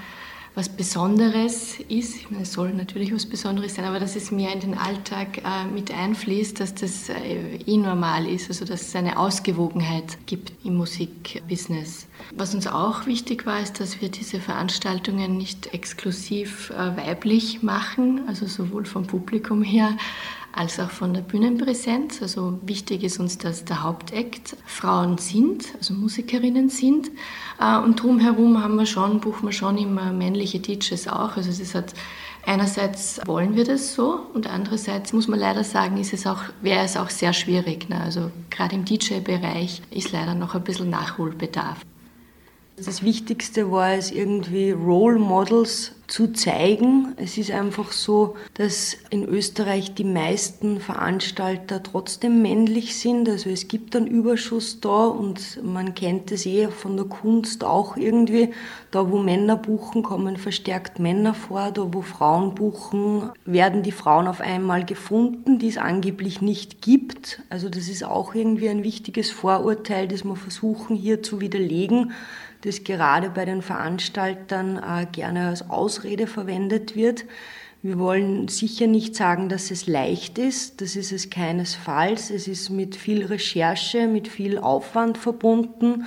was 0.54 0.68
Besonderes 0.68 1.80
ist. 1.88 2.16
Ich 2.16 2.30
meine, 2.30 2.42
es 2.42 2.52
soll 2.52 2.74
natürlich 2.74 3.12
was 3.14 3.24
Besonderes 3.24 3.74
sein, 3.74 3.86
aber 3.86 3.98
dass 3.98 4.16
es 4.16 4.30
mehr 4.30 4.52
in 4.52 4.60
den 4.60 4.74
Alltag 4.76 5.38
äh, 5.38 5.64
mit 5.72 5.90
einfließt, 5.92 6.60
dass 6.60 6.74
das 6.74 7.08
äh, 7.08 7.56
eh 7.66 7.76
normal 7.76 8.26
ist, 8.26 8.48
also 8.48 8.64
dass 8.64 8.82
es 8.82 8.96
eine 8.96 9.18
Ausgewogenheit 9.18 10.18
gibt 10.26 10.52
im 10.64 10.76
Musikbusiness. 10.76 12.06
Was 12.36 12.54
uns 12.54 12.66
auch 12.66 13.06
wichtig 13.06 13.46
war, 13.46 13.60
ist, 13.60 13.80
dass 13.80 14.02
wir 14.02 14.10
diese 14.10 14.40
Veranstaltungen 14.40 15.38
nicht 15.38 15.72
exklusiv 15.72 16.70
äh, 16.70 16.96
weiblich 16.96 17.62
machen, 17.62 18.22
also 18.28 18.46
sowohl 18.46 18.84
vom 18.84 19.06
Publikum 19.06 19.62
her 19.62 19.96
als 20.52 20.78
auch 20.78 20.90
von 20.90 21.14
der 21.14 21.22
Bühnenpräsenz. 21.22 22.20
Also 22.20 22.58
wichtig 22.62 23.02
ist 23.02 23.18
uns, 23.18 23.38
dass 23.38 23.64
der 23.64 23.82
Hauptakt 23.82 24.56
Frauen 24.66 25.16
sind, 25.16 25.64
also 25.78 25.94
Musikerinnen 25.94 26.68
sind. 26.68 27.10
Äh, 27.62 27.78
Und 27.78 28.02
drumherum 28.02 28.62
haben 28.62 28.76
wir 28.76 28.86
schon, 28.86 29.20
buchen 29.20 29.48
wir 29.48 29.52
schon 29.52 29.78
immer 29.78 30.12
männliche 30.12 30.58
DJs 30.58 31.08
auch. 31.08 31.36
Also 31.36 31.50
es 31.50 31.74
hat 31.74 31.94
einerseits 32.44 33.20
wollen 33.26 33.54
wir 33.54 33.64
das 33.64 33.94
so 33.94 34.20
und 34.34 34.48
andererseits 34.48 35.12
muss 35.12 35.28
man 35.28 35.38
leider 35.38 35.62
sagen, 35.62 35.96
ist 35.96 36.12
es 36.12 36.26
auch, 36.26 36.42
wäre 36.60 36.84
es 36.84 36.96
auch 36.96 37.10
sehr 37.10 37.32
schwierig. 37.32 37.88
Ne? 37.88 38.00
Also 38.00 38.30
gerade 38.50 38.74
im 38.74 38.84
DJ-Bereich 38.84 39.82
ist 39.90 40.12
leider 40.12 40.34
noch 40.34 40.54
ein 40.54 40.64
bisschen 40.64 40.90
Nachholbedarf. 40.90 41.78
Das 42.76 43.02
Wichtigste 43.02 43.70
war 43.70 43.92
es 43.92 44.10
irgendwie 44.10 44.70
Role 44.70 45.18
Models 45.18 45.92
zu 46.06 46.32
zeigen. 46.32 47.12
Es 47.16 47.36
ist 47.36 47.50
einfach 47.50 47.92
so, 47.92 48.34
dass 48.54 48.96
in 49.10 49.24
Österreich 49.26 49.94
die 49.94 50.04
meisten 50.04 50.80
Veranstalter 50.80 51.82
trotzdem 51.82 52.40
männlich 52.40 52.96
sind. 52.98 53.28
Also 53.28 53.50
es 53.50 53.68
gibt 53.68 53.94
einen 53.94 54.06
Überschuss 54.06 54.80
da 54.80 55.06
und 55.06 55.62
man 55.62 55.94
kennt 55.94 56.32
es 56.32 56.46
eh 56.46 56.68
von 56.68 56.96
der 56.96 57.06
Kunst 57.06 57.62
auch 57.62 57.98
irgendwie. 57.98 58.52
Da 58.90 59.10
wo 59.10 59.18
Männer 59.18 59.56
buchen, 59.56 60.02
kommen 60.02 60.38
verstärkt 60.38 60.98
Männer 60.98 61.34
vor. 61.34 61.72
Da 61.72 61.92
wo 61.92 62.00
Frauen 62.00 62.54
buchen, 62.54 63.30
werden 63.44 63.82
die 63.82 63.92
Frauen 63.92 64.26
auf 64.26 64.40
einmal 64.40 64.86
gefunden, 64.86 65.58
die 65.58 65.68
es 65.68 65.78
angeblich 65.78 66.40
nicht 66.40 66.80
gibt. 66.80 67.42
Also 67.50 67.68
das 67.68 67.88
ist 67.88 68.02
auch 68.02 68.34
irgendwie 68.34 68.70
ein 68.70 68.82
wichtiges 68.82 69.30
Vorurteil, 69.30 70.08
das 70.08 70.24
wir 70.24 70.36
versuchen 70.36 70.96
hier 70.96 71.22
zu 71.22 71.40
widerlegen 71.42 72.12
das 72.62 72.84
gerade 72.84 73.30
bei 73.30 73.44
den 73.44 73.62
Veranstaltern 73.62 74.78
äh, 74.78 75.06
gerne 75.10 75.48
als 75.48 75.68
Ausrede 75.68 76.26
verwendet 76.26 76.96
wird. 76.96 77.24
Wir 77.82 77.98
wollen 77.98 78.46
sicher 78.46 78.86
nicht 78.86 79.16
sagen, 79.16 79.48
dass 79.48 79.72
es 79.72 79.88
leicht 79.88 80.38
ist. 80.38 80.80
Das 80.80 80.94
ist 80.94 81.10
es 81.10 81.30
keinesfalls. 81.30 82.30
Es 82.30 82.46
ist 82.46 82.70
mit 82.70 82.94
viel 82.94 83.26
Recherche, 83.26 84.06
mit 84.06 84.28
viel 84.28 84.58
Aufwand 84.58 85.18
verbunden. 85.18 86.04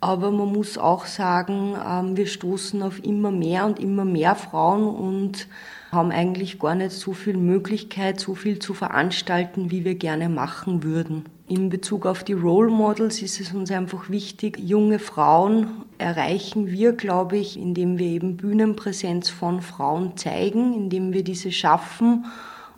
Aber 0.00 0.30
man 0.30 0.52
muss 0.52 0.78
auch 0.78 1.06
sagen, 1.06 1.76
ähm, 1.84 2.16
wir 2.16 2.26
stoßen 2.26 2.82
auf 2.82 3.04
immer 3.04 3.32
mehr 3.32 3.66
und 3.66 3.80
immer 3.80 4.04
mehr 4.04 4.36
Frauen 4.36 4.84
und 4.84 5.48
haben 5.90 6.12
eigentlich 6.12 6.60
gar 6.60 6.76
nicht 6.76 6.92
so 6.92 7.12
viel 7.12 7.36
Möglichkeit, 7.36 8.20
so 8.20 8.34
viel 8.34 8.60
zu 8.60 8.72
veranstalten, 8.72 9.70
wie 9.72 9.84
wir 9.84 9.96
gerne 9.96 10.28
machen 10.28 10.84
würden. 10.84 11.24
In 11.52 11.68
Bezug 11.68 12.06
auf 12.06 12.24
die 12.24 12.32
Role 12.32 12.70
Models 12.70 13.20
ist 13.20 13.38
es 13.38 13.52
uns 13.52 13.70
einfach 13.70 14.08
wichtig, 14.08 14.58
junge 14.58 14.98
Frauen 14.98 15.84
erreichen 15.98 16.68
wir, 16.68 16.94
glaube 16.94 17.36
ich, 17.36 17.58
indem 17.58 17.98
wir 17.98 18.06
eben 18.06 18.38
Bühnenpräsenz 18.38 19.28
von 19.28 19.60
Frauen 19.60 20.16
zeigen, 20.16 20.72
indem 20.72 21.12
wir 21.12 21.22
diese 21.22 21.52
schaffen 21.52 22.24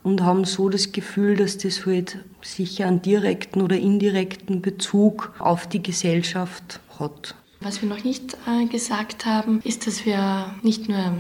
und 0.02 0.22
haben 0.22 0.44
so 0.44 0.68
das 0.68 0.90
Gefühl, 0.90 1.36
dass 1.36 1.56
das 1.56 1.86
halt 1.86 2.18
sicher 2.42 2.86
einen 2.86 3.00
direkten 3.00 3.62
oder 3.62 3.76
indirekten 3.76 4.60
Bezug 4.60 5.32
auf 5.38 5.68
die 5.68 5.80
Gesellschaft 5.80 6.80
hat. 6.98 7.36
Was 7.60 7.80
wir 7.80 7.88
noch 7.88 8.02
nicht 8.02 8.36
äh, 8.48 8.66
gesagt 8.66 9.24
haben, 9.24 9.60
ist, 9.62 9.86
dass 9.86 10.04
wir 10.04 10.52
nicht 10.62 10.88
nur 10.88 11.12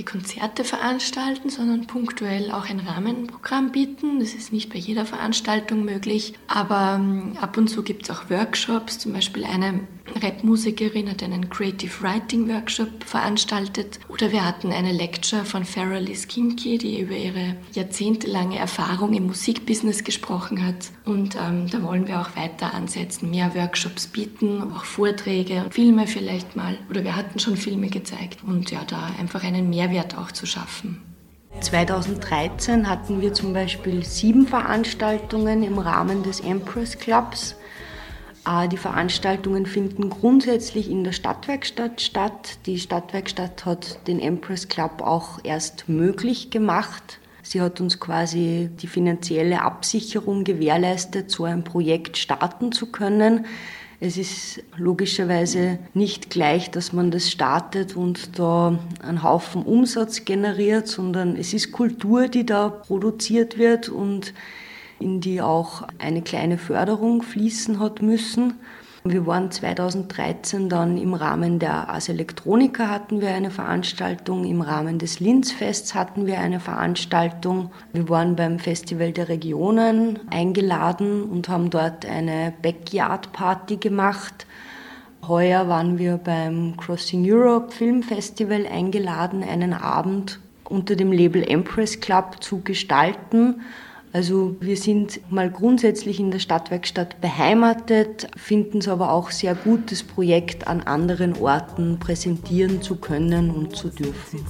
die 0.00 0.04
Konzerte 0.06 0.64
veranstalten, 0.64 1.50
sondern 1.50 1.86
punktuell 1.86 2.52
auch 2.52 2.70
ein 2.70 2.80
Rahmenprogramm 2.80 3.70
bieten. 3.70 4.18
Das 4.18 4.32
ist 4.32 4.50
nicht 4.50 4.72
bei 4.72 4.78
jeder 4.78 5.04
Veranstaltung 5.04 5.84
möglich, 5.84 6.32
aber 6.48 6.98
ähm, 6.98 7.36
ab 7.38 7.58
und 7.58 7.68
zu 7.68 7.82
gibt 7.82 8.04
es 8.04 8.10
auch 8.10 8.30
Workshops. 8.30 8.98
Zum 8.98 9.12
Beispiel 9.12 9.44
eine 9.44 9.80
Rapmusikerin 10.22 11.08
hat 11.08 11.22
einen 11.22 11.48
Creative 11.48 12.02
Writing 12.02 12.48
Workshop 12.48 13.04
veranstaltet 13.04 14.00
oder 14.08 14.32
wir 14.32 14.44
hatten 14.44 14.72
eine 14.72 14.92
Lecture 14.92 15.44
von 15.44 15.64
Farrah 15.64 15.98
Liz 15.98 16.26
Kimke, 16.28 16.78
die 16.78 17.00
über 17.00 17.14
ihre 17.14 17.56
jahrzehntelange 17.72 18.58
Erfahrung 18.58 19.12
im 19.14 19.26
Musikbusiness 19.26 20.04
gesprochen 20.04 20.64
hat. 20.64 20.90
Und 21.04 21.36
ähm, 21.36 21.68
da 21.70 21.82
wollen 21.82 22.08
wir 22.08 22.20
auch 22.20 22.36
weiter 22.36 22.74
ansetzen, 22.74 23.30
mehr 23.30 23.54
Workshops 23.54 24.06
bieten, 24.06 24.62
auch 24.74 24.84
Vorträge 24.84 25.64
und 25.64 25.74
Filme 25.74 26.06
vielleicht 26.06 26.56
mal. 26.56 26.78
Oder 26.88 27.04
wir 27.04 27.16
hatten 27.16 27.38
schon 27.38 27.56
Filme 27.56 27.88
gezeigt 27.88 28.38
und 28.46 28.70
ja, 28.70 28.84
da 28.84 29.10
einfach 29.18 29.44
einen 29.44 29.70
Mehrwert 29.70 30.16
auch 30.16 30.32
zu 30.32 30.46
schaffen. 30.46 31.02
2013 31.60 32.88
hatten 32.88 33.20
wir 33.20 33.34
zum 33.34 33.52
Beispiel 33.52 34.04
sieben 34.04 34.46
Veranstaltungen 34.46 35.62
im 35.62 35.78
Rahmen 35.78 36.22
des 36.22 36.40
Empress 36.40 36.98
Clubs. 36.98 37.56
Die 38.70 38.76
Veranstaltungen 38.78 39.66
finden 39.66 40.08
grundsätzlich 40.08 40.90
in 40.90 41.04
der 41.04 41.12
Stadtwerkstatt 41.12 42.00
statt. 42.00 42.58
Die 42.66 42.78
Stadtwerkstatt 42.78 43.66
hat 43.66 44.06
den 44.08 44.18
Empress 44.18 44.68
Club 44.68 45.02
auch 45.02 45.40
erst 45.44 45.88
möglich 45.88 46.50
gemacht. 46.50 47.20
Sie 47.42 47.60
hat 47.60 47.80
uns 47.80 48.00
quasi 48.00 48.70
die 48.80 48.86
finanzielle 48.86 49.62
Absicherung 49.62 50.44
gewährleistet, 50.44 51.30
so 51.30 51.44
ein 51.44 51.64
Projekt 51.64 52.16
starten 52.16 52.72
zu 52.72 52.86
können. 52.86 53.44
Es 54.00 54.16
ist 54.16 54.62
logischerweise 54.76 55.78
nicht 55.92 56.30
gleich, 56.30 56.70
dass 56.70 56.94
man 56.94 57.10
das 57.10 57.30
startet 57.30 57.94
und 57.94 58.38
da 58.38 58.78
einen 59.02 59.22
Haufen 59.22 59.62
Umsatz 59.62 60.24
generiert, 60.24 60.88
sondern 60.88 61.36
es 61.36 61.52
ist 61.52 61.72
Kultur, 61.72 62.28
die 62.28 62.46
da 62.46 62.70
produziert 62.70 63.58
wird 63.58 63.90
und 63.90 64.32
in 65.00 65.20
die 65.20 65.40
auch 65.40 65.82
eine 65.98 66.22
kleine 66.22 66.58
Förderung 66.58 67.22
fließen 67.22 67.80
hat 67.80 68.02
müssen. 68.02 68.54
Wir 69.02 69.26
waren 69.26 69.50
2013 69.50 70.68
dann 70.68 70.98
im 70.98 71.14
Rahmen 71.14 71.58
der 71.58 71.88
Ars 71.88 72.10
Electronica 72.10 72.88
hatten 72.88 73.22
wir 73.22 73.30
eine 73.30 73.50
Veranstaltung, 73.50 74.44
im 74.44 74.60
Rahmen 74.60 74.98
des 74.98 75.20
Linzfests 75.20 75.94
hatten 75.94 76.26
wir 76.26 76.38
eine 76.38 76.60
Veranstaltung. 76.60 77.70
Wir 77.94 78.10
waren 78.10 78.36
beim 78.36 78.58
Festival 78.58 79.12
der 79.12 79.30
Regionen 79.30 80.18
eingeladen 80.30 81.22
und 81.22 81.48
haben 81.48 81.70
dort 81.70 82.04
eine 82.04 82.52
Backyard 82.60 83.32
Party 83.32 83.78
gemacht. 83.78 84.46
Heuer 85.26 85.66
waren 85.66 85.98
wir 85.98 86.18
beim 86.18 86.76
Crossing 86.76 87.24
Europe 87.26 87.72
Film 87.72 88.02
Festival 88.02 88.66
eingeladen, 88.66 89.42
einen 89.42 89.72
Abend 89.72 90.40
unter 90.64 90.94
dem 90.94 91.10
Label 91.10 91.42
Empress 91.42 92.00
Club 92.00 92.42
zu 92.42 92.60
gestalten. 92.60 93.62
Also 94.12 94.56
wir 94.60 94.76
sind 94.76 95.20
mal 95.30 95.50
grundsätzlich 95.50 96.18
in 96.18 96.32
der 96.32 96.40
Stadtwerkstatt 96.40 97.20
beheimatet, 97.20 98.26
finden 98.36 98.78
es 98.78 98.88
aber 98.88 99.12
auch 99.12 99.30
sehr 99.30 99.54
gut, 99.54 99.92
das 99.92 100.02
Projekt 100.02 100.66
an 100.66 100.80
anderen 100.80 101.36
Orten 101.36 101.98
präsentieren 102.00 102.82
zu 102.82 102.96
können 102.96 103.50
und 103.50 103.76
zu 103.76 103.88
dürfen. 103.88 104.44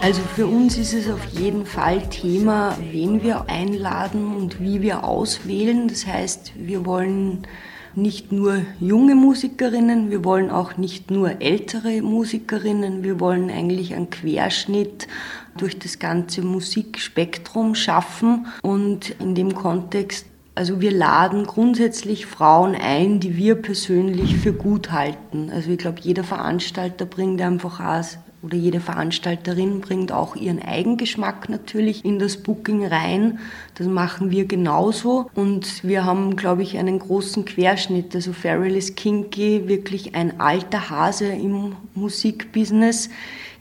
Also 0.00 0.22
für 0.34 0.46
uns 0.46 0.78
ist 0.78 0.94
es 0.94 1.10
auf 1.10 1.24
jeden 1.26 1.66
Fall 1.66 2.08
Thema, 2.08 2.76
wen 2.90 3.22
wir 3.22 3.48
einladen 3.48 4.34
und 4.34 4.58
wie 4.58 4.80
wir 4.80 5.04
auswählen. 5.04 5.86
Das 5.86 6.06
heißt, 6.06 6.52
wir 6.56 6.86
wollen 6.86 7.46
nicht 7.94 8.32
nur 8.32 8.62
junge 8.80 9.14
Musikerinnen, 9.14 10.10
wir 10.10 10.24
wollen 10.24 10.50
auch 10.50 10.76
nicht 10.76 11.10
nur 11.10 11.40
ältere 11.42 12.00
Musikerinnen, 12.02 13.04
wir 13.04 13.20
wollen 13.20 13.50
eigentlich 13.50 13.94
einen 13.94 14.10
Querschnitt 14.10 15.08
durch 15.56 15.78
das 15.78 15.98
ganze 15.98 16.42
Musikspektrum 16.42 17.74
schaffen 17.74 18.46
und 18.62 19.10
in 19.20 19.34
dem 19.34 19.54
Kontext 19.54 20.26
also 20.54 20.82
wir 20.82 20.90
laden 20.90 21.46
grundsätzlich 21.46 22.26
Frauen 22.26 22.74
ein, 22.74 23.20
die 23.20 23.36
wir 23.38 23.54
persönlich 23.54 24.36
für 24.36 24.52
gut 24.52 24.92
halten. 24.92 25.50
Also 25.50 25.70
ich 25.70 25.78
glaube, 25.78 26.00
jeder 26.02 26.24
Veranstalter 26.24 27.06
bringt 27.06 27.40
einfach 27.40 27.80
auch 27.80 28.18
oder 28.42 28.56
jede 28.56 28.80
Veranstalterin 28.80 29.80
bringt 29.80 30.10
auch 30.10 30.34
ihren 30.34 30.60
Eigengeschmack 30.60 31.48
natürlich 31.48 32.04
in 32.04 32.18
das 32.18 32.38
Booking 32.38 32.84
rein. 32.84 33.38
Das 33.76 33.86
machen 33.86 34.32
wir 34.32 34.46
genauso. 34.46 35.30
Und 35.34 35.84
wir 35.84 36.04
haben, 36.04 36.34
glaube 36.34 36.62
ich, 36.62 36.76
einen 36.76 36.98
großen 36.98 37.44
Querschnitt. 37.44 38.14
Also 38.16 38.32
Farrell 38.32 38.74
ist 38.74 38.96
Kinky, 38.96 39.68
wirklich 39.68 40.16
ein 40.16 40.40
alter 40.40 40.90
Hase 40.90 41.26
im 41.26 41.76
Musikbusiness. 41.94 43.10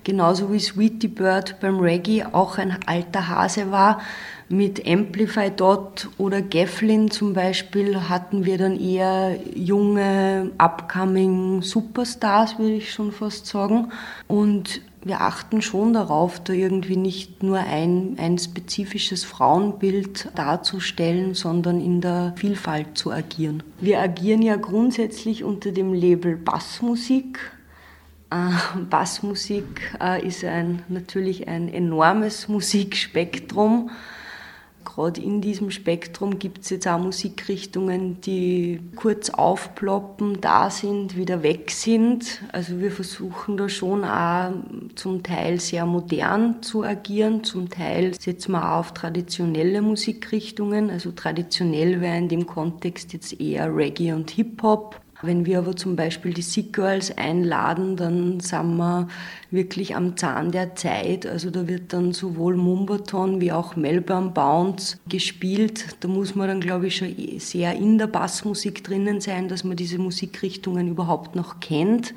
Genauso 0.04 0.52
wie 0.52 0.60
Sweetie 0.60 1.08
Bird 1.08 1.60
beim 1.60 1.80
Reggae 1.80 2.26
auch 2.32 2.58
ein 2.58 2.78
alter 2.86 3.28
Hase 3.28 3.72
war. 3.72 4.02
Mit 4.50 4.86
Amplify 4.86 5.50
Dot 5.50 6.10
oder 6.18 6.42
Geflin 6.42 7.10
zum 7.10 7.34
Beispiel 7.34 8.10
hatten 8.10 8.44
wir 8.44 8.58
dann 8.58 8.78
eher 8.78 9.38
junge, 9.56 10.52
upcoming 10.58 11.62
Superstars, 11.62 12.60
würde 12.60 12.74
ich 12.74 12.92
schon 12.92 13.14
fast 13.14 13.46
sagen. 13.46 13.92
Und 14.28 14.82
wir 15.04 15.22
achten 15.22 15.62
schon 15.62 15.94
darauf, 15.94 16.40
da 16.44 16.54
irgendwie 16.54 16.98
nicht 16.98 17.44
nur 17.44 17.60
ein, 17.60 18.18
ein 18.20 18.38
spezifisches 18.38 19.24
Frauenbild 19.24 20.30
darzustellen, 20.36 21.34
sondern 21.34 21.80
in 21.80 22.02
der 22.02 22.34
Vielfalt 22.36 22.98
zu 22.98 23.12
agieren. 23.12 23.64
Wir 23.80 24.00
agieren 24.00 24.42
ja 24.42 24.58
grundsätzlich 24.58 25.44
unter 25.44 25.72
dem 25.72 25.94
Label 25.94 26.36
Bassmusik. 26.36 27.40
Äh, 28.32 28.80
Bassmusik 28.90 29.94
äh, 30.02 30.26
ist 30.26 30.44
ein, 30.46 30.84
natürlich 30.88 31.48
ein 31.48 31.68
enormes 31.68 32.48
Musikspektrum. 32.48 33.92
Gerade 34.86 35.22
in 35.22 35.42
diesem 35.42 35.70
Spektrum 35.70 36.40
gibt 36.40 36.64
es 36.64 36.70
jetzt 36.70 36.88
auch 36.88 36.98
Musikrichtungen, 36.98 38.20
die 38.22 38.80
kurz 38.96 39.30
aufploppen, 39.30 40.42
da 40.42 40.70
sind, 40.70 41.16
wieder 41.16 41.44
weg 41.44 41.72
sind. 41.72 42.42
Also 42.52 42.80
wir 42.80 42.92
versuchen 42.92 43.58
da 43.58 43.70
schon 43.70 44.04
auch 44.04 44.52
zum 44.96 45.24
Teil 45.24 45.60
sehr 45.60 45.86
modern 45.86 46.64
zu 46.64 46.84
agieren, 46.84 47.44
zum 47.44 47.70
Teil 47.70 48.20
setzen 48.20 48.54
wir 48.54 48.64
auch 48.64 48.80
auf 48.80 48.94
traditionelle 48.94 49.82
Musikrichtungen. 49.82 50.90
Also 50.90 51.12
traditionell 51.12 52.02
wäre 52.02 52.18
in 52.18 52.28
dem 52.28 52.48
Kontext 52.48 53.14
jetzt 53.14 53.40
eher 53.40 53.74
Reggae 53.76 54.14
und 54.14 54.32
Hip-Hop. 54.32 55.00
Wenn 55.24 55.46
wir 55.46 55.60
aber 55.60 55.76
zum 55.76 55.96
Beispiel 55.96 56.34
die 56.34 56.42
Sick 56.42 56.74
Girls 56.74 57.16
einladen, 57.18 57.96
dann 57.96 58.40
sind 58.40 58.78
wir 58.78 59.08
wirklich 59.52 59.96
am 59.96 60.18
Zahn 60.18 60.52
der 60.52 60.76
Zeit. 60.76 61.26
Also 61.28 61.52
da 61.52 61.68
wird 61.68 61.94
dann 61.94 62.14
sowohl 62.14 62.56
Mumbaton 62.56 63.40
wie 63.40 63.52
auch 63.52 63.76
Melbourne 63.76 64.32
Bounce 64.32 64.98
gespielt. 65.08 65.98
Da 66.00 66.08
muss 66.08 66.36
man 66.36 66.48
dann, 66.48 66.62
glaube 66.62 66.88
ich, 66.88 66.96
schon 66.96 67.16
sehr 67.40 67.76
in 67.76 67.98
der 67.98 68.08
Bassmusik 68.08 68.84
drinnen 68.84 69.22
sein, 69.22 69.48
dass 69.48 69.64
man 69.64 69.78
diese 69.78 70.00
Musikrichtungen 70.00 70.88
überhaupt 70.88 71.36
noch 71.36 71.60
kennt. 71.60 72.14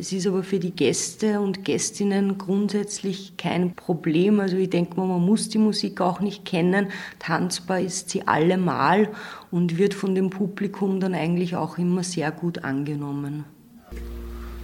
Es 0.00 0.12
ist 0.12 0.28
aber 0.28 0.44
für 0.44 0.60
die 0.60 0.70
Gäste 0.70 1.40
und 1.40 1.64
Gästinnen 1.64 2.38
grundsätzlich 2.38 3.36
kein 3.36 3.74
Problem. 3.74 4.38
Also 4.38 4.56
ich 4.56 4.70
denke 4.70 4.96
mal, 4.96 5.08
man 5.08 5.26
muss 5.26 5.48
die 5.48 5.58
Musik 5.58 6.00
auch 6.00 6.20
nicht 6.20 6.44
kennen. 6.44 6.92
Tanzbar 7.18 7.80
ist 7.80 8.10
sie 8.10 8.24
allemal 8.28 9.08
und 9.50 9.76
wird 9.76 9.94
von 9.94 10.14
dem 10.14 10.30
Publikum 10.30 11.00
dann 11.00 11.14
eigentlich 11.14 11.56
auch 11.56 11.78
immer 11.78 12.04
sehr 12.04 12.30
gut 12.30 12.62
angenommen. 12.62 13.44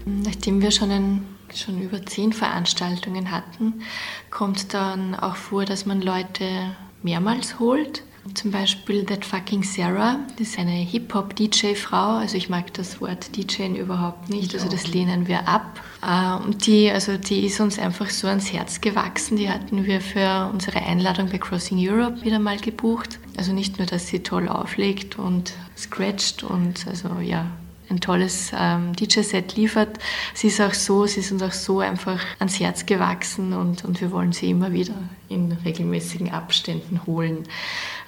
Nachdem 0.07 0.63
wir 0.63 0.71
schon, 0.71 0.93
ein, 0.93 1.27
schon 1.53 1.83
über 1.83 2.07
zehn 2.07 2.33
Veranstaltungen 2.33 3.33
hatten, 3.33 3.75
kommt 4.31 4.73
dann 4.73 5.17
auch 5.17 5.35
vor, 5.35 5.65
dass 5.65 5.85
man 5.85 6.01
Leute 6.01 6.77
mehrmals 7.03 7.59
holt. 7.59 8.05
Zum 8.33 8.51
Beispiel 8.51 9.05
That 9.05 9.25
Fucking 9.25 9.63
Sarah, 9.63 10.19
das 10.39 10.49
ist 10.49 10.59
eine 10.59 10.73
Hip-Hop-DJ-Frau. 10.73 12.17
Also 12.17 12.37
ich 12.39 12.49
mag 12.49 12.73
das 12.73 13.01
Wort 13.01 13.37
DJing 13.37 13.77
überhaupt 13.77 14.31
nicht, 14.31 14.55
also 14.55 14.69
das 14.69 14.87
lehnen 14.87 15.29
wir 15.29 15.47
ab. 15.47 15.81
Äh, 16.03 16.43
und 16.43 16.67
die, 16.67 16.91
also 16.91 17.19
die 17.19 17.45
ist 17.45 17.61
uns 17.61 17.79
einfach 17.79 18.09
so 18.09 18.27
ans 18.27 18.51
Herz 18.51 18.81
gewachsen. 18.81 19.37
Die 19.37 19.51
hatten 19.51 19.85
wir 19.85 20.01
für 20.01 20.51
unsere 20.51 20.81
Einladung 20.81 21.29
bei 21.29 21.39
Crossing 21.39 21.79
Europe 21.79 22.25
wieder 22.25 22.39
mal 22.39 22.57
gebucht. 22.57 23.19
Also 23.37 23.53
nicht 23.53 23.79
nur, 23.79 23.87
dass 23.87 24.09
sie 24.09 24.21
toll 24.21 24.49
auflegt 24.49 25.19
und 25.19 25.53
scratcht 25.77 26.43
und 26.43 26.87
also 26.87 27.11
ja, 27.21 27.47
ein 27.91 28.01
tolles 28.01 28.53
ähm, 28.59 28.95
DJ-Set 28.95 29.57
liefert. 29.57 29.99
Sie 30.33 30.49
ist 30.49 30.61
auch 30.61 30.75
so, 30.75 31.07
sie 31.07 31.21
ist 31.21 31.33
uns 31.33 31.43
auch 31.43 31.53
so 31.53 31.81
einfach 31.81 32.21
ans 32.39 32.59
Herz 32.59 32.87
gewachsen 32.87 33.53
und, 33.53 33.85
und 33.85 34.01
wir 34.01 34.11
wollen 34.11 34.33
sie 34.33 34.51
immer 34.51 34.73
wieder 34.73 34.95
in 35.29 35.53
regelmäßigen 35.65 36.31
Abständen 36.31 37.07
holen. 37.07 37.45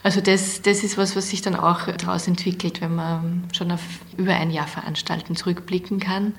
Also 0.06 0.20
das, 0.20 0.62
das 0.62 0.84
ist 0.84 0.96
was, 0.98 1.16
was 1.16 1.30
sich 1.30 1.42
dann 1.42 1.56
auch 1.56 1.88
daraus 1.88 2.28
entwickelt, 2.28 2.80
wenn 2.80 2.94
man 2.94 3.42
schon 3.50 3.72
auf 3.72 3.80
über 4.16 4.34
ein 4.34 4.52
Jahr 4.52 4.68
veranstalten 4.68 5.34
zurückblicken 5.34 5.98
kann. 5.98 6.34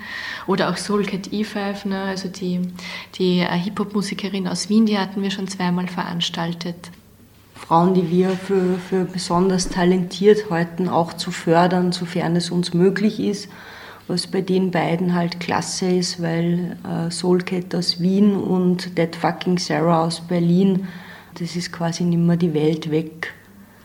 Oder 0.48 0.70
auch 0.70 0.78
Soulcat 0.78 1.28
E5, 1.34 1.86
ne? 1.86 2.04
also 2.04 2.30
die, 2.30 2.62
die 3.16 3.40
äh, 3.40 3.50
Hip-Hop-Musikerin 3.50 4.48
aus 4.48 4.70
Wien, 4.70 4.86
die 4.86 4.98
hatten 4.98 5.22
wir 5.22 5.32
schon 5.32 5.50
zweimal 5.50 5.90
veranstaltet. 5.90 6.78
Frauen, 7.56 7.94
die 7.94 8.10
wir 8.10 8.30
für, 8.30 8.80
für 8.88 9.04
besonders 9.04 9.68
talentiert 9.68 10.50
halten, 10.50 10.88
auch 10.88 11.12
zu 11.12 11.32
fördern, 11.32 11.92
sofern 11.92 12.38
es 12.38 12.50
uns 12.50 12.74
möglich 12.74 13.20
ist. 13.20 13.50
Was 14.08 14.28
bei 14.28 14.40
den 14.40 14.72
beiden 14.72 15.14
halt 15.14 15.42
klasse 15.42 15.90
ist, 15.90 16.22
weil 16.22 16.78
äh, 16.90 17.12
Soulcat 17.12 17.76
aus 17.76 18.00
Wien 18.00 18.38
und 18.38 18.96
That 18.96 19.18
Fucking 19.18 19.58
Sarah 19.58 20.06
aus 20.06 20.22
Berlin, 20.22 20.88
das 21.38 21.58
ist 21.58 21.74
quasi 21.74 22.06
nicht 22.06 22.18
mehr 22.18 22.38
die 22.38 22.54
Welt 22.54 22.92
weg. 22.92 23.34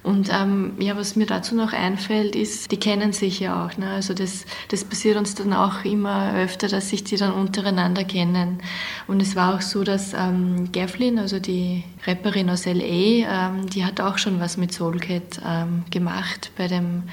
Und 0.03 0.31
ähm, 0.33 0.73
ja, 0.81 0.97
was 0.97 1.15
mir 1.15 1.27
dazu 1.27 1.55
noch 1.55 1.73
einfällt, 1.73 2.35
ist, 2.35 2.73
die 2.73 2.77
kennen 2.77 3.13
sich 3.13 3.39
ja 3.39 3.65
auch. 3.65 3.77
Ne? 3.77 3.89
Also 3.89 4.15
das, 4.15 4.45
das 4.69 4.85
passiert 4.85 5.17
uns 5.17 5.37
dann 5.37 5.53
auch 5.53 5.85
immer 5.85 6.35
öfter, 6.35 6.67
dass 6.67 6.91
sich 6.91 7.05
die 7.05 7.17
dann 7.17 7.33
untereinander 7.33 8.03
kennen. 8.03 8.59
Und 9.07 9.23
es 9.23 9.37
war 9.37 9.55
auch 9.55 9.61
so, 9.61 9.85
dass 9.85 10.13
ähm, 10.13 10.73
Gavlin, 10.73 11.21
also 11.21 11.39
die 11.39 11.85
Rapperin 12.05 12.51
aus 12.51 12.67
LA, 12.67 12.83
ähm, 12.83 13.71
die 13.73 13.85
hat 13.85 14.01
auch 14.01 14.19
schon 14.19 14.41
was 14.41 14.57
mit 14.57 14.73
Soulcat 14.73 15.41
ähm, 15.47 15.85
gemacht 15.91 16.51
bei 16.57 16.67
dem 16.67 17.05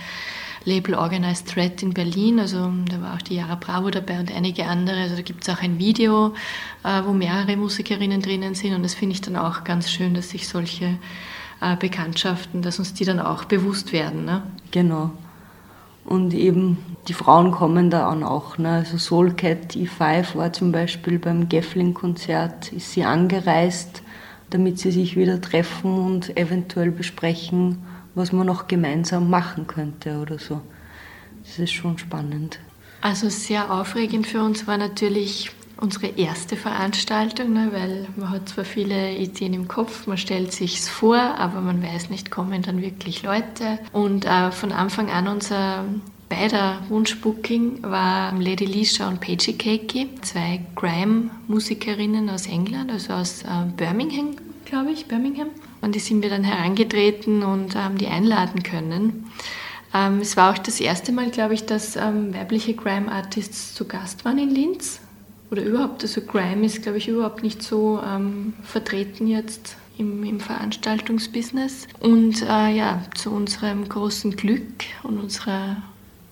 Label 0.65 0.95
Organized 0.95 1.47
Threat 1.47 1.83
in 1.83 1.93
Berlin. 1.93 2.39
Also 2.39 2.71
da 2.89 3.01
war 3.01 3.15
auch 3.15 3.21
die 3.21 3.35
Yara 3.35 3.55
Bravo 3.55 3.91
dabei 3.91 4.19
und 4.19 4.31
einige 4.31 4.65
andere. 4.65 5.01
Also 5.01 5.15
da 5.15 5.21
gibt 5.21 5.47
es 5.47 5.49
auch 5.53 5.61
ein 5.61 5.77
Video, 5.77 6.33
äh, 6.83 7.03
wo 7.05 7.13
mehrere 7.13 7.55
Musikerinnen 7.55 8.21
drinnen 8.21 8.55
sind. 8.55 8.73
Und 8.73 8.81
das 8.81 8.95
finde 8.95 9.13
ich 9.13 9.21
dann 9.21 9.35
auch 9.35 9.63
ganz 9.63 9.91
schön, 9.91 10.15
dass 10.15 10.31
sich 10.31 10.47
solche 10.47 10.97
Bekanntschaften, 11.79 12.61
dass 12.61 12.79
uns 12.79 12.93
die 12.93 13.05
dann 13.05 13.19
auch 13.19 13.45
bewusst 13.45 13.91
werden. 13.91 14.25
Ne? 14.25 14.43
Genau. 14.71 15.11
Und 16.05 16.33
eben 16.33 16.77
die 17.07 17.13
Frauen 17.13 17.51
kommen 17.51 17.89
da 17.89 18.09
an 18.09 18.23
auch. 18.23 18.57
Ne? 18.57 18.69
Also 18.69 18.97
Soulcat 18.97 19.75
E5 19.75 20.35
war 20.35 20.53
zum 20.53 20.71
Beispiel 20.71 21.19
beim 21.19 21.49
Geflin-Konzert, 21.49 22.71
ist 22.71 22.93
sie 22.93 23.03
angereist, 23.03 24.01
damit 24.49 24.79
sie 24.79 24.91
sich 24.91 25.15
wieder 25.15 25.41
treffen 25.41 25.93
und 25.93 26.35
eventuell 26.37 26.91
besprechen, 26.91 27.79
was 28.15 28.31
man 28.31 28.47
noch 28.47 28.67
gemeinsam 28.67 29.29
machen 29.29 29.67
könnte 29.67 30.19
oder 30.19 30.39
so. 30.39 30.61
Das 31.43 31.59
ist 31.59 31.73
schon 31.73 31.97
spannend. 31.97 32.59
Also 33.01 33.29
sehr 33.29 33.71
aufregend 33.71 34.27
für 34.27 34.41
uns 34.41 34.67
war 34.67 34.77
natürlich 34.77 35.51
unsere 35.79 36.07
erste 36.07 36.55
Veranstaltung, 36.55 37.53
ne, 37.53 37.69
weil 37.71 38.07
man 38.15 38.29
hat 38.29 38.49
zwar 38.49 38.65
viele 38.65 39.15
Ideen 39.15 39.53
im 39.53 39.67
Kopf, 39.67 40.07
man 40.07 40.17
stellt 40.17 40.51
sich's 40.51 40.89
vor, 40.89 41.17
aber 41.17 41.61
man 41.61 41.81
weiß 41.81 42.09
nicht, 42.09 42.31
kommen 42.31 42.61
dann 42.61 42.81
wirklich 42.81 43.23
Leute. 43.23 43.79
Und 43.93 44.25
äh, 44.25 44.51
von 44.51 44.71
Anfang 44.71 45.09
an 45.09 45.27
unser 45.27 45.85
beider 46.27 46.81
Wunschbooking 46.89 47.83
war 47.83 48.33
Lady 48.39 48.65
Lisha 48.65 49.07
und 49.07 49.19
Paige 49.19 49.53
Keiki, 49.53 50.09
zwei 50.21 50.61
Grime-Musikerinnen 50.75 52.29
aus 52.29 52.47
England, 52.47 52.91
also 52.91 53.13
aus 53.13 53.43
äh, 53.43 53.47
Birmingham, 53.75 54.35
glaube 54.65 54.91
ich, 54.91 55.07
Birmingham. 55.07 55.47
Und 55.81 55.95
die 55.95 55.99
sind 55.99 56.21
wir 56.21 56.29
dann 56.29 56.43
herangetreten 56.43 57.41
und 57.41 57.75
haben 57.75 57.97
die 57.97 58.07
einladen 58.07 58.63
können. 58.63 59.31
Ähm, 59.93 60.19
es 60.19 60.37
war 60.37 60.51
auch 60.53 60.57
das 60.57 60.79
erste 60.79 61.11
Mal, 61.11 61.31
glaube 61.31 61.53
ich, 61.53 61.65
dass 61.65 61.95
ähm, 61.95 62.33
weibliche 62.33 62.73
Grime-Artists 62.73 63.73
zu 63.73 63.85
Gast 63.85 64.25
waren 64.25 64.37
in 64.37 64.49
Linz. 64.49 64.99
Oder 65.51 65.63
überhaupt, 65.63 66.03
also 66.03 66.21
Grime 66.21 66.65
ist, 66.65 66.83
glaube 66.83 66.99
ich, 66.99 67.07
überhaupt 67.07 67.41
nicht 67.41 67.63
so 67.63 67.99
ähm, 68.05 68.53
vertreten 68.63 69.27
jetzt 69.27 69.77
im, 69.97 70.23
im 70.23 70.39
Veranstaltungsbusiness. 70.39 71.87
Und 71.99 72.41
äh, 72.43 72.69
ja, 72.69 73.01
zu 73.15 73.31
unserem 73.31 73.87
großen 73.89 74.35
Glück 74.35 74.85
und 75.03 75.19
unserer 75.19 75.77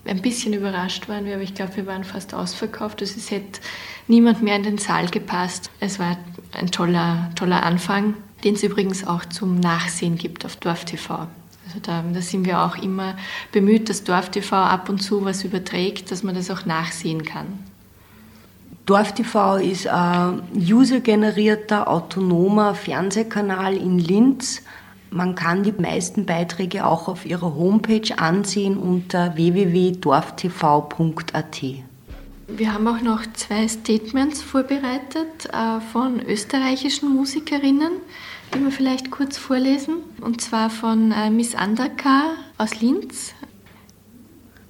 ein 0.05 0.21
bisschen 0.21 0.53
überrascht 0.53 1.09
waren 1.09 1.25
wir, 1.25 1.33
aber 1.33 1.43
ich 1.43 1.53
glaube, 1.53 1.75
wir 1.75 1.85
waren 1.85 2.03
fast 2.03 2.33
ausverkauft. 2.33 3.01
Also 3.01 3.15
es 3.17 3.29
hätte 3.29 3.59
niemand 4.07 4.41
mehr 4.41 4.55
in 4.55 4.63
den 4.63 4.77
Saal 4.77 5.07
gepasst. 5.07 5.69
Es 5.79 5.99
war 5.99 6.17
ein 6.53 6.71
toller, 6.71 7.29
toller 7.35 7.63
Anfang, 7.63 8.13
den 8.43 8.55
es 8.55 8.63
übrigens 8.63 9.05
auch 9.05 9.25
zum 9.25 9.59
Nachsehen 9.59 10.17
gibt 10.17 10.45
auf 10.45 10.55
Dorf 10.55 10.85
TV. 10.85 11.27
Also 11.65 11.79
da, 11.81 12.03
da 12.13 12.21
sind 12.21 12.45
wir 12.45 12.61
auch 12.61 12.77
immer 12.77 13.17
bemüht, 13.51 13.89
dass 13.89 14.05
Dorf 14.05 14.31
TV 14.31 14.55
ab 14.55 14.87
und 14.87 14.99
zu 14.99 15.25
was 15.25 15.43
überträgt, 15.43 16.11
dass 16.11 16.23
man 16.23 16.35
das 16.35 16.49
auch 16.49 16.65
nachsehen 16.65 17.23
kann. 17.25 17.59
DorfTV 18.87 19.57
ist 19.57 19.87
ein 19.87 20.41
usergenerierter, 20.55 21.87
autonomer 21.89 22.73
Fernsehkanal 22.73 23.75
in 23.75 23.99
Linz. 23.99 24.61
Man 25.11 25.35
kann 25.35 25.63
die 25.63 25.73
meisten 25.73 26.25
Beiträge 26.25 26.85
auch 26.85 27.09
auf 27.09 27.25
ihrer 27.25 27.53
Homepage 27.53 28.17
ansehen 28.17 28.77
unter 28.77 29.35
www.dorftv.at. 29.35 31.61
Wir 32.47 32.73
haben 32.73 32.87
auch 32.87 33.01
noch 33.01 33.23
zwei 33.33 33.67
Statements 33.67 34.41
vorbereitet 34.41 35.49
äh, 35.51 35.81
von 35.91 36.21
österreichischen 36.21 37.13
Musikerinnen, 37.13 37.91
die 38.55 38.63
wir 38.63 38.71
vielleicht 38.71 39.11
kurz 39.11 39.37
vorlesen. 39.37 39.95
Und 40.21 40.39
zwar 40.39 40.69
von 40.69 41.11
äh, 41.11 41.29
Miss 41.29 41.55
Andaka 41.55 42.35
aus 42.57 42.79
Linz. 42.79 43.33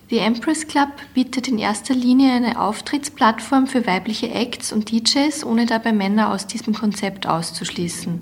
The 0.09 0.19
Empress 0.19 0.65
Club 0.65 0.87
bietet 1.13 1.49
in 1.49 1.57
erster 1.57 1.93
Linie 1.93 2.31
eine 2.31 2.61
Auftrittsplattform 2.61 3.67
für 3.67 3.85
weibliche 3.85 4.31
Acts 4.31 4.71
und 4.71 4.89
DJs, 4.89 5.43
ohne 5.43 5.65
dabei 5.65 5.91
Männer 5.91 6.31
aus 6.31 6.47
diesem 6.47 6.73
Konzept 6.73 7.27
auszuschließen. 7.27 8.21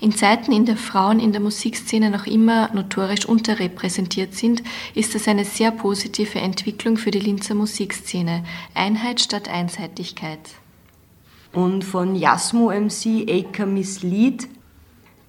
In 0.00 0.12
Zeiten, 0.12 0.52
in 0.52 0.66
der 0.66 0.76
Frauen 0.76 1.18
in 1.18 1.32
der 1.32 1.40
Musikszene 1.40 2.10
noch 2.10 2.28
immer 2.28 2.72
notorisch 2.72 3.26
unterrepräsentiert 3.26 4.34
sind, 4.34 4.62
ist 4.94 5.16
das 5.16 5.26
eine 5.26 5.44
sehr 5.44 5.72
positive 5.72 6.38
Entwicklung 6.38 6.96
für 6.96 7.10
die 7.10 7.18
Linzer 7.18 7.56
Musikszene. 7.56 8.44
Einheit 8.74 9.20
statt 9.20 9.48
Einseitigkeit. 9.48 10.38
Und 11.52 11.82
von 11.82 12.14
Jasmo 12.14 12.70
MC 12.70 13.28
Aker 13.28 13.66
Miss 13.66 14.04
Lead. 14.04 14.46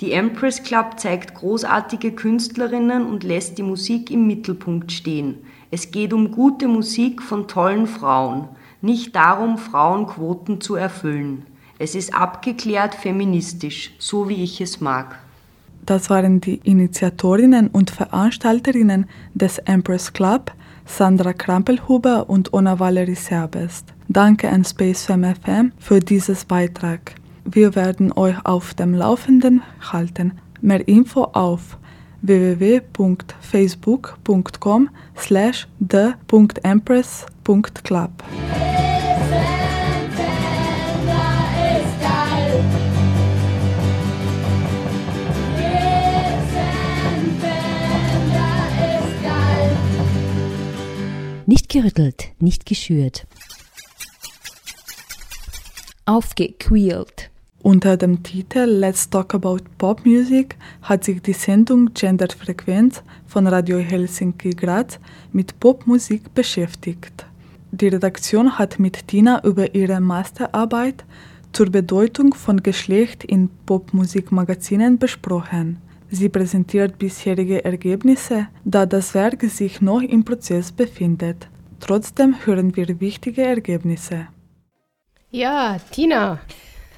Die 0.01 0.11
Empress 0.11 0.61
Club 0.61 0.99
zeigt 0.99 1.33
großartige 1.33 2.11
Künstlerinnen 2.11 3.03
und 3.07 3.23
lässt 3.23 3.57
die 3.57 3.63
Musik 3.63 4.11
im 4.11 4.27
Mittelpunkt 4.27 4.91
stehen. 4.91 5.39
Es 5.69 5.91
geht 5.91 6.13
um 6.13 6.31
gute 6.31 6.67
Musik 6.67 7.21
von 7.21 7.47
tollen 7.47 7.87
Frauen, 7.87 8.47
nicht 8.81 9.15
darum, 9.15 9.57
Frauenquoten 9.57 10.61
zu 10.61 10.75
erfüllen. 10.75 11.45
Es 11.77 11.93
ist 11.93 12.13
abgeklärt 12.15 12.95
feministisch, 12.95 13.93
so 13.99 14.29
wie 14.29 14.43
ich 14.43 14.61
es 14.61 14.79
mag. 14.79 15.19
Das 15.85 16.09
waren 16.09 16.41
die 16.41 16.59
Initiatorinnen 16.63 17.67
und 17.67 17.91
Veranstalterinnen 17.91 19.05
des 19.33 19.57
Empress 19.59 20.11
Club, 20.13 20.51
Sandra 20.85 21.33
Krampelhuber 21.33 22.29
und 22.29 22.53
Ona 22.53 22.79
Valerie 22.79 23.15
Serbest. 23.15 23.93
Danke 24.07 24.49
an 24.49 24.63
Space 24.63 25.05
Fam 25.05 25.23
FM 25.23 25.71
für 25.77 25.99
dieses 25.99 26.45
Beitrag. 26.45 27.15
Wir 27.45 27.75
werden 27.75 28.11
euch 28.13 28.35
auf 28.45 28.73
dem 28.73 28.93
Laufenden 28.93 29.61
halten. 29.81 30.33
Mehr 30.61 30.87
Info 30.87 31.23
auf 31.23 31.77
www.facebook.com 32.21 34.89
slash 35.15 35.67
the.empress.club. 35.79 38.11
Nicht 51.49 51.69
gerüttelt, 51.69 52.33
nicht 52.39 52.65
geschürt. 52.65 53.25
Aufgequält. 56.05 57.31
Unter 57.67 57.97
dem 57.97 58.23
Titel 58.23 58.63
Let's 58.63 59.09
Talk 59.09 59.35
About 59.35 59.65
Pop 59.77 60.05
Music 60.05 60.55
hat 60.83 61.03
sich 61.03 61.21
die 61.21 61.33
Sendung 61.33 61.93
Gender 61.93 62.29
Frequenz 62.29 63.03
von 63.25 63.45
Radio 63.45 63.79
Helsinki 63.79 64.51
Graz 64.51 65.01
mit 65.33 65.59
Popmusik 65.59 66.33
beschäftigt. 66.33 67.25
Die 67.71 67.89
Redaktion 67.89 68.57
hat 68.57 68.79
mit 68.79 69.09
Tina 69.09 69.43
über 69.43 69.75
ihre 69.75 69.99
Masterarbeit 69.99 71.03
zur 71.51 71.69
Bedeutung 71.69 72.33
von 72.33 72.63
Geschlecht 72.63 73.25
in 73.25 73.49
Popmusikmagazinen 73.65 74.97
besprochen. 74.97 75.81
Sie 76.09 76.29
präsentiert 76.29 76.97
bisherige 76.97 77.65
Ergebnisse, 77.65 78.47
da 78.63 78.85
das 78.85 79.13
Werk 79.13 79.41
sich 79.41 79.81
noch 79.81 79.99
im 80.01 80.23
Prozess 80.23 80.71
befindet. 80.71 81.49
Trotzdem 81.81 82.33
hören 82.45 82.77
wir 82.77 83.01
wichtige 83.01 83.41
Ergebnisse. 83.41 84.27
Ja, 85.31 85.75
Tina, 85.91 86.39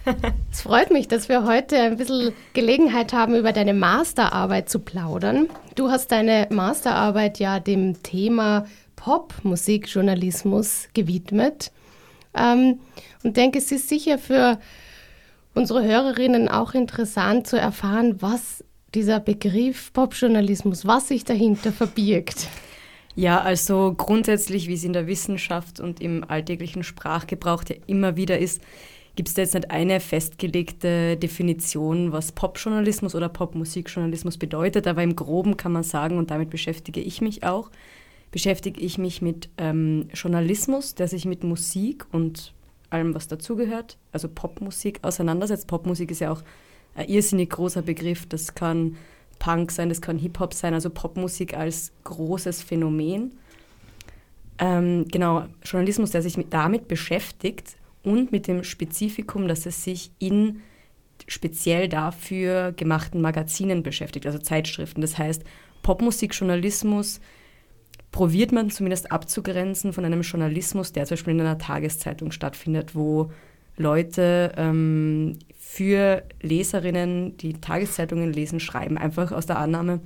es 0.51 0.61
freut 0.61 0.91
mich, 0.91 1.07
dass 1.07 1.29
wir 1.29 1.45
heute 1.45 1.77
ein 1.77 1.97
bisschen 1.97 2.33
Gelegenheit 2.53 3.13
haben, 3.13 3.35
über 3.35 3.53
deine 3.53 3.73
Masterarbeit 3.73 4.69
zu 4.69 4.79
plaudern. 4.79 5.47
Du 5.75 5.89
hast 5.89 6.11
deine 6.11 6.47
Masterarbeit 6.49 7.39
ja 7.39 7.59
dem 7.59 8.01
Thema 8.03 8.65
Popmusikjournalismus 8.95 10.89
gewidmet 10.93 11.71
ähm, 12.33 12.79
und 13.23 13.37
denke, 13.37 13.59
es 13.59 13.71
ist 13.71 13.89
sicher 13.89 14.17
für 14.17 14.59
unsere 15.53 15.83
Hörerinnen 15.83 16.49
auch 16.49 16.73
interessant 16.73 17.47
zu 17.47 17.57
erfahren, 17.57 18.21
was 18.21 18.63
dieser 18.93 19.19
Begriff 19.19 19.93
Popjournalismus, 19.93 20.85
was 20.85 21.07
sich 21.09 21.23
dahinter 21.23 21.71
verbirgt. 21.71 22.47
Ja, 23.15 23.41
also 23.41 23.93
grundsätzlich, 23.95 24.67
wie 24.67 24.73
es 24.73 24.83
in 24.83 24.93
der 24.93 25.07
Wissenschaft 25.07 25.79
und 25.79 26.01
im 26.01 26.23
alltäglichen 26.23 26.83
Sprachgebrauch 26.83 27.63
ja 27.67 27.75
immer 27.87 28.15
wieder 28.15 28.39
ist, 28.39 28.61
gibt 29.19 29.27
es 29.27 29.33
da 29.33 29.41
jetzt 29.41 29.53
nicht 29.53 29.69
eine 29.69 29.99
festgelegte 29.99 31.17
Definition, 31.17 32.13
was 32.13 32.31
Popjournalismus 32.31 33.15
oder 33.15 33.27
Popmusikjournalismus 33.27 34.37
bedeutet, 34.37 34.87
aber 34.87 35.03
im 35.03 35.13
Groben 35.13 35.57
kann 35.57 35.73
man 35.73 35.83
sagen, 35.83 36.17
und 36.17 36.31
damit 36.31 36.49
beschäftige 36.49 37.01
ich 37.01 37.19
mich 37.19 37.43
auch, 37.43 37.69
beschäftige 38.31 38.79
ich 38.79 38.97
mich 38.97 39.21
mit 39.21 39.49
ähm, 39.57 40.07
Journalismus, 40.13 40.95
der 40.95 41.09
sich 41.09 41.25
mit 41.25 41.43
Musik 41.43 42.05
und 42.13 42.53
allem, 42.91 43.13
was 43.13 43.27
dazugehört, 43.27 43.97
also 44.13 44.29
Popmusik 44.29 44.99
auseinandersetzt. 45.01 45.67
Popmusik 45.67 46.11
ist 46.11 46.21
ja 46.21 46.31
auch 46.31 46.41
ein 46.95 47.09
irrsinnig 47.09 47.49
großer 47.49 47.81
Begriff. 47.81 48.25
Das 48.25 48.55
kann 48.55 48.95
Punk 49.37 49.73
sein, 49.73 49.89
das 49.89 49.99
kann 49.99 50.17
Hip-Hop 50.17 50.53
sein, 50.53 50.73
also 50.73 50.89
Popmusik 50.89 51.57
als 51.57 51.91
großes 52.05 52.61
Phänomen. 52.61 53.33
Ähm, 54.59 55.09
genau, 55.11 55.43
Journalismus, 55.61 56.11
der 56.11 56.21
sich 56.21 56.37
mit, 56.37 56.53
damit 56.53 56.87
beschäftigt 56.87 57.75
und 58.03 58.31
mit 58.31 58.47
dem 58.47 58.63
Spezifikum, 58.63 59.47
dass 59.47 59.65
es 59.65 59.83
sich 59.83 60.11
in 60.19 60.61
speziell 61.27 61.89
dafür 61.89 62.71
gemachten 62.71 63.21
Magazinen 63.21 63.83
beschäftigt, 63.83 64.25
also 64.25 64.39
Zeitschriften. 64.39 65.01
Das 65.01 65.17
heißt, 65.17 65.43
Popmusikjournalismus 65.81 67.19
probiert 68.11 68.51
man 68.51 68.69
zumindest 68.69 69.11
abzugrenzen 69.11 69.93
von 69.93 70.05
einem 70.05 70.21
Journalismus, 70.21 70.93
der 70.93 71.05
zum 71.05 71.15
Beispiel 71.15 71.33
in 71.33 71.41
einer 71.41 71.57
Tageszeitung 71.57 72.31
stattfindet, 72.31 72.95
wo 72.95 73.31
Leute 73.77 74.53
ähm, 74.57 75.37
für 75.57 76.23
Leserinnen, 76.41 77.37
die 77.37 77.53
Tageszeitungen 77.53 78.33
lesen, 78.33 78.59
schreiben. 78.59 78.97
Einfach 78.97 79.31
aus 79.31 79.45
der 79.45 79.59
Annahme, 79.59 80.01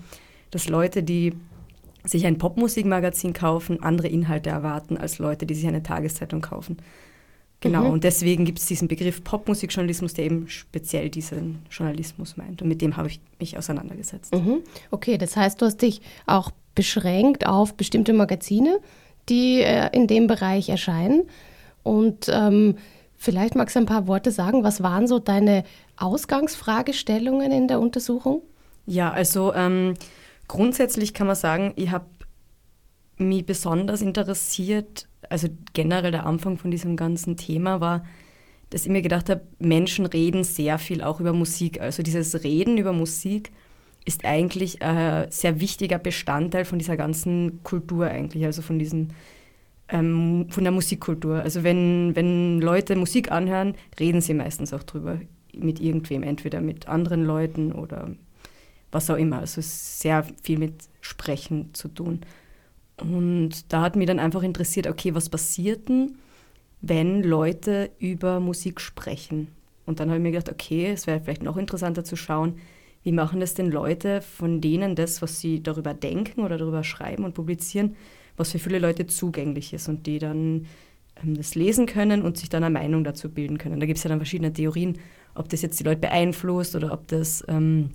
dass 0.51 0.69
Leute, 0.69 1.03
die 1.03 1.33
sich 2.03 2.25
ein 2.25 2.37
Popmusikmagazin 2.37 3.33
kaufen, 3.33 3.81
andere 3.81 4.09
Inhalte 4.09 4.49
erwarten 4.49 4.97
als 4.97 5.19
Leute, 5.19 5.45
die 5.45 5.55
sich 5.55 5.67
eine 5.67 5.83
Tageszeitung 5.83 6.41
kaufen. 6.41 6.77
Genau, 7.63 7.85
Mhm. 7.85 7.91
und 7.91 8.03
deswegen 8.03 8.43
gibt 8.43 8.59
es 8.59 8.65
diesen 8.65 8.87
Begriff 8.89 9.23
Popmusikjournalismus, 9.23 10.13
der 10.13 10.25
eben 10.25 10.49
speziell 10.49 11.09
diesen 11.09 11.59
Journalismus 11.71 12.35
meint. 12.35 12.61
Und 12.61 12.67
mit 12.67 12.81
dem 12.81 12.97
habe 12.97 13.07
ich 13.07 13.21
mich 13.39 13.57
auseinandergesetzt. 13.57 14.35
Mhm. 14.35 14.59
Okay, 14.91 15.17
das 15.17 15.37
heißt, 15.37 15.61
du 15.61 15.65
hast 15.65 15.81
dich 15.81 16.01
auch 16.25 16.51
beschränkt 16.75 17.47
auf 17.47 17.73
bestimmte 17.75 18.11
Magazine, 18.13 18.79
die 19.29 19.61
äh, 19.61 19.89
in 19.93 20.07
dem 20.07 20.27
Bereich 20.27 20.67
erscheinen. 20.67 21.23
Und 21.83 22.27
ähm, 22.29 22.75
vielleicht 23.15 23.55
magst 23.55 23.75
du 23.77 23.79
ein 23.79 23.85
paar 23.85 24.07
Worte 24.07 24.31
sagen. 24.31 24.63
Was 24.63 24.83
waren 24.83 25.07
so 25.07 25.19
deine 25.19 25.63
Ausgangsfragestellungen 25.97 27.51
in 27.51 27.67
der 27.67 27.79
Untersuchung? 27.79 28.41
Ja, 28.85 29.11
also 29.11 29.53
ähm, 29.53 29.93
grundsätzlich 30.47 31.13
kann 31.13 31.27
man 31.27 31.35
sagen, 31.37 31.73
ich 31.77 31.91
habe 31.91 32.05
mich 33.17 33.45
besonders 33.45 34.01
interessiert, 34.01 35.07
also 35.29 35.47
generell 35.73 36.11
der 36.11 36.25
Anfang 36.25 36.57
von 36.57 36.71
diesem 36.71 36.95
ganzen 36.95 37.37
Thema 37.37 37.79
war, 37.79 38.05
dass 38.69 38.85
ich 38.85 38.91
mir 38.91 39.01
gedacht 39.01 39.29
habe, 39.29 39.41
Menschen 39.59 40.05
reden 40.05 40.43
sehr 40.43 40.79
viel 40.79 41.03
auch 41.03 41.19
über 41.19 41.31
Musik. 41.31 41.79
Also 41.79 42.01
dieses 42.01 42.43
Reden 42.43 42.77
über 42.77 42.91
Musik 42.91 43.51
ist 44.05 44.25
eigentlich 44.25 44.81
ein 44.81 45.29
sehr 45.31 45.59
wichtiger 45.59 45.99
Bestandteil 45.99 46.65
von 46.65 46.79
dieser 46.79 46.97
ganzen 46.97 47.63
Kultur 47.63 48.07
eigentlich, 48.07 48.45
also 48.45 48.61
von 48.61 48.79
diesen 48.79 49.13
ähm, 49.89 50.47
von 50.49 50.63
der 50.63 50.71
Musikkultur. 50.71 51.41
Also 51.41 51.63
wenn, 51.63 52.15
wenn 52.15 52.59
Leute 52.61 52.95
Musik 52.95 53.31
anhören, 53.31 53.75
reden 53.99 54.21
sie 54.21 54.33
meistens 54.33 54.73
auch 54.73 54.83
drüber 54.83 55.19
mit 55.55 55.79
irgendwem, 55.79 56.23
entweder 56.23 56.61
mit 56.61 56.87
anderen 56.87 57.25
Leuten 57.25 57.71
oder 57.71 58.09
was 58.91 59.09
auch 59.09 59.17
immer. 59.17 59.39
Also 59.39 59.59
es 59.59 59.67
ist 59.67 59.99
sehr 59.99 60.25
viel 60.41 60.57
mit 60.57 60.73
Sprechen 61.01 61.73
zu 61.73 61.87
tun. 61.89 62.21
Und 63.03 63.71
da 63.71 63.81
hat 63.81 63.95
mich 63.95 64.07
dann 64.07 64.19
einfach 64.19 64.43
interessiert, 64.43 64.87
okay, 64.87 65.13
was 65.13 65.29
passiert 65.29 65.89
denn, 65.89 66.15
wenn 66.81 67.21
Leute 67.21 67.91
über 67.99 68.39
Musik 68.39 68.79
sprechen? 68.79 69.49
Und 69.85 69.99
dann 69.99 70.09
habe 70.09 70.17
ich 70.17 70.23
mir 70.23 70.31
gedacht, 70.31 70.49
okay, 70.49 70.91
es 70.91 71.05
wäre 71.05 71.19
vielleicht 71.19 71.43
noch 71.43 71.57
interessanter 71.57 72.03
zu 72.03 72.15
schauen, 72.15 72.55
wie 73.03 73.11
machen 73.11 73.41
das 73.41 73.53
denn 73.53 73.69
Leute, 73.69 74.21
von 74.21 74.61
denen 74.61 74.95
das, 74.95 75.21
was 75.21 75.41
sie 75.41 75.61
darüber 75.61 75.93
denken 75.93 76.41
oder 76.41 76.57
darüber 76.57 76.85
schreiben 76.85 77.25
und 77.25 77.33
publizieren, 77.33 77.97
was 78.37 78.51
für 78.53 78.59
viele 78.59 78.79
Leute 78.79 79.05
zugänglich 79.05 79.73
ist 79.73 79.89
und 79.89 80.07
die 80.07 80.19
dann 80.19 80.65
ähm, 81.21 81.35
das 81.35 81.55
lesen 81.55 81.85
können 81.85 82.21
und 82.21 82.37
sich 82.37 82.47
dann 82.47 82.63
eine 82.63 82.73
Meinung 82.73 83.03
dazu 83.03 83.29
bilden 83.29 83.57
können. 83.57 83.81
Da 83.81 83.85
gibt 83.85 83.97
es 83.97 84.03
ja 84.05 84.09
dann 84.09 84.19
verschiedene 84.19 84.53
Theorien, 84.53 84.97
ob 85.35 85.49
das 85.49 85.61
jetzt 85.61 85.79
die 85.79 85.83
Leute 85.83 85.99
beeinflusst 85.99 86.75
oder 86.75 86.93
ob 86.93 87.07
das 87.09 87.43
ähm, 87.49 87.89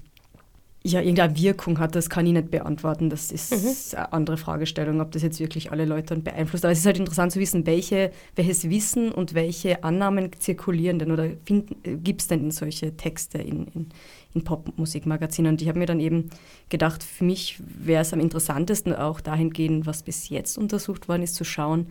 ja 0.84 1.00
irgendeine 1.00 1.36
Wirkung 1.36 1.78
hat, 1.78 1.94
das 1.94 2.08
kann 2.08 2.26
ich 2.26 2.32
nicht 2.32 2.50
beantworten. 2.50 3.10
Das 3.10 3.32
ist 3.32 3.94
eine 3.94 4.12
andere 4.12 4.36
Fragestellung, 4.36 5.00
ob 5.00 5.10
das 5.10 5.22
jetzt 5.22 5.40
wirklich 5.40 5.72
alle 5.72 5.84
Leute 5.84 6.16
beeinflusst. 6.16 6.64
Aber 6.64 6.72
es 6.72 6.78
ist 6.78 6.86
halt 6.86 6.98
interessant 6.98 7.32
zu 7.32 7.40
wissen, 7.40 7.66
welche, 7.66 8.12
welches 8.36 8.68
Wissen 8.70 9.10
und 9.10 9.34
welche 9.34 9.82
Annahmen 9.82 10.30
zirkulieren 10.38 10.98
denn 10.98 11.10
oder 11.10 11.28
gibt 11.28 12.20
es 12.20 12.28
denn 12.28 12.44
in 12.44 12.50
solche 12.50 12.96
Texte 12.96 13.38
in, 13.38 13.66
in, 13.68 13.86
in 14.34 14.44
Popmusikmagazinen. 14.44 15.52
Und 15.52 15.62
ich 15.62 15.68
habe 15.68 15.78
mir 15.78 15.86
dann 15.86 16.00
eben 16.00 16.30
gedacht, 16.68 17.02
für 17.02 17.24
mich 17.24 17.58
wäre 17.58 18.02
es 18.02 18.12
am 18.12 18.20
interessantesten 18.20 18.94
auch 18.94 19.20
dahingehend, 19.20 19.86
was 19.86 20.02
bis 20.02 20.28
jetzt 20.28 20.56
untersucht 20.56 21.08
worden 21.08 21.22
ist, 21.22 21.34
zu 21.34 21.44
schauen, 21.44 21.88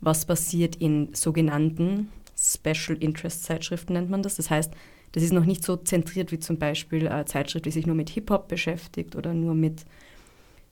was 0.00 0.24
passiert 0.24 0.76
in 0.76 1.10
sogenannten 1.14 2.08
Special 2.38 2.98
Interest 2.98 3.44
Zeitschriften 3.44 3.94
nennt 3.94 4.10
man 4.10 4.22
das. 4.22 4.36
Das 4.36 4.50
heißt, 4.50 4.72
das 5.16 5.24
ist 5.24 5.32
noch 5.32 5.46
nicht 5.46 5.64
so 5.64 5.76
zentriert 5.76 6.30
wie 6.30 6.38
zum 6.38 6.58
Beispiel 6.58 7.08
eine 7.08 7.24
Zeitschrift, 7.24 7.64
die 7.64 7.70
sich 7.70 7.86
nur 7.86 7.96
mit 7.96 8.10
Hip-Hop 8.10 8.48
beschäftigt 8.48 9.16
oder 9.16 9.32
nur 9.32 9.54
mit, 9.54 9.86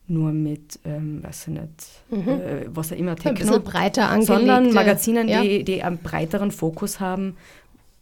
nur 0.06 0.32
mit 0.32 0.78
ähm, 0.84 1.24
weiß 1.24 1.48
ich 1.48 1.54
nicht, 1.54 1.70
Mhm. 2.10 2.28
äh, 2.28 2.66
was 2.68 2.92
auch 2.92 2.96
immer, 2.96 3.16
Ein 3.24 3.34
bisschen 3.34 3.62
breiter 3.62 4.10
angelegte, 4.10 4.26
Sondern 4.34 4.72
Magazinen, 4.74 5.28
ja. 5.28 5.42
die, 5.42 5.64
die 5.64 5.82
einen 5.82 5.96
breiteren 5.96 6.50
Fokus 6.50 7.00
haben, 7.00 7.38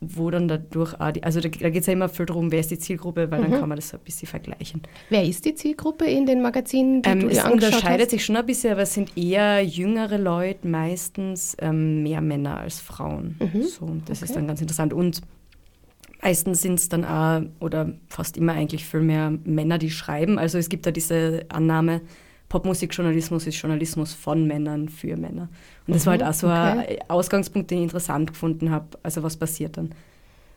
wo 0.00 0.32
dann 0.32 0.48
dadurch 0.48 1.00
auch 1.00 1.12
die, 1.12 1.22
also 1.22 1.38
da, 1.38 1.48
da 1.48 1.70
geht 1.70 1.82
es 1.82 1.86
ja 1.86 1.92
immer 1.92 2.08
viel 2.08 2.26
darum, 2.26 2.50
wer 2.50 2.58
ist 2.58 2.72
die 2.72 2.78
Zielgruppe, 2.80 3.30
weil 3.30 3.38
Mhm. 3.38 3.50
dann 3.52 3.60
kann 3.60 3.68
man 3.68 3.76
das 3.76 3.90
so 3.90 3.98
ein 3.98 4.02
bisschen 4.02 4.26
vergleichen. 4.26 4.82
Wer 5.10 5.22
ist 5.24 5.44
die 5.44 5.54
Zielgruppe 5.54 6.06
in 6.06 6.26
den 6.26 6.42
Magazinen, 6.42 7.02
die 7.02 7.08
Ähm, 7.08 7.20
du 7.20 7.28
es 7.28 7.44
unterscheidet 7.44 8.06
hast? 8.06 8.10
sich 8.10 8.24
schon 8.24 8.34
ein 8.36 8.44
bisschen, 8.44 8.72
aber 8.72 8.82
es 8.82 8.94
sind 8.94 9.16
eher 9.16 9.64
jüngere 9.64 10.18
Leute, 10.18 10.66
meistens 10.66 11.56
ähm, 11.60 12.02
mehr 12.02 12.20
Männer 12.20 12.58
als 12.58 12.80
Frauen. 12.80 13.36
Mhm. 13.38 13.62
So, 13.62 13.84
und 13.84 14.08
das 14.10 14.22
ist 14.22 14.30
Okay. 14.30 14.40
dann 14.40 14.48
ganz 14.48 14.60
interessant. 14.60 14.92
Und 14.92 15.20
meistens 16.22 16.62
sind 16.62 16.78
es 16.78 16.88
dann 16.88 17.04
auch, 17.04 17.42
oder 17.60 17.92
fast 18.08 18.36
immer 18.36 18.52
eigentlich 18.52 18.84
viel 18.86 19.00
mehr 19.00 19.30
Männer, 19.44 19.78
die 19.78 19.90
schreiben. 19.90 20.38
Also 20.38 20.58
es 20.58 20.68
gibt 20.68 20.86
da 20.86 20.90
diese 20.90 21.46
Annahme, 21.48 22.00
Popmusikjournalismus 22.48 23.46
ist 23.46 23.56
Journalismus 23.60 24.12
von 24.12 24.46
Männern 24.46 24.88
für 24.88 25.16
Männer. 25.16 25.48
Und 25.86 25.94
das 25.94 26.06
war 26.06 26.12
Mhm, 26.12 26.22
halt 26.22 26.22
auch 26.22 26.34
so 26.34 26.48
okay. 26.48 26.50
ein 26.50 26.84
Ausgangspunkt, 27.08 27.70
den 27.70 27.78
ich 27.78 27.84
interessant 27.84 28.28
gefunden 28.32 28.70
habe. 28.70 28.98
Also 29.02 29.22
was 29.22 29.36
passiert 29.38 29.76
dann? 29.78 29.94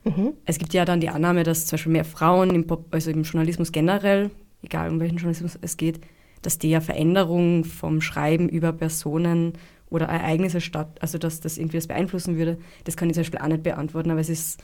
Mhm. 0.03 0.33
Es 0.45 0.57
gibt 0.59 0.73
ja 0.73 0.85
dann 0.85 1.01
die 1.01 1.09
Annahme, 1.09 1.43
dass 1.43 1.65
zum 1.65 1.75
Beispiel 1.77 1.91
mehr 1.93 2.05
Frauen 2.05 2.51
im, 2.51 2.67
Pop, 2.67 2.87
also 2.91 3.11
im 3.11 3.23
Journalismus 3.23 3.71
generell, 3.71 4.31
egal 4.63 4.89
um 4.89 4.99
welchen 4.99 5.17
Journalismus 5.17 5.57
es 5.61 5.77
geht, 5.77 5.99
dass 6.41 6.59
die 6.59 6.69
ja 6.69 6.81
Veränderung 6.81 7.63
vom 7.65 8.01
Schreiben 8.01 8.49
über 8.49 8.71
Personen 8.71 9.53
oder 9.89 10.05
Ereignisse 10.07 10.61
statt, 10.61 10.97
also 11.01 11.17
dass 11.17 11.39
das 11.39 11.57
irgendwie 11.57 11.77
das 11.77 11.87
beeinflussen 11.87 12.37
würde, 12.37 12.57
das 12.83 12.97
kann 12.97 13.09
ich 13.09 13.15
zum 13.15 13.21
Beispiel 13.21 13.39
auch 13.39 13.47
nicht 13.47 13.63
beantworten, 13.63 14.11
aber 14.11 14.19
es 14.19 14.29
ist 14.29 14.61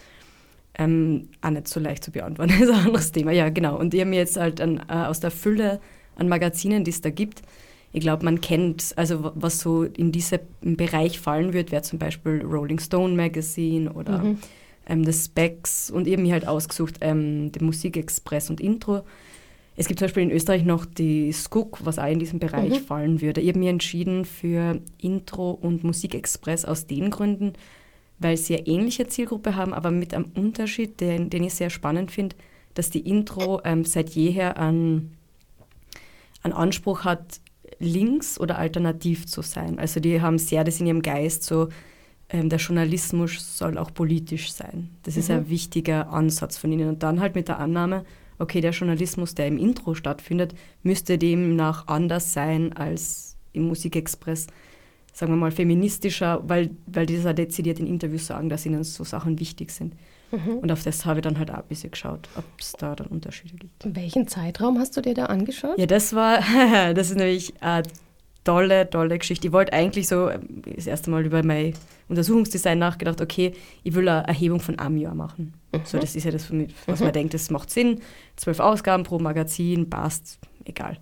ähm, 0.78 1.30
auch 1.42 1.50
nicht 1.50 1.68
so 1.68 1.80
leicht 1.80 2.04
zu 2.04 2.12
beantworten. 2.12 2.52
Das 2.60 2.62
ist 2.70 2.74
ein 2.74 2.86
anderes 2.88 3.12
Thema, 3.12 3.32
ja 3.32 3.50
genau. 3.50 3.78
Und 3.78 3.94
ich 3.94 4.00
habe 4.02 4.10
mir 4.10 4.18
jetzt 4.18 4.38
halt 4.38 4.62
an, 4.62 4.82
äh, 4.90 4.94
aus 4.94 5.20
der 5.20 5.32
Fülle 5.32 5.80
an 6.16 6.28
Magazinen, 6.30 6.84
die 6.84 6.92
es 6.92 7.02
da 7.02 7.10
gibt, 7.10 7.42
ich 7.94 8.00
glaube, 8.00 8.24
man 8.24 8.40
kennt, 8.40 8.94
also 8.96 9.32
was 9.36 9.60
so 9.60 9.84
in 9.84 10.14
diesen 10.14 10.40
Bereich 10.62 11.20
fallen 11.20 11.52
wird, 11.52 11.74
wäre 11.74 11.82
zum 11.82 12.00
Beispiel 12.00 12.42
Rolling 12.42 12.80
Stone 12.80 13.16
Magazine 13.16 13.92
oder 13.92 14.20
Mhm. 14.20 14.38
ähm, 14.88 15.04
das 15.04 15.26
Specs 15.26 15.92
und 15.92 16.08
eben 16.08 16.22
mir 16.24 16.32
halt 16.32 16.48
ausgesucht, 16.48 17.00
ähm, 17.02 17.52
den 17.52 17.66
Musikexpress 17.66 18.50
und 18.50 18.62
Intro. 18.62 19.02
Es 19.76 19.88
gibt 19.88 20.00
zum 20.00 20.06
Beispiel 20.06 20.24
in 20.24 20.32
Österreich 20.32 20.64
noch 20.64 20.86
die 20.86 21.34
Skook, 21.34 21.80
was 21.84 22.00
auch 22.00 22.08
in 22.10 22.20
diesem 22.20 22.40
Bereich 22.40 22.80
Mhm. 22.80 22.86
fallen 22.86 23.22
würde. 23.22 23.42
Ich 23.42 23.50
habe 23.50 23.60
mich 23.60 23.68
entschieden 23.68 24.24
für 24.24 24.80
Intro 25.02 25.52
und 25.52 25.84
Musikexpress 25.84 26.64
aus 26.64 26.88
den 26.88 27.10
Gründen, 27.10 27.54
weil 28.22 28.38
sie 28.38 28.58
eine 28.58 28.68
ähnliche 28.68 29.08
Zielgruppe 29.08 29.56
haben, 29.56 29.74
aber 29.74 29.92
mit 29.92 30.14
einem 30.14 30.32
Unterschied, 30.36 31.02
den, 31.02 31.30
den 31.30 31.44
ich 31.44 31.56
sehr 31.56 31.70
spannend 31.70 32.12
finde, 32.12 32.36
dass 32.76 32.90
die 32.90 33.02
Intro 33.02 33.62
ähm, 33.66 33.84
seit 33.84 34.12
jeher 34.12 34.58
einen, 34.58 35.18
einen 36.44 36.54
Anspruch 36.54 37.04
hat, 37.04 37.42
links 37.80 38.40
oder 38.40 38.60
alternativ 38.60 39.26
zu 39.26 39.42
sein. 39.42 39.80
Also 39.80 40.00
die 40.00 40.22
haben 40.22 40.38
sehr 40.38 40.64
das 40.64 40.80
in 40.80 40.86
ihrem 40.88 41.02
Geist 41.02 41.44
so, 41.44 41.70
ähm, 42.30 42.48
der 42.48 42.60
Journalismus 42.60 43.58
soll 43.58 43.78
auch 43.78 43.92
politisch 43.94 44.54
sein. 44.54 44.92
Das 45.04 45.18
ist 45.18 45.30
Mhm. 45.30 45.36
ein 45.36 45.50
wichtiger 45.50 46.12
Ansatz 46.14 46.58
von 46.58 46.72
ihnen. 46.72 46.90
Und 46.90 47.04
dann 47.04 47.20
halt 47.20 47.34
mit 47.36 47.48
der 47.48 47.60
Annahme, 47.60 48.06
okay, 48.38 48.62
der 48.62 48.72
Journalismus, 48.72 49.36
der 49.36 49.48
im 49.48 49.58
Intro 49.58 49.96
stattfindet, 49.96 50.54
müsste 50.84 51.18
demnach 51.18 51.88
anders 51.88 52.34
sein 52.34 52.74
als 52.74 53.36
im 53.54 53.68
Musikexpress, 53.68 54.48
sagen 55.14 55.32
wir 55.34 55.38
mal, 55.38 55.52
feministischer, 55.52 56.42
weil, 56.48 56.70
weil 56.88 57.06
die 57.06 57.18
das 57.18 57.26
auch 57.26 57.34
dezidiert 57.34 57.80
in 57.80 57.88
Interviews 57.88 58.28
sagen, 58.28 58.50
dass 58.50 58.66
ihnen 58.66 58.84
so 58.84 59.04
Sachen 59.04 59.40
wichtig 59.40 59.72
sind. 59.72 59.94
Mhm. 60.32 60.60
Und 60.60 60.72
auf 60.72 60.84
das 60.84 61.06
habe 61.06 61.20
ich 61.20 61.24
dann 61.24 61.38
halt 61.38 61.52
auch 61.52 61.58
ein 61.58 61.64
bisschen 61.68 61.92
geschaut, 61.92 62.30
ob 62.38 62.46
es 62.58 62.72
da 62.74 62.96
dann 62.96 63.08
Unterschiede 63.08 63.56
gibt. 63.58 63.74
Welchen 63.84 64.28
Zeitraum 64.28 64.80
hast 64.80 64.96
du 64.96 65.02
dir 65.02 65.14
da 65.14 65.26
angeschaut? 65.26 65.78
Ja, 65.78 65.86
das 65.86 66.16
war, 66.16 66.40
das 66.94 67.10
ist 67.10 67.18
nämlich 67.18 67.54
eine 67.62 67.84
tolle, 68.44 68.90
tolle 68.90 69.20
Geschichte. 69.20 69.48
Ich 69.48 69.54
wollte 69.54 69.74
eigentlich 69.74 70.08
so 70.08 70.30
ähm, 70.30 70.62
das 70.76 70.88
erste 70.88 71.12
Mal 71.12 71.26
über 71.26 71.44
mein 71.44 71.74
Untersuchungsdesign 72.08 72.80
nachgedacht, 72.80 73.22
okay, 73.22 73.54
ich 73.84 73.94
will 73.94 74.08
eine 74.08 74.26
Erhebung 74.28 74.60
von 74.60 74.80
einem 74.80 74.98
Jahr 74.98 75.16
machen. 75.16 75.54
So, 75.86 76.00
das 76.00 76.16
ist 76.16 76.24
ja 76.26 76.32
das, 76.32 76.52
was 76.86 77.00
Mhm. 77.00 77.06
man 77.06 77.14
denkt, 77.14 77.34
das 77.34 77.50
macht 77.50 77.70
Sinn. 77.70 78.00
Zwölf 78.36 78.60
Ausgaben 78.60 79.04
pro 79.04 79.20
Magazin, 79.20 79.90
passt, 79.90 80.40
egal. 80.66 80.98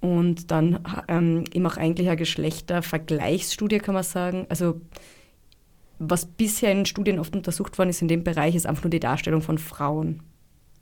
Und 0.00 0.50
dann, 0.52 0.78
ähm, 1.08 1.44
ich 1.52 1.60
mache 1.60 1.80
eigentlich 1.80 2.08
eine 2.08 2.16
Geschlechtervergleichsstudie, 2.16 3.78
kann 3.78 3.94
man 3.94 4.04
sagen. 4.04 4.46
Also 4.48 4.80
was 5.98 6.26
bisher 6.26 6.70
in 6.70 6.86
Studien 6.86 7.18
oft 7.18 7.34
untersucht 7.34 7.76
worden 7.78 7.88
ist 7.90 8.02
in 8.02 8.08
dem 8.08 8.22
Bereich, 8.22 8.54
ist 8.54 8.66
einfach 8.66 8.84
nur 8.84 8.90
die 8.90 9.00
Darstellung 9.00 9.42
von 9.42 9.58
Frauen. 9.58 10.22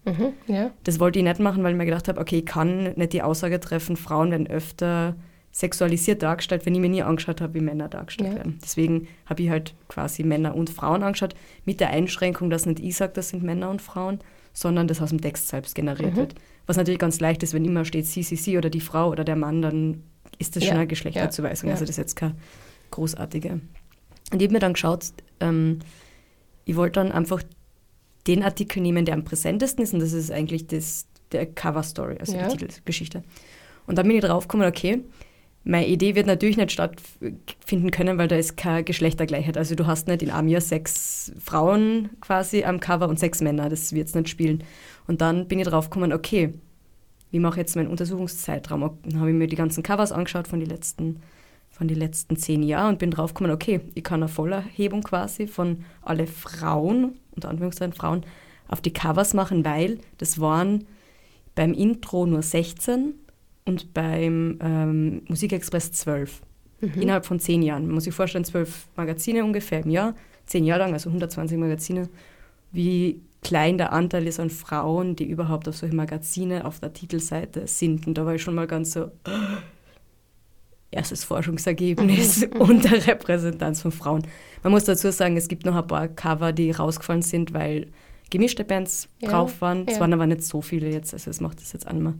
Mhm, 0.05 0.35
ja. 0.47 0.71
Das 0.85 1.01
wollte 1.01 1.19
ich 1.19 1.25
nicht 1.25 1.41
machen, 1.41 1.62
weil 1.64 1.73
ich 1.73 1.79
mir 1.79 1.87
gedacht 1.87 2.09
habe, 2.09 2.21
okay, 2.21 2.39
ich 2.41 2.47
kann 2.47 2.93
nicht 2.95 3.12
die 3.14 3.23
Aussage 3.23 3.59
treffen, 3.59 3.97
Frauen 3.97 4.31
werden 4.31 4.47
öfter 4.47 5.17
sexualisiert 5.51 6.23
dargestellt, 6.23 6.67
wenn 6.67 6.75
ich 6.75 6.81
mir 6.81 6.91
nie 6.91 7.03
angeschaut 7.03 7.41
habe, 7.41 7.55
wie 7.55 7.61
Männer 7.61 7.89
dargestellt 7.89 8.31
Ja. 8.33 8.37
werden. 8.37 8.59
Deswegen 8.62 9.09
habe 9.25 9.43
ich 9.43 9.49
halt 9.49 9.75
quasi 9.89 10.23
Männer 10.23 10.55
und 10.55 10.69
Frauen 10.69 11.03
angeschaut, 11.03 11.35
mit 11.64 11.81
der 11.81 11.89
Einschränkung, 11.91 12.51
dass 12.51 12.67
nicht 12.67 12.79
ich 12.81 12.95
sage, 12.97 13.14
das 13.14 13.31
sind 13.31 13.43
Männer 13.43 13.71
und 13.71 13.81
Frauen, 13.81 14.21
sondern 14.53 14.87
das 14.87 15.01
aus 15.01 15.09
dem 15.09 15.21
Text 15.23 15.49
selbst 15.49 15.75
generiert 15.75 16.12
Mhm. 16.12 16.17
wird. 16.19 16.35
Was 16.67 16.77
natürlich 16.77 16.99
ganz 16.99 17.21
leicht 17.21 17.43
ist, 17.43 17.55
wenn 17.55 17.64
immer 17.64 17.85
steht 17.85 18.07
sie, 18.07 18.23
sie, 18.23 18.37
sie 18.37 18.59
oder 18.59 18.71
die 18.71 18.81
Frau 18.81 19.11
oder 19.11 19.25
der 19.25 19.37
Mann, 19.37 19.62
dann 19.62 20.03
ist 20.39 20.57
das 20.57 20.64
Ja, 20.64 20.71
schon 20.71 20.79
eine 20.79 20.87
Geschlechterzuweisung. 20.87 21.69
ja, 21.69 21.75
Also 21.75 21.85
das 21.85 21.91
ist 21.91 21.97
jetzt 21.99 22.17
keine 22.17 22.35
großartige. 22.91 23.61
Und 24.33 24.43
ich 24.43 24.43
habe 24.49 24.53
mir 24.53 24.59
dann 24.59 24.73
geschaut, 24.73 25.07
ähm, 25.41 25.79
ich 26.64 26.75
wollte 26.77 27.01
dann 27.01 27.12
einfach 27.12 27.43
den 28.27 28.43
Artikel 28.43 28.81
nehmen, 28.83 29.05
der 29.05 29.14
am 29.14 29.25
präsentesten 29.25 29.85
ist, 29.85 29.95
und 29.95 30.01
das 30.01 30.12
ist 30.12 30.33
eigentlich 30.33 30.67
das, 30.67 31.07
der 31.31 31.47
Cover 31.47 31.85
Story, 31.85 32.17
also 32.19 32.33
die 32.37 32.57
Titelgeschichte. 32.57 33.23
Und 33.87 33.97
dann 33.99 34.07
bin 34.09 34.17
ich 34.17 34.25
draufgekommen, 34.25 34.67
okay, 34.67 35.05
meine 35.67 35.89
Idee 35.89 36.14
wird 36.14 36.29
natürlich 36.29 36.57
nicht 36.57 36.71
stattfinden 36.71 37.91
können, 37.91 38.19
weil 38.19 38.29
da 38.29 38.37
ist 38.37 38.57
keine 38.57 38.85
Geschlechtergleichheit. 38.85 39.59
Also 39.59 39.75
du 39.75 39.87
hast 39.87 40.07
nicht 40.07 40.23
in 40.23 40.31
einem 40.31 40.61
sechs 40.61 41.33
Frauen 41.41 42.11
quasi 42.21 42.62
am 42.62 42.79
Cover 42.79 43.09
und 43.09 43.19
sechs 43.19 43.41
Männer, 43.41 43.69
das 43.69 43.93
wird 43.93 44.07
es 44.07 44.14
nicht 44.14 44.29
spielen. 44.29 44.62
Und 45.09 45.21
dann 45.21 45.49
bin 45.49 45.59
ich 45.59 45.67
draufgekommen, 45.67 46.12
okay, 46.12 46.55
wie 47.33 47.41
mache 47.41 47.55
ich 47.55 47.62
jetzt 47.62 47.75
meinen 47.75 47.89
Untersuchungszeitraum? 47.89 48.97
Dann 49.03 49.19
habe 49.19 49.31
ich 49.31 49.37
mir 49.37 49.49
die 49.49 49.57
ganzen 49.57 49.83
Covers 49.83 50.12
angeschaut 50.12 50.47
von 50.47 50.61
den 50.61 50.69
letzten, 50.69 51.21
von 51.69 51.89
den 51.89 51.99
letzten 51.99 52.37
zehn 52.37 52.62
Jahren 52.62 52.91
und 52.91 52.99
bin 53.01 53.11
draufgekommen, 53.11 53.51
okay, 53.51 53.81
ich 53.95 54.05
kann 54.05 54.23
eine 54.23 54.29
Vollerhebung 54.29 55.03
quasi 55.03 55.49
von 55.49 55.85
alle 56.01 56.29
Frauen, 56.29 57.19
unter 57.35 57.49
Anführungszeichen 57.49 57.93
Frauen, 57.93 58.25
auf 58.69 58.81
die 58.81 58.93
Covers 58.93 59.35
machen, 59.35 59.64
weil 59.64 59.99
das 60.19 60.39
waren 60.41 60.87
beim 61.57 61.73
Intro 61.75 62.25
nur 62.25 62.43
16 62.43 63.14
und 63.67 63.93
beim 63.93 64.59
ähm, 64.62 65.23
Musikexpress 65.29 65.93
12. 65.93 66.41
Mhm. 66.81 67.03
Innerhalb 67.03 67.27
von 67.27 67.41
zehn 67.41 67.62
Jahren. 67.62 67.87
Man 67.87 67.95
muss 67.95 68.05
sich 68.05 68.14
vorstellen, 68.14 68.45
zwölf 68.45 68.89
Magazine 68.97 69.45
ungefähr 69.45 69.81
im 69.81 69.91
Jahr, 69.91 70.14
zehn 70.47 70.64
Jahre 70.64 70.83
lang, 70.83 70.93
also 70.93 71.11
120 71.11 71.59
Magazine. 71.59 72.09
Wie 72.73 73.21
klein 73.43 73.79
der 73.79 73.93
Anteil 73.93 74.27
ist 74.27 74.41
an 74.41 74.51
Frauen, 74.51 75.17
die 75.17 75.29
überhaupt 75.29 75.69
auf 75.69 75.77
solche 75.77 75.95
Magazine 75.95 76.64
auf 76.64 76.81
der 76.81 76.93
Titelseite 76.93 77.67
sind. 77.67 78.07
Und 78.07 78.19
da 78.19 78.27
war 78.27 78.35
ich 78.35 78.43
schon 78.43 78.55
mal 78.55 78.67
ganz 78.67 78.93
so, 78.93 79.11
erstes 80.91 81.25
Forschungsergebnis 81.25 82.47
unter 82.59 83.07
Repräsentanz 83.07 83.83
von 83.83 83.93
Frauen. 83.93 84.27
Man 84.62 84.73
muss 84.73 84.85
dazu 84.85 85.11
sagen, 85.11 85.37
es 85.37 85.49
gibt 85.49 85.64
noch 85.64 85.77
ein 85.77 85.87
paar 85.87 86.09
Cover, 86.09 86.53
die 86.53 86.71
rausgefallen 86.71 87.23
sind, 87.23 87.53
weil 87.53 87.89
gemischte 88.31 88.64
Bands 88.64 89.09
Ja, 89.21 89.31
drauf 89.31 89.61
waren. 89.61 89.87
Es 89.87 89.95
ja. 89.95 90.01
waren 90.01 90.12
aber 90.12 90.27
nicht 90.27 90.43
so 90.43 90.61
viele 90.61 90.91
jetzt, 90.91 91.14
also 91.14 91.31
es 91.31 91.41
macht 91.41 91.61
das 91.61 91.73
jetzt 91.73 91.91
mehr 91.93 92.14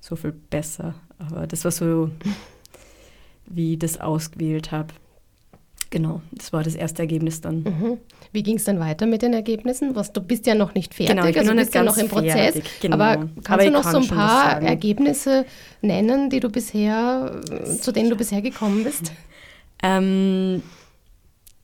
so 0.00 0.16
viel 0.16 0.32
besser. 0.32 0.94
Aber 1.18 1.46
das 1.46 1.64
war 1.64 1.70
so, 1.72 2.10
wie 3.46 3.74
ich 3.74 3.78
das 3.78 4.00
ausgewählt 4.00 4.70
habe. 4.72 4.88
Genau, 5.90 6.20
das 6.32 6.52
war 6.52 6.62
das 6.62 6.74
erste 6.74 7.00
Ergebnis 7.02 7.40
dann. 7.40 7.62
Mhm. 7.62 7.98
Wie 8.30 8.42
ging 8.42 8.56
es 8.56 8.64
dann 8.64 8.78
weiter 8.78 9.06
mit 9.06 9.22
den 9.22 9.32
Ergebnissen? 9.32 9.96
Was, 9.96 10.12
du 10.12 10.20
bist 10.20 10.46
ja 10.46 10.54
noch 10.54 10.74
nicht 10.74 10.92
fertig, 10.92 11.16
Genau, 11.16 11.26
also 11.26 11.50
du 11.50 11.56
bist 11.56 11.74
ja 11.74 11.82
noch 11.82 11.96
im 11.96 12.08
Prozess. 12.08 12.32
fertig, 12.34 12.64
genau. 12.82 12.96
Aber 12.96 13.16
kannst 13.42 13.50
Aber 13.50 13.64
du 13.64 13.70
noch 13.70 13.82
kann 13.84 13.92
so 13.92 13.98
ein 14.00 14.06
paar. 14.18 14.60
Ergebnisse 14.60 15.46
nennen, 15.80 16.28
die 16.28 16.40
du 16.40 16.50
bisher, 16.50 17.40
zu 17.80 17.90
denen 17.90 18.10
du 18.10 18.16
bisher 18.16 18.42
gekommen 18.42 18.84
bist? 18.84 19.12
Ähm, 19.82 20.62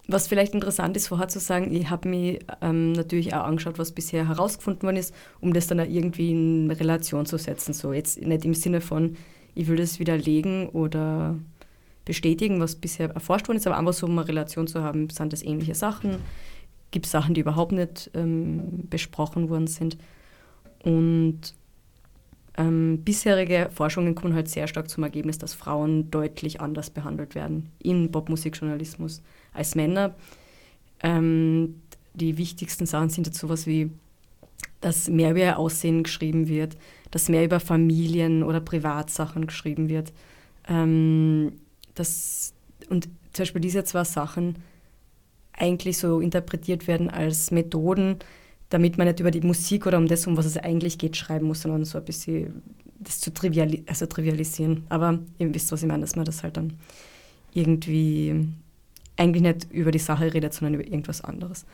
was 0.07 0.29
vielleicht 0.29 0.55
interessant 0.55 0.97
ist, 0.97 1.09
vorher 1.09 1.29
zu 1.29 1.41
sagen, 1.41 1.75
ich 1.75 1.89
habe 1.89 2.09
mir 2.09 2.39
ähm, 2.61 2.93
natürlich 2.93 3.35
auch 3.35 3.45
angeschaut, 3.45 3.79
was 3.79 3.93
bisher 3.93 4.29
herausgefunden 4.29 4.83
worden 4.83 4.97
ist, 4.97 5.15
um 5.41 5.55
das 5.55 5.67
dann 5.67 5.81
auch 5.81 5.89
irgendwie 5.89 6.31
in 6.31 6.71
Relation 6.71 7.25
zu 7.25 7.39
setzen. 7.39 7.73
So 7.73 7.93
jetzt 7.93 8.21
nicht 8.21 8.45
im 8.45 8.55
Sinne 8.55 8.81
von, 8.81 9.17
ich 9.55 9.67
will 9.67 9.77
das 9.77 9.99
widerlegen 9.99 10.69
oder 10.69 11.37
bestätigen, 12.05 12.61
was 12.61 12.77
bisher 12.77 13.11
erforscht 13.11 13.49
worden 13.49 13.57
ist, 13.57 13.67
aber 13.67 13.79
einfach 13.79 13.95
so, 13.95 14.07
um 14.07 14.19
eine 14.19 14.29
Relation 14.29 14.67
zu 14.67 14.83
haben, 14.83 15.09
sind 15.09 15.33
das 15.33 15.43
ähnliche 15.43 15.75
Sachen, 15.75 16.17
gibt 16.91 17.07
es 17.07 17.13
Sachen, 17.13 17.35
die 17.35 17.41
überhaupt 17.41 17.73
nicht 17.73 18.11
ähm, 18.15 18.85
besprochen 18.91 19.49
worden 19.49 19.67
sind. 19.67 19.97
Und 20.83 21.55
ähm, 22.57 23.03
bisherige 23.05 23.69
Forschungen 23.73 24.15
kommen 24.15 24.35
halt 24.35 24.49
sehr 24.49 24.69
stark 24.69 24.89
zum 24.89 25.03
Ergebnis, 25.03 25.39
dass 25.39 25.55
Frauen 25.55 26.11
deutlich 26.11 26.61
anders 26.61 26.91
behandelt 26.91 27.35
werden 27.35 27.71
im 27.83 28.11
Popmusikjournalismus 28.11 29.23
als 29.53 29.75
Männer. 29.75 30.15
Ähm, 31.03 31.81
die 32.15 32.39
wichtigsten 32.39 32.87
Sachen 32.87 33.11
sind 33.11 33.27
jetzt 33.27 33.39
sowas 33.39 33.67
wie, 33.67 33.91
dass 34.81 35.09
mehr 35.09 35.33
über 35.33 35.41
ihr 35.41 35.59
Aussehen 35.59 36.05
geschrieben 36.05 36.47
wird, 36.47 36.77
dass 37.11 37.29
mehr 37.29 37.45
über 37.45 37.59
Familien 37.59 38.45
oder 38.45 38.61
Privatsachen 38.61 39.47
geschrieben 39.47 39.89
wird. 39.89 40.13
Ähm, 40.69 41.53
das, 41.95 42.55
und 42.89 43.09
zum 43.33 43.43
Beispiel 43.43 43.61
diese 43.61 43.83
zwei 43.83 44.05
Sachen 44.05 44.57
eigentlich 45.53 45.99
so 45.99 46.21
interpretiert 46.21 46.87
werden 46.87 47.11
als 47.11 47.51
Methoden, 47.51 48.19
damit 48.75 48.99
man 48.99 49.07
nicht 49.07 49.21
über 49.21 49.31
die 49.31 49.41
Musik 49.41 49.87
oder 49.87 49.99
um 49.99 50.09
das, 50.09 50.27
um 50.27 50.37
was 50.37 50.47
es 50.47 50.57
eigentlich 50.57 50.99
geht, 50.99 51.17
schreiben 51.17 51.47
muss, 51.47 51.63
sondern 51.63 51.85
so 51.85 51.97
ein 51.97 52.05
bisschen 52.05 52.61
das 52.99 53.21
zu 53.21 53.33
triviali 53.33 53.85
also 53.87 54.07
trivialisieren. 54.07 54.85
Aber 54.89 55.21
ihr 55.39 55.55
wisst, 55.55 55.71
was 55.71 55.83
ich 55.83 55.89
meine, 55.89 56.01
dass 56.01 56.17
man 56.17 56.25
das 56.25 56.43
halt 56.43 56.57
dann 56.57 56.73
irgendwie 57.53 58.35
eigentlich 59.17 59.43
nicht 59.43 59.71
über 59.71 59.93
die 59.93 60.01
Sache 60.01 60.35
redet, 60.35 60.55
sondern 60.55 60.75
über 60.75 60.85
irgendwas 60.85 61.23
anderes. 61.23 61.67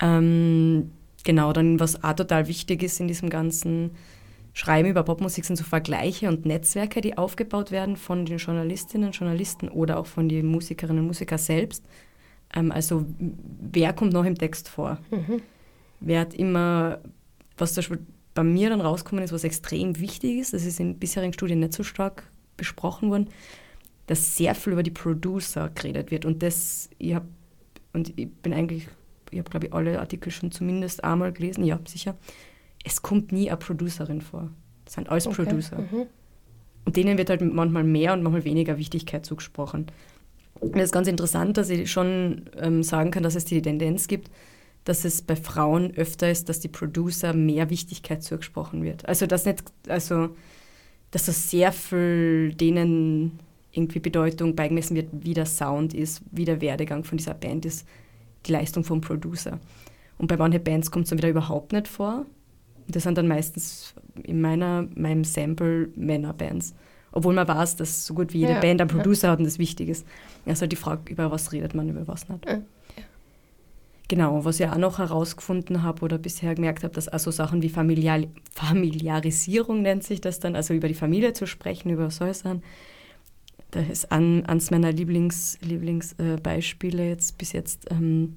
Ähm, 0.00 0.90
genau, 1.22 1.52
dann 1.52 1.78
was 1.78 2.02
auch 2.02 2.14
total 2.14 2.48
wichtig 2.48 2.82
ist 2.82 2.98
in 2.98 3.06
diesem 3.06 3.30
ganzen 3.30 3.92
Schreiben 4.54 4.88
über 4.88 5.04
Popmusik 5.04 5.44
sind 5.44 5.54
so 5.54 5.62
Vergleiche 5.62 6.26
und 6.26 6.46
Netzwerke, 6.46 7.00
die 7.00 7.16
aufgebaut 7.16 7.70
werden 7.70 7.96
von 7.96 8.26
den 8.26 8.38
Journalistinnen, 8.38 9.12
Journalisten 9.12 9.68
oder 9.68 9.98
auch 10.00 10.06
von 10.06 10.28
den 10.28 10.46
Musikerinnen 10.46 11.02
und 11.02 11.06
Musikern 11.06 11.38
selbst. 11.38 11.84
Ähm, 12.52 12.72
also 12.72 13.04
wer 13.18 13.92
kommt 13.92 14.12
noch 14.12 14.24
im 14.24 14.36
Text 14.36 14.68
vor? 14.68 14.98
Mhm. 15.12 15.42
Wer 16.00 16.20
hat 16.20 16.34
immer, 16.34 17.00
was 17.56 17.74
zum 17.74 17.82
Beispiel 17.82 17.98
bei 18.34 18.42
mir 18.42 18.68
dann 18.68 18.80
rausgekommen 18.80 19.24
ist, 19.24 19.32
was 19.32 19.44
extrem 19.44 19.98
wichtig 20.00 20.38
ist, 20.38 20.52
das 20.52 20.64
ist 20.64 20.80
in 20.80 20.98
bisherigen 20.98 21.32
Studien 21.32 21.60
nicht 21.60 21.72
so 21.72 21.82
stark 21.82 22.24
besprochen 22.56 23.10
worden, 23.10 23.28
dass 24.06 24.36
sehr 24.36 24.54
viel 24.54 24.72
über 24.72 24.82
die 24.82 24.90
Producer 24.90 25.70
geredet 25.70 26.10
wird. 26.10 26.24
Und 26.24 26.42
das, 26.42 26.90
ich 26.98 27.14
habe, 27.14 27.26
und 27.92 28.12
ich 28.18 28.30
bin 28.30 28.52
eigentlich, 28.52 28.88
ich 29.30 29.38
habe 29.38 29.50
glaube 29.50 29.66
ich 29.66 29.72
alle 29.72 30.00
Artikel 30.00 30.30
schon 30.30 30.50
zumindest 30.50 31.04
einmal 31.04 31.32
gelesen, 31.32 31.64
ja, 31.64 31.78
sicher. 31.86 32.16
Es 32.84 33.00
kommt 33.02 33.32
nie 33.32 33.48
eine 33.48 33.56
Producerin 33.56 34.20
vor. 34.20 34.50
Das 34.84 34.94
sind 34.94 35.08
alles 35.08 35.26
Okay, 35.26 35.44
Producer. 35.44 35.78
mhm. 35.78 36.06
Und 36.84 36.96
denen 36.96 37.16
wird 37.16 37.30
halt 37.30 37.40
manchmal 37.40 37.84
mehr 37.84 38.12
und 38.12 38.22
manchmal 38.22 38.44
weniger 38.44 38.76
Wichtigkeit 38.76 39.24
zugesprochen. 39.24 39.86
Und 40.60 40.76
das 40.76 40.84
ist 40.84 40.92
ganz 40.92 41.08
interessant, 41.08 41.56
dass 41.56 41.70
ich 41.70 41.90
schon 41.90 42.42
ähm, 42.58 42.82
sagen 42.82 43.10
kann, 43.10 43.22
dass 43.22 43.34
es 43.34 43.46
die 43.46 43.62
Tendenz 43.62 44.06
gibt, 44.06 44.30
dass 44.84 45.04
es 45.04 45.22
bei 45.22 45.36
Frauen 45.36 45.94
öfter 45.96 46.30
ist, 46.30 46.48
dass 46.48 46.60
die 46.60 46.68
Producer 46.68 47.32
mehr 47.32 47.70
Wichtigkeit 47.70 48.22
zugesprochen 48.22 48.82
wird. 48.82 49.06
Also 49.08 49.26
dass 49.26 49.46
nicht, 49.46 49.64
also 49.88 50.30
dass 51.10 51.26
das 51.26 51.50
sehr 51.50 51.72
viel 51.72 52.54
denen 52.54 53.38
irgendwie 53.72 54.00
Bedeutung 54.00 54.54
beigemessen 54.54 54.94
wird, 54.94 55.08
wie 55.12 55.34
der 55.34 55.46
Sound 55.46 55.94
ist, 55.94 56.22
wie 56.30 56.44
der 56.44 56.60
Werdegang 56.60 57.04
von 57.04 57.18
dieser 57.18 57.34
Band 57.34 57.64
ist, 57.64 57.86
die 58.46 58.52
Leistung 58.52 58.84
vom 58.84 59.00
Producer. 59.00 59.58
Und 60.18 60.28
bei 60.28 60.36
manchen 60.36 60.62
Bands 60.62 60.90
kommt 60.90 61.04
es 61.04 61.10
dann 61.10 61.18
wieder 61.18 61.30
überhaupt 61.30 61.72
nicht 61.72 61.88
vor. 61.88 62.26
Das 62.86 63.04
sind 63.04 63.16
dann 63.16 63.26
meistens 63.26 63.94
in 64.22 64.40
meiner, 64.40 64.86
meinem 64.94 65.24
Sample 65.24 65.88
Männerbands. 65.96 66.74
Obwohl 67.10 67.34
man 67.34 67.48
weiß, 67.48 67.76
dass 67.76 68.06
so 68.06 68.14
gut 68.14 68.32
wie 68.32 68.40
jede 68.40 68.54
Ja, 68.54 68.60
Band 68.60 68.80
einen 68.80 68.90
ja. 68.90 68.96
Producer 68.96 69.30
hat 69.30 69.38
und 69.38 69.44
das 69.44 69.58
wichtig 69.58 69.88
ist. 69.88 70.06
Also 70.46 70.66
die 70.66 70.76
Frage, 70.76 71.10
über 71.10 71.30
was 71.30 71.52
redet 71.52 71.74
man, 71.74 71.88
über 71.88 72.06
was 72.06 72.28
nicht. 72.28 72.44
Ja, 72.46 72.60
Genau, 74.08 74.44
was 74.44 74.60
ich 74.60 74.68
auch 74.68 74.76
noch 74.76 74.98
herausgefunden 74.98 75.82
habe 75.82 76.02
oder 76.02 76.18
bisher 76.18 76.54
gemerkt 76.54 76.84
habe, 76.84 76.94
dass 76.94 77.08
also 77.08 77.30
Sachen 77.30 77.62
wie 77.62 77.70
Familiar 77.70 78.24
Familiarisierung 78.54 79.80
nennt 79.80 80.04
sich 80.04 80.20
das 80.20 80.40
dann, 80.40 80.56
also 80.56 80.74
über 80.74 80.88
die 80.88 80.94
Familie 80.94 81.32
zu 81.32 81.46
sprechen, 81.46 81.90
über 81.90 82.10
Sachen. 82.10 82.62
Das 83.70 83.88
ist 83.88 84.12
an, 84.12 84.44
eines 84.46 84.70
meiner 84.70 84.92
Lieblings, 84.92 85.58
Lieblingsbeispiele 85.62 87.08
jetzt 87.08 87.38
bis 87.38 87.52
jetzt. 87.52 87.90
Ähm, 87.90 88.36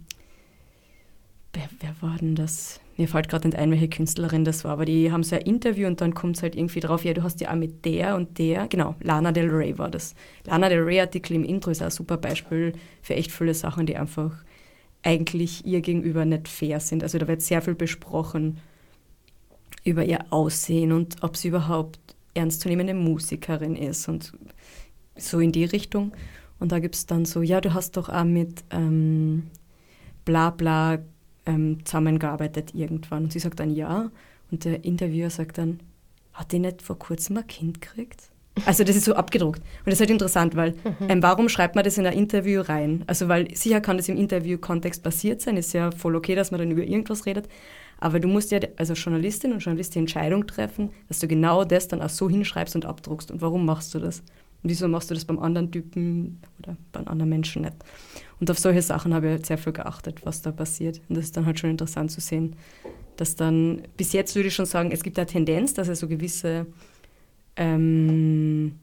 wer, 1.53 1.69
wer 1.81 1.95
war 2.01 2.17
denn 2.17 2.35
das? 2.35 2.79
Mir 2.95 3.07
fällt 3.07 3.29
gerade 3.29 3.47
nicht 3.47 3.57
ein, 3.57 3.69
welche 3.69 3.89
Künstlerin 3.89 4.45
das 4.45 4.63
war, 4.63 4.71
aber 4.71 4.85
die 4.85 5.11
haben 5.11 5.21
so 5.21 5.35
ein 5.35 5.43
Interview 5.43 5.85
und 5.85 6.01
dann 6.01 6.15
kommt 6.15 6.37
es 6.37 6.43
halt 6.43 6.55
irgendwie 6.55 6.79
drauf, 6.79 7.03
ja, 7.03 7.13
du 7.13 7.21
hast 7.21 7.41
ja 7.41 7.51
auch 7.51 7.55
mit 7.55 7.85
der 7.85 8.15
und 8.15 8.39
der, 8.39 8.67
genau, 8.67 8.95
Lana 9.01 9.31
Del 9.31 9.49
Rey 9.49 9.77
war 9.77 9.91
das. 9.91 10.15
Lana 10.45 10.69
Del 10.69 10.81
Rey 10.81 10.99
Artikel 10.99 11.35
im 11.35 11.43
Intro 11.43 11.69
ist 11.69 11.81
auch 11.81 11.87
ein 11.87 11.91
super 11.91 12.17
Beispiel 12.17 12.73
für 13.03 13.15
echt 13.15 13.31
viele 13.31 13.53
Sachen, 13.53 13.85
die 13.85 13.97
einfach 13.97 14.31
eigentlich 15.03 15.65
ihr 15.65 15.81
gegenüber 15.81 16.25
nicht 16.25 16.47
fair 16.47 16.79
sind. 16.79 17.03
Also 17.03 17.17
da 17.17 17.27
wird 17.27 17.41
sehr 17.41 17.61
viel 17.61 17.75
besprochen 17.75 18.59
über 19.83 20.03
ihr 20.03 20.25
Aussehen 20.31 20.91
und 20.91 21.23
ob 21.23 21.37
sie 21.37 21.49
überhaupt 21.49 21.99
ernstzunehmende 22.33 22.93
Musikerin 22.93 23.75
ist 23.75 24.07
und 24.07 24.33
so 25.15 25.39
in 25.39 25.51
die 25.51 25.65
Richtung. 25.65 26.11
Und 26.59 26.71
da 26.71 26.79
gibt 26.79 26.95
es 26.95 27.05
dann 27.05 27.25
so, 27.25 27.41
ja, 27.41 27.61
du 27.61 27.73
hast 27.73 27.97
doch 27.97 28.09
auch 28.09 28.23
mit 28.23 28.63
ähm, 28.71 29.47
bla 30.25 30.49
bla 30.49 30.99
ähm, 31.45 31.85
zusammengearbeitet 31.85 32.73
irgendwann. 32.73 33.25
Und 33.25 33.33
sie 33.33 33.39
sagt 33.39 33.59
dann 33.59 33.71
ja. 33.71 34.11
Und 34.51 34.65
der 34.65 34.83
Interviewer 34.83 35.29
sagt 35.29 35.57
dann, 35.57 35.79
hat 36.33 36.51
die 36.51 36.59
nicht 36.59 36.81
vor 36.81 36.97
kurzem 36.99 37.37
ein 37.37 37.47
Kind 37.47 37.81
gekriegt? 37.81 38.29
Also 38.65 38.83
das 38.83 38.95
ist 38.95 39.05
so 39.05 39.13
abgedruckt. 39.15 39.59
Und 39.59 39.85
das 39.85 39.95
ist 39.95 39.99
halt 40.01 40.09
interessant, 40.09 40.55
weil 40.55 40.71
Mhm. 40.71 41.09
ähm, 41.09 41.23
warum 41.23 41.49
schreibt 41.49 41.75
man 41.75 41.83
das 41.83 41.97
in 41.97 42.05
ein 42.05 42.13
Interview 42.17 42.61
rein? 42.61 43.03
Also 43.07 43.27
weil 43.27 43.53
sicher 43.55 43.81
kann 43.81 43.97
das 43.97 44.09
im 44.09 44.17
Interview-Kontext 44.17 45.03
passiert 45.03 45.41
sein, 45.41 45.57
ist 45.57 45.73
ja 45.73 45.91
voll 45.91 46.15
okay, 46.15 46.35
dass 46.35 46.51
man 46.51 46.59
dann 46.59 46.71
über 46.71 46.83
irgendwas 46.83 47.25
redet. 47.25 47.47
Aber 47.99 48.19
du 48.19 48.27
musst 48.27 48.51
ja 48.51 48.59
als 48.77 48.91
Journalistin 49.03 49.53
und 49.53 49.59
Journalist 49.59 49.95
die 49.95 49.99
Entscheidung 49.99 50.45
treffen, 50.45 50.89
dass 51.07 51.19
du 51.19 51.27
genau 51.27 51.63
das 51.63 51.87
dann 51.87 52.01
auch 52.01 52.09
so 52.09 52.29
hinschreibst 52.29 52.75
und 52.75 52.85
abdruckst. 52.85 53.31
Und 53.31 53.41
warum 53.41 53.65
machst 53.65 53.93
du 53.95 53.99
das? 53.99 54.19
Und 54.63 54.69
wieso 54.69 54.87
machst 54.87 55.09
du 55.09 55.13
das 55.15 55.25
beim 55.25 55.39
anderen 55.39 55.71
Typen 55.71 56.39
oder 56.59 56.77
bei 56.91 56.99
anderen 57.01 57.29
Menschen 57.29 57.63
nicht? 57.63 57.75
Und 58.39 58.51
auf 58.51 58.59
solche 58.59 58.83
Sachen 58.83 59.13
habe 59.15 59.25
ich 59.27 59.31
halt 59.31 59.45
sehr 59.47 59.57
viel 59.57 59.73
geachtet, 59.73 60.25
was 60.25 60.41
da 60.43 60.51
passiert. 60.51 61.01
Und 61.09 61.17
das 61.17 61.25
ist 61.25 61.37
dann 61.37 61.45
halt 61.47 61.59
schon 61.59 61.71
interessant 61.71 62.11
zu 62.11 62.21
sehen, 62.21 62.55
dass 63.15 63.35
dann, 63.35 63.81
bis 63.97 64.13
jetzt 64.13 64.35
würde 64.35 64.49
ich 64.49 64.53
schon 64.55 64.67
sagen, 64.67 64.91
es 64.91 65.01
gibt 65.01 65.17
eine 65.17 65.25
Tendenz, 65.25 65.73
dass 65.73 65.87
es 65.87 65.99
so 65.99 66.07
gewisse 66.07 66.67
ähm, 67.57 68.79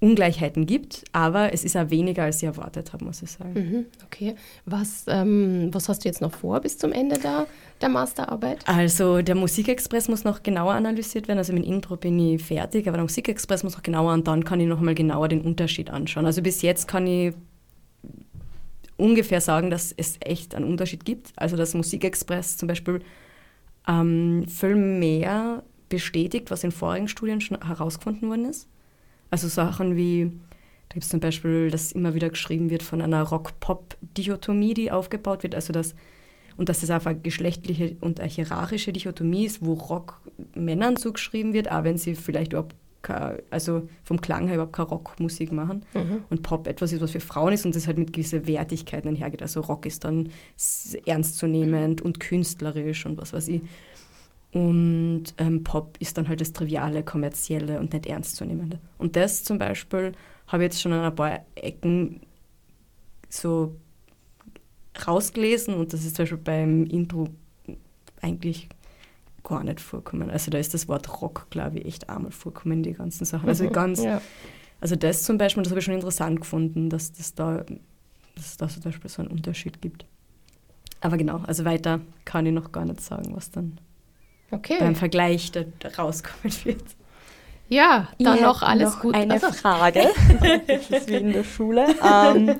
Ungleichheiten 0.00 0.64
gibt, 0.64 1.04
aber 1.12 1.52
es 1.52 1.62
ist 1.62 1.76
auch 1.76 1.90
weniger, 1.90 2.24
als 2.24 2.38
ich 2.38 2.44
erwartet 2.44 2.94
habe, 2.94 3.04
muss 3.04 3.20
ich 3.20 3.30
sagen. 3.30 3.52
Mhm, 3.52 3.86
okay. 4.06 4.34
Was, 4.64 5.04
ähm, 5.08 5.68
was 5.72 5.90
hast 5.90 6.04
du 6.04 6.08
jetzt 6.08 6.22
noch 6.22 6.32
vor 6.32 6.58
bis 6.60 6.78
zum 6.78 6.90
Ende 6.90 7.18
der, 7.18 7.46
der 7.82 7.90
Masterarbeit? 7.90 8.66
Also 8.66 9.20
der 9.20 9.34
Musikexpress 9.34 10.08
muss 10.08 10.24
noch 10.24 10.42
genauer 10.42 10.72
analysiert 10.72 11.28
werden. 11.28 11.36
Also 11.36 11.52
mit 11.52 11.66
dem 11.66 11.72
Intro 11.74 11.96
bin 11.96 12.18
ich 12.18 12.42
fertig, 12.42 12.88
aber 12.88 12.96
der 12.96 13.04
Musikexpress 13.04 13.62
muss 13.62 13.74
noch 13.74 13.82
genauer 13.82 14.14
und 14.14 14.26
dann 14.26 14.42
kann 14.42 14.58
ich 14.58 14.68
noch 14.68 14.80
mal 14.80 14.94
genauer 14.94 15.28
den 15.28 15.42
Unterschied 15.42 15.90
anschauen. 15.90 16.24
Also 16.24 16.40
bis 16.40 16.62
jetzt 16.62 16.88
kann 16.88 17.06
ich 17.06 17.34
ungefähr 18.96 19.42
sagen, 19.42 19.68
dass 19.70 19.92
es 19.94 20.16
echt 20.20 20.54
einen 20.54 20.64
Unterschied 20.64 21.04
gibt. 21.04 21.32
Also 21.36 21.58
dass 21.58 21.74
Musikexpress 21.74 22.56
zum 22.56 22.68
Beispiel 22.68 23.00
ähm, 23.86 24.46
viel 24.48 24.76
mehr 24.76 25.62
bestätigt, 25.90 26.50
was 26.50 26.64
in 26.64 26.72
vorigen 26.72 27.08
Studien 27.08 27.42
schon 27.42 27.62
herausgefunden 27.62 28.30
worden 28.30 28.46
ist. 28.46 28.66
Also 29.30 29.48
Sachen 29.48 29.96
wie, 29.96 30.32
da 30.88 30.94
gibt 30.94 31.04
es 31.04 31.10
zum 31.10 31.20
Beispiel, 31.20 31.70
dass 31.70 31.92
immer 31.92 32.14
wieder 32.14 32.30
geschrieben 32.30 32.70
wird 32.70 32.82
von 32.82 33.02
einer 33.02 33.22
Rock-Pop-Dichotomie, 33.22 34.72
die 34.72 34.90
aufgebaut 34.90 35.42
wird, 35.42 35.54
also 35.54 35.74
dass 35.74 35.94
und 36.56 36.68
dass 36.68 36.80
das 36.80 36.90
einfach 36.90 37.12
eine 37.12 37.20
geschlechtliche 37.20 37.96
und 38.00 38.20
eine 38.20 38.28
hierarchische 38.28 38.92
Dichotomie 38.92 39.46
ist, 39.46 39.64
wo 39.64 39.74
Rock 39.74 40.20
Männern 40.54 40.96
zugeschrieben 40.96 41.52
wird, 41.52 41.70
auch 41.70 41.84
wenn 41.84 41.96
sie 41.96 42.14
vielleicht 42.14 42.52
überhaupt 42.52 42.74
keine, 43.02 43.42
also 43.48 43.88
vom 44.04 44.20
Klang 44.20 44.46
her 44.46 44.56
überhaupt 44.56 44.74
keine 44.74 44.88
Rockmusik 44.88 45.52
machen 45.52 45.86
Mhm. 45.94 46.24
und 46.28 46.42
Pop 46.42 46.66
etwas 46.66 46.92
ist, 46.92 47.00
was 47.00 47.12
für 47.12 47.20
Frauen 47.20 47.54
ist 47.54 47.64
und 47.64 47.74
das 47.74 47.86
halt 47.86 47.96
mit 47.96 48.12
gewissen 48.12 48.46
Wertigkeiten 48.46 49.08
einhergeht. 49.08 49.40
Also 49.40 49.60
Rock 49.62 49.86
ist 49.86 50.04
dann 50.04 50.28
ernstzunehmend 51.06 52.02
und 52.02 52.20
künstlerisch 52.20 53.06
und 53.06 53.16
was 53.18 53.32
weiß 53.32 53.48
ich. 53.48 53.62
Und 54.52 55.24
ähm, 55.38 55.62
Pop 55.62 55.96
ist 56.00 56.18
dann 56.18 56.28
halt 56.28 56.40
das 56.40 56.52
Triviale, 56.52 57.04
Kommerzielle 57.04 57.78
und 57.78 57.92
nicht 57.92 58.06
Ernstzunehmende. 58.06 58.80
Und 58.98 59.14
das 59.16 59.44
zum 59.44 59.58
Beispiel 59.58 60.12
habe 60.48 60.64
ich 60.64 60.72
jetzt 60.72 60.80
schon 60.82 60.92
an 60.92 61.04
ein 61.04 61.14
paar 61.14 61.40
Ecken 61.54 62.20
so 63.28 63.76
rausgelesen 65.06 65.74
und 65.74 65.92
das 65.92 66.04
ist 66.04 66.16
zum 66.16 66.24
Beispiel 66.24 66.38
beim 66.38 66.84
Intro 66.86 67.28
eigentlich 68.20 68.68
gar 69.44 69.62
nicht 69.64 69.80
vorkommen. 69.80 70.30
Also 70.30 70.50
da 70.50 70.58
ist 70.58 70.74
das 70.74 70.88
Wort 70.88 71.22
Rock, 71.22 71.46
glaube 71.50 71.78
ich, 71.78 71.86
echt 71.86 72.10
einmal 72.10 72.32
vorkommen 72.32 72.82
die 72.82 72.92
ganzen 72.92 73.24
Sachen. 73.24 73.48
Also 73.48 73.64
Mhm, 73.64 73.72
ganz, 73.72 74.02
ja. 74.02 74.20
also 74.80 74.96
das 74.96 75.22
zum 75.22 75.38
Beispiel, 75.38 75.62
das 75.62 75.70
habe 75.70 75.78
ich 75.78 75.84
schon 75.84 75.94
interessant 75.94 76.40
gefunden, 76.40 76.90
dass 76.90 77.12
das 77.12 77.34
da, 77.34 77.64
dass 78.34 78.46
es 78.46 78.56
da 78.56 78.68
zum 78.68 78.82
Beispiel 78.82 79.08
so 79.08 79.22
einen 79.22 79.30
Unterschied 79.30 79.80
gibt. 79.80 80.04
Aber 81.00 81.16
genau, 81.16 81.38
also 81.46 81.64
weiter 81.64 82.00
kann 82.24 82.44
ich 82.44 82.52
noch 82.52 82.72
gar 82.72 82.84
nicht 82.84 83.00
sagen, 83.00 83.34
was 83.34 83.50
dann 83.50 83.78
Okay. 84.50 84.76
beim 84.80 84.94
Vergleich 84.96 85.52
da, 85.52 85.62
rauskommen 85.98 86.52
wird. 86.64 86.82
Ja, 87.68 88.08
dann 88.18 88.36
Ich 88.36 88.42
noch 88.42 88.62
alles 88.62 88.94
noch 88.94 89.00
gut. 89.02 89.14
Eine 89.14 89.34
Also- 89.34 89.52
Frage. 89.52 90.08
das 90.66 90.90
ist 90.90 91.08
wie 91.08 91.14
in 91.14 91.32
der 91.32 91.44
Schule. 91.44 91.86
Ähm, 92.04 92.56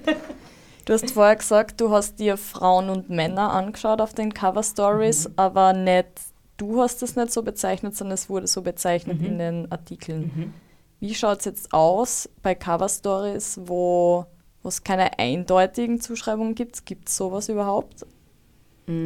du 0.85 0.93
hast 0.93 1.11
vorher 1.11 1.35
gesagt, 1.37 1.81
du 1.81 1.91
hast 1.91 2.21
dir 2.21 2.37
Frauen 2.37 2.89
und 2.91 3.11
Männer 3.11 3.51
angeschaut 3.53 4.01
auf 4.01 4.15
den 4.15 4.33
Cover 4.33 4.63
Stories, 4.63 5.29
aber 5.37 5.73
nicht, 5.73 6.07
du 6.59 6.81
hast 6.81 7.03
es 7.03 7.17
nicht 7.17 7.33
so 7.33 7.43
bezeichnet, 7.43 7.97
sondern 7.97 8.15
es 8.15 8.29
wurde 8.31 8.47
so 8.47 8.63
bezeichnet 8.63 9.21
Mhm. 9.21 9.27
in 9.27 9.39
den 9.39 9.73
Artikeln. 9.73 10.55
Wie 11.01 11.15
schaut 11.15 11.41
es 11.41 11.45
jetzt 11.47 11.73
aus 11.73 12.29
bei 12.43 12.55
Cover 12.55 12.89
Stories, 12.89 13.59
wo 13.65 14.27
wo 14.63 14.69
es 14.69 14.85
keine 14.85 15.19
eindeutigen 15.19 16.03
Zuschreibungen 16.03 16.55
gibt? 16.55 16.85
Gibt 16.85 17.09
es 17.09 17.17
sowas 17.17 17.49
überhaupt 17.49 18.05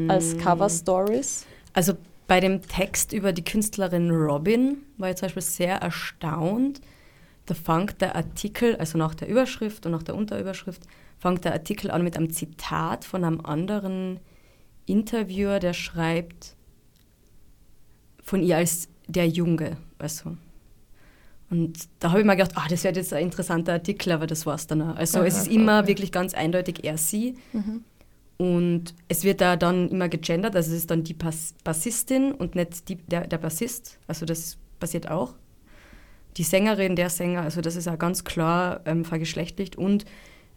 als 0.08 0.36
Cover 0.36 0.68
Stories? 0.68 1.46
Also 1.72 1.92
bei 2.34 2.40
dem 2.40 2.62
Text 2.62 3.12
über 3.12 3.32
die 3.32 3.44
Künstlerin 3.44 4.10
Robin 4.10 4.78
war 4.98 5.08
ich 5.08 5.14
zum 5.14 5.26
Beispiel 5.26 5.40
sehr 5.40 5.76
erstaunt. 5.76 6.80
Da 7.46 7.54
fängt 7.54 8.00
der 8.00 8.16
Artikel, 8.16 8.74
also 8.74 8.98
nach 8.98 9.14
der 9.14 9.28
Überschrift 9.28 9.86
und 9.86 9.92
nach 9.92 10.02
der 10.02 10.16
Unterüberschrift, 10.16 10.82
fängt 11.16 11.44
der 11.44 11.52
Artikel 11.52 11.92
an 11.92 12.02
mit 12.02 12.16
einem 12.16 12.32
Zitat 12.32 13.04
von 13.04 13.22
einem 13.22 13.40
anderen 13.42 14.18
Interviewer, 14.84 15.60
der 15.60 15.74
schreibt 15.74 16.56
von 18.20 18.42
ihr 18.42 18.56
als 18.56 18.88
der 19.06 19.28
Junge. 19.28 19.76
Also. 19.98 20.36
Und 21.50 21.88
da 22.00 22.10
habe 22.10 22.18
ich 22.18 22.26
mir 22.26 22.34
gedacht, 22.34 22.56
ah, 22.56 22.66
das 22.68 22.82
wäre 22.82 22.96
jetzt 22.96 23.12
ein 23.12 23.22
interessanter 23.22 23.74
Artikel, 23.74 24.10
aber 24.10 24.26
das 24.26 24.44
war 24.44 24.56
es 24.56 24.66
dann 24.66 24.82
auch. 24.82 24.96
Also 24.96 25.22
es 25.22 25.36
Aha, 25.36 25.42
ist 25.42 25.52
immer 25.52 25.78
okay. 25.78 25.86
wirklich 25.86 26.10
ganz 26.10 26.34
eindeutig 26.34 26.82
er, 26.82 26.98
sie. 26.98 27.36
Mhm. 27.52 27.84
Und 28.36 28.94
es 29.08 29.22
wird 29.22 29.40
da 29.40 29.56
dann 29.56 29.88
immer 29.88 30.08
gegendert, 30.08 30.56
also 30.56 30.72
es 30.72 30.78
ist 30.78 30.90
dann 30.90 31.04
die 31.04 31.14
Bass 31.14 31.54
Bassistin 31.62 32.32
und 32.32 32.54
nicht 32.56 32.88
die, 32.88 32.96
der, 32.96 33.26
der 33.26 33.38
Bassist. 33.38 33.98
Also 34.08 34.26
das 34.26 34.58
passiert 34.80 35.08
auch. 35.10 35.34
Die 36.36 36.42
Sängerin, 36.42 36.96
der 36.96 37.10
Sänger, 37.10 37.42
also 37.42 37.60
das 37.60 37.76
ist 37.76 37.86
ja 37.86 37.94
ganz 37.94 38.24
klar 38.24 38.80
ähm, 38.86 39.04
vergeschlechtlicht. 39.04 39.76
Und 39.76 40.04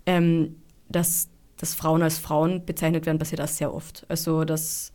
ähm, 0.08 0.56
dass, 0.90 1.30
dass 1.58 1.76
Frauen 1.76 2.02
als 2.02 2.18
Frauen 2.18 2.66
bezeichnet 2.66 3.06
werden, 3.06 3.20
passiert 3.20 3.42
auch 3.42 3.48
sehr 3.48 3.74
oft. 3.74 4.06
Also 4.10 4.44
dass 4.44 4.92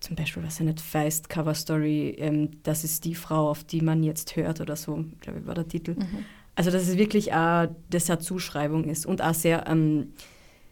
zum 0.00 0.14
Beispiel, 0.14 0.44
was 0.44 0.60
ja 0.60 0.64
nicht 0.64 0.80
Feist 0.80 1.28
Cover 1.28 1.54
Story, 1.54 2.14
ähm, 2.18 2.50
das 2.62 2.84
ist 2.84 3.04
die 3.04 3.16
Frau, 3.16 3.50
auf 3.50 3.64
die 3.64 3.80
man 3.80 4.04
jetzt 4.04 4.36
hört 4.36 4.60
oder 4.60 4.76
so, 4.76 5.04
glaube 5.20 5.40
ich, 5.40 5.46
war 5.46 5.54
der 5.54 5.66
Titel. 5.66 5.94
Mhm. 5.94 6.24
Also 6.54 6.70
dass 6.70 6.82
es 6.82 6.96
wirklich 6.96 7.32
auch, 7.32 7.68
das 7.90 8.08
eine 8.08 8.20
Zuschreibung 8.20 8.84
ist 8.84 9.06
und 9.06 9.22
auch 9.22 9.34
sehr 9.34 9.66
ähm, 9.66 10.12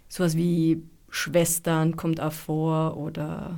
sowas 0.08 0.36
wie 0.36 0.82
Schwestern 1.10 1.96
kommt 1.96 2.20
auch 2.20 2.32
vor 2.32 2.96
oder 2.96 3.56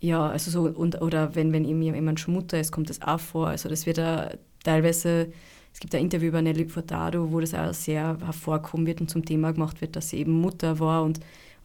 ja, 0.00 0.28
also 0.28 0.50
so 0.50 0.62
und 0.68 1.00
oder 1.02 1.34
wenn, 1.34 1.52
wenn 1.52 1.64
eben 1.64 1.82
jemand 1.82 2.20
schon 2.20 2.34
Mutter 2.34 2.58
ist, 2.60 2.70
kommt 2.70 2.88
das 2.88 3.02
auch 3.02 3.18
vor. 3.20 3.48
Also 3.48 3.68
das 3.68 3.84
wird 3.84 3.98
da 3.98 4.30
teilweise, 4.62 5.32
es 5.72 5.80
gibt 5.80 5.94
ein 5.94 6.02
Interview 6.02 6.28
über 6.28 6.40
Nelly 6.40 6.66
Furtado, 6.68 7.32
wo 7.32 7.40
das 7.40 7.52
auch 7.54 7.74
sehr 7.74 8.16
hervorkommen 8.24 8.86
wird 8.86 9.00
und 9.00 9.10
zum 9.10 9.24
Thema 9.24 9.52
gemacht 9.52 9.80
wird, 9.80 9.96
dass 9.96 10.10
sie 10.10 10.18
eben 10.18 10.32
Mutter 10.32 10.78
war 10.78 11.02
und 11.02 11.18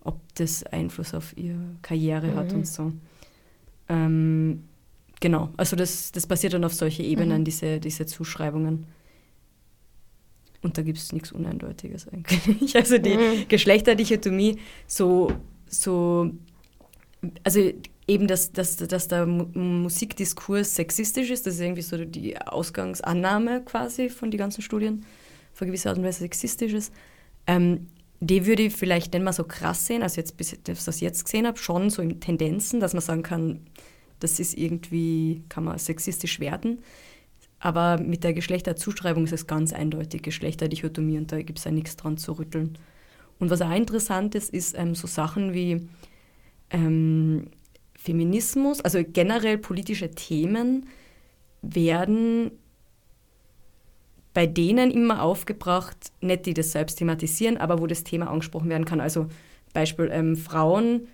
ob 0.03 0.19
das 0.35 0.63
Einfluss 0.63 1.13
auf 1.13 1.37
ihre 1.37 1.59
Karriere 1.83 2.35
hat 2.35 2.51
Mhm. 2.51 2.57
und 2.57 2.67
so. 2.67 2.91
Ähm, 3.89 4.63
genau, 5.19 5.49
also 5.57 5.75
das, 5.75 6.11
das 6.11 6.25
basiert 6.25 6.53
dann 6.53 6.63
auf 6.65 6.73
solche 6.73 7.03
Ebenen, 7.03 7.41
Mhm. 7.41 7.45
diese, 7.45 7.79
diese 7.79 8.05
Zuschreibungen. 8.05 8.85
Und 10.63 10.77
da 10.77 10.81
gibt 10.81 10.97
es 10.97 11.11
nichts 11.11 11.31
Uneindeutiges 11.31 12.07
eigentlich. 12.07 12.75
Also 12.75 12.97
die 12.97 13.15
Mhm. 13.15 13.47
Geschlechterdichotomie, 13.49 14.57
so, 14.87 15.31
so, 15.67 16.31
also 17.43 17.71
eben, 18.07 18.27
dass, 18.27 18.51
dass, 18.51 18.77
dass 18.77 19.07
der 19.07 19.25
Mu 19.25 19.45
Musikdiskurs 19.53 20.75
sexistisch 20.75 21.29
ist, 21.29 21.45
das 21.45 21.55
ist 21.55 21.61
irgendwie 21.61 21.81
so 21.81 22.03
die 22.05 22.37
Ausgangsannahme 22.37 23.61
quasi 23.63 24.09
von 24.09 24.31
den 24.31 24.37
ganzen 24.37 24.61
Studien, 24.61 25.05
von 25.53 25.67
gewisser 25.67 25.89
Art 25.89 25.99
und 25.99 26.05
Weise 26.05 26.19
sexistisch 26.19 26.73
ist. 26.73 26.93
Ähm, 27.45 27.87
die 28.19 28.45
würde 28.45 28.63
ich 28.63 28.73
vielleicht 28.73 29.13
nicht 29.13 29.23
mal 29.23 29.33
so 29.33 29.43
krass 29.43 29.85
sehen, 29.85 30.01
also 30.01 30.21
jetzt, 30.21 30.37
bis 30.37 30.53
ich 30.53 30.59
das 30.63 31.01
jetzt 31.01 31.25
gesehen 31.25 31.45
habe, 31.45 31.57
schon 31.57 31.89
so 31.89 32.01
in 32.01 32.21
Tendenzen, 32.21 32.79
dass 32.79 32.93
man 32.93 33.01
sagen 33.01 33.21
kann, 33.21 33.59
das 34.19 34.39
ist 34.39 34.57
irgendwie, 34.57 35.43
kann 35.49 35.65
man 35.65 35.77
sexistisch 35.77 36.39
werden. 36.39 36.79
Aber 37.63 37.97
mit 37.97 38.25
der 38.25 38.33
Geschlechterzuschreibung 38.33 39.23
ist 39.23 39.31
es 39.31 39.47
ganz 39.47 39.71
eindeutig 39.71 40.21
Geschlechterdichotomie 40.21 41.17
und 41.17 41.31
da 41.31 41.41
gibt 41.41 41.59
es 41.59 41.65
ja 41.65 41.71
nichts 41.71 41.95
dran 41.95 42.17
zu 42.17 42.33
rütteln. 42.33 42.77
Und 43.39 43.51
was 43.51 43.61
auch 43.61 43.73
interessant 43.73 44.35
ist, 44.35 44.53
ist 44.53 44.77
ähm, 44.77 44.95
so 44.95 45.07
Sachen 45.07 45.53
wie 45.53 45.87
ähm, 46.71 47.47
Feminismus, 47.95 48.81
also 48.81 48.99
generell 49.01 49.57
politische 49.57 50.11
Themen 50.11 50.87
werden 51.61 52.51
bei 54.33 54.45
denen 54.45 54.91
immer 54.91 55.21
aufgebracht, 55.21 56.11
nicht 56.19 56.45
die 56.47 56.53
das 56.53 56.73
selbst 56.73 56.97
thematisieren, 56.97 57.55
aber 57.55 57.79
wo 57.79 57.87
das 57.87 58.03
Thema 58.03 58.29
angesprochen 58.29 58.67
werden 58.67 58.83
kann. 58.83 58.99
Also 58.99 59.27
Beispiel 59.71 60.09
ähm, 60.11 60.35
Frauen 60.35 61.07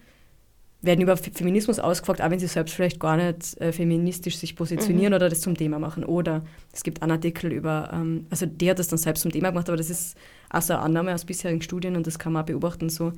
werden 0.81 1.01
über 1.01 1.17
Fe- 1.17 1.31
Feminismus 1.33 1.77
ausgefragt, 1.79 2.21
auch 2.21 2.29
wenn 2.29 2.39
sie 2.39 2.47
selbst 2.47 2.73
vielleicht 2.73 2.99
gar 2.99 3.17
nicht 3.17 3.59
äh, 3.59 3.73
feministisch 3.73 4.37
sich 4.37 4.55
positionieren 4.55 5.11
Mhm. 5.11 5.15
oder 5.17 5.29
das 5.29 5.41
zum 5.41 5.55
Thema 5.55 5.77
machen. 5.79 6.05
Oder 6.05 6.43
es 6.71 6.83
gibt 6.83 7.01
einen 7.01 7.11
Artikel 7.11 7.51
über, 7.51 7.89
ähm, 7.93 8.27
also 8.29 8.45
der 8.45 8.71
hat 8.71 8.79
das 8.79 8.87
dann 8.87 8.97
selbst 8.99 9.21
zum 9.21 9.31
Thema 9.31 9.49
gemacht, 9.49 9.67
aber 9.67 9.77
das 9.77 9.89
ist 9.89 10.15
auch 10.49 10.61
so 10.61 10.73
eine 10.73 10.81
Annahme 10.81 11.13
aus 11.13 11.25
bisherigen 11.25 11.61
Studien 11.61 11.95
und 11.97 12.07
das 12.07 12.17
kann 12.17 12.31
man 12.33 12.43
auch 12.43 12.47
beobachten, 12.47 12.89
so, 12.89 13.11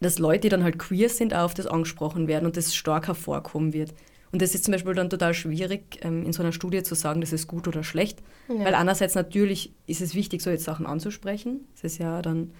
dass 0.00 0.18
Leute, 0.18 0.42
die 0.42 0.48
dann 0.48 0.62
halt 0.62 0.78
queer 0.78 1.08
sind, 1.08 1.34
auch 1.34 1.44
auf 1.44 1.54
das 1.54 1.66
angesprochen 1.66 2.28
werden 2.28 2.46
und 2.46 2.56
das 2.56 2.74
stark 2.74 3.08
hervorkommen 3.08 3.72
wird. 3.72 3.92
Und 4.30 4.42
das 4.42 4.54
ist 4.54 4.64
zum 4.64 4.72
Beispiel 4.72 4.94
dann 4.94 5.10
total 5.10 5.34
schwierig, 5.34 5.98
ähm, 6.02 6.24
in 6.24 6.32
so 6.32 6.42
einer 6.42 6.52
Studie 6.52 6.82
zu 6.82 6.94
sagen, 6.94 7.20
das 7.20 7.32
ist 7.32 7.46
gut 7.46 7.66
oder 7.66 7.82
schlecht. 7.82 8.20
Ja. 8.48 8.64
Weil 8.64 8.74
einerseits 8.74 9.14
natürlich 9.14 9.72
ist 9.86 10.00
es 10.02 10.14
wichtig, 10.14 10.42
so 10.42 10.50
jetzt 10.50 10.64
Sachen 10.64 10.86
anzusprechen. 10.86 11.60
Das 11.74 11.84
ist 11.92 11.98
ja 11.98 12.22
dann. 12.22 12.52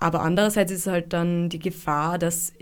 Aber 0.00 0.22
andererseits 0.22 0.72
ist 0.72 0.80
es 0.80 0.86
halt 0.86 1.12
dann 1.12 1.50
die 1.50 1.58
Gefahr, 1.58 2.18
dass 2.18 2.54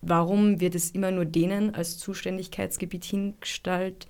warum 0.00 0.60
wird 0.60 0.76
es 0.76 0.92
immer 0.92 1.10
nur 1.10 1.24
denen 1.24 1.74
als 1.74 1.98
Zuständigkeitsgebiet 1.98 3.04
hingestellt, 3.04 4.06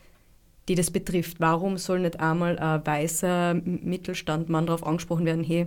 die 0.68 0.74
das 0.74 0.90
betrifft? 0.90 1.40
Warum 1.40 1.78
soll 1.78 2.00
nicht 2.00 2.20
einmal 2.20 2.58
ein 2.58 2.86
weißer 2.86 3.54
Mittelstandmann 3.54 4.66
darauf 4.66 4.86
angesprochen 4.86 5.24
werden, 5.24 5.42
hey, 5.42 5.66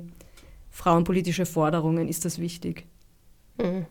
frauenpolitische 0.69 1.47
Forderungen, 1.47 2.07
ist 2.07 2.25
das 2.25 2.37
wichtig? 2.37 2.85
Mhm. 3.57 3.87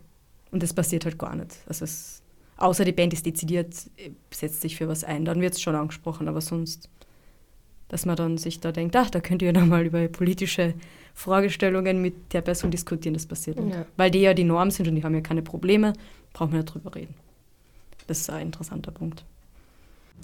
Und 0.53 0.63
das 0.63 0.73
passiert 0.73 1.05
halt 1.05 1.19
gar 1.19 1.35
nicht. 1.35 1.57
Also 1.67 1.85
es, 1.85 2.23
außer 2.57 2.85
die 2.85 2.93
Band 2.93 3.13
ist 3.13 3.27
dezidiert, 3.27 3.75
äh, 3.97 4.11
setzt 4.33 4.61
sich 4.61 4.77
für 4.77 4.87
was 4.87 5.03
ein, 5.03 5.25
dann 5.25 5.41
wird 5.41 5.55
es 5.55 5.61
schon 5.61 5.75
angesprochen, 5.75 6.29
aber 6.29 6.41
sonst, 6.41 6.89
dass 7.89 8.07
man 8.07 8.17
dann 8.17 8.39
sich 8.39 8.61
da 8.61 8.71
denkt, 8.71 8.95
ach, 8.95 9.11
da 9.11 9.21
könnt 9.21 9.43
ihr 9.43 9.53
nochmal 9.53 9.87
über 9.87 10.07
politische 10.09 10.75
Fragestellungen 11.19 12.01
mit 12.01 12.33
der 12.33 12.43
Person 12.43 12.71
diskutieren, 12.71 13.15
das 13.15 13.27
passiert 13.27 13.59
nicht. 13.59 13.75
Ja. 13.75 13.85
Weil 13.97 14.13
die 14.13 14.21
ja 14.21 14.35
die 14.35 14.45
Norm 14.45 14.71
sind 14.71 14.87
und 14.87 14.95
die 14.95 15.03
haben 15.03 15.15
ja 15.15 15.21
keine 15.21 15.43
Probleme, 15.43 15.93
brauchen 16.33 16.53
wir 16.53 16.59
nicht 16.59 16.73
drüber 16.73 16.95
reden. 16.95 17.15
Das 18.07 18.21
ist 18.21 18.31
ein 18.31 18.47
interessanter 18.47 18.93
Punkt. 18.93 19.25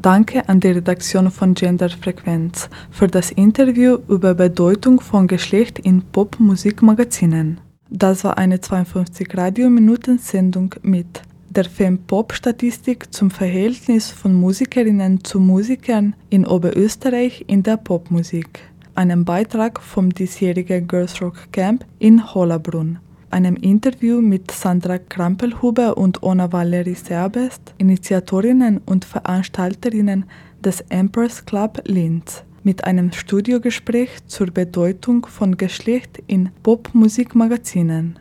Danke 0.00 0.48
an 0.48 0.60
die 0.60 0.68
Redaktion 0.68 1.32
von 1.32 1.54
Genderfrequenz 1.54 2.70
für 2.92 3.08
das 3.08 3.32
Interview 3.32 3.98
über 4.08 4.34
Bedeutung 4.34 5.00
von 5.00 5.26
Geschlecht 5.26 5.80
in 5.80 6.02
Popmusikmagazinen. 6.02 7.60
Das 7.90 8.22
war 8.22 8.38
eine 8.38 8.60
52 8.60 9.36
Radiominuten 9.36 10.18
Sendung 10.18 10.76
mit 10.82 11.22
der 11.50 11.64
Fem-Pop-Statistik 11.64 13.12
zum 13.12 13.30
Verhältnis 13.30 14.10
von 14.10 14.32
Musikerinnen 14.32 15.24
zu 15.24 15.40
Musikern 15.40 16.14
in 16.30 16.46
Oberösterreich 16.46 17.44
in 17.48 17.62
der 17.62 17.76
Popmusik, 17.76 18.60
einem 18.94 19.24
Beitrag 19.24 19.80
vom 19.80 20.10
diesjährigen 20.10 20.86
Girls 20.86 21.20
Rock 21.20 21.52
Camp 21.52 21.84
in 21.98 22.34
Hollabrunn, 22.34 22.98
einem 23.30 23.56
Interview 23.56 24.20
mit 24.20 24.50
Sandra 24.50 24.98
Krampelhuber 24.98 25.96
und 25.96 26.22
Ona 26.22 26.52
Valerie 26.52 26.94
Serbest, 26.94 27.74
Initiatorinnen 27.78 28.80
und 28.86 29.04
Veranstalterinnen 29.04 30.24
des 30.60 30.80
Empress 30.88 31.44
Club 31.44 31.82
Linz, 31.84 32.44
mit 32.62 32.84
einem 32.84 33.12
Studiogespräch 33.12 34.10
zur 34.26 34.46
Bedeutung 34.46 35.26
von 35.26 35.56
Geschlecht 35.56 36.22
in 36.26 36.50
Popmusikmagazinen. 36.62 38.18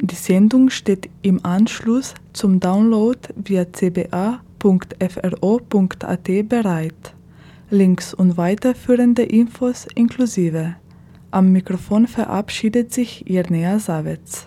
Die 0.00 0.14
Sendung 0.14 0.70
steht 0.70 1.08
im 1.22 1.44
Anschluss 1.44 2.14
zum 2.32 2.60
Download 2.60 3.18
via 3.36 3.64
cba.fro.at 3.64 4.68
bereit. 6.48 7.14
Links 7.70 8.14
und 8.14 8.36
weiterführende 8.36 9.22
Infos 9.22 9.86
inklusive. 9.94 10.76
Am 11.30 11.52
Mikrofon 11.52 12.06
verabschiedet 12.06 12.92
sich 12.92 13.28
Irnea 13.28 13.78
Savitz. 13.78 14.46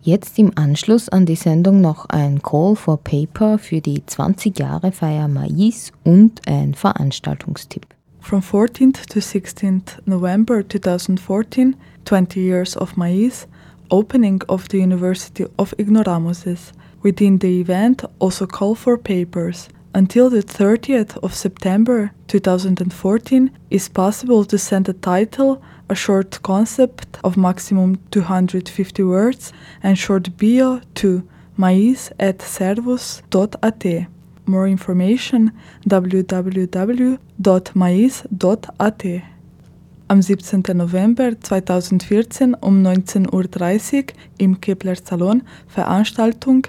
Jetzt 0.00 0.38
im 0.38 0.52
Anschluss 0.56 1.08
an 1.08 1.26
die 1.26 1.36
Sendung 1.36 1.80
noch 1.80 2.06
ein 2.06 2.40
Call 2.42 2.76
for 2.76 2.98
Paper 2.98 3.58
für 3.58 3.80
die 3.80 4.04
20 4.06 4.58
Jahre 4.58 4.92
Feier 4.92 5.28
Mais 5.28 5.92
und 6.04 6.40
ein 6.46 6.74
Veranstaltungstipp. 6.74 7.86
From 8.20 8.40
14th 8.40 9.06
to 9.08 9.20
16th 9.20 9.98
November 10.06 10.66
2014, 10.66 11.76
20 12.04 12.36
Years 12.36 12.76
of 12.76 12.96
Mais, 12.96 13.46
opening 13.90 14.42
of 14.48 14.66
the 14.70 14.78
University 14.78 15.46
of 15.56 15.74
Ignoramuses. 15.78 16.72
Within 17.02 17.38
the 17.40 17.60
event, 17.60 18.04
also 18.18 18.46
call 18.46 18.74
for 18.74 18.98
papers. 18.98 19.68
Until 19.94 20.28
the 20.30 20.42
30th 20.42 21.16
of 21.22 21.34
September 21.34 22.12
2014, 22.26 23.50
is 23.70 23.88
possible 23.88 24.44
to 24.44 24.58
send 24.58 24.88
a 24.88 24.92
title, 24.92 25.62
a 25.88 25.94
short 25.94 26.42
concept 26.42 27.18
of 27.24 27.36
maximum 27.36 27.96
250 28.10 29.02
words, 29.02 29.52
and 29.82 29.98
short 29.98 30.36
bio 30.36 30.80
to 30.96 31.22
mais 31.56 32.12
at 32.20 32.42
servus.at. 32.42 34.06
More 34.46 34.68
information 34.68 35.52
www.mais.at. 35.88 37.18
Am 40.10 40.22
17. 40.22 40.62
November 40.74 41.34
2014 41.34 42.56
um 42.62 42.82
19.30 42.82 43.32
Uhr 43.32 43.44
im 44.38 44.58
Kepler 44.60 44.96
Salon 44.96 45.42
Veranstaltung 45.66 46.66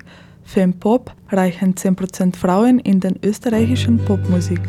Fempop 0.51 1.11
reichen 1.29 1.75
10% 1.75 2.35
Frauen 2.35 2.79
in 2.79 2.99
den 2.99 3.19
österreichischen 3.21 3.99
Popmusik. 3.99 4.59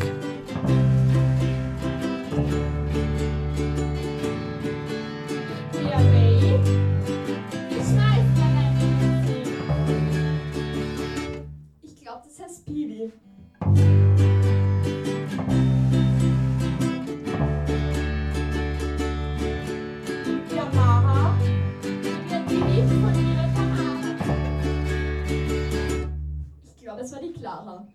Es 27.03 27.11
war 27.13 27.19
die 27.19 27.33
Clara. 27.33 27.87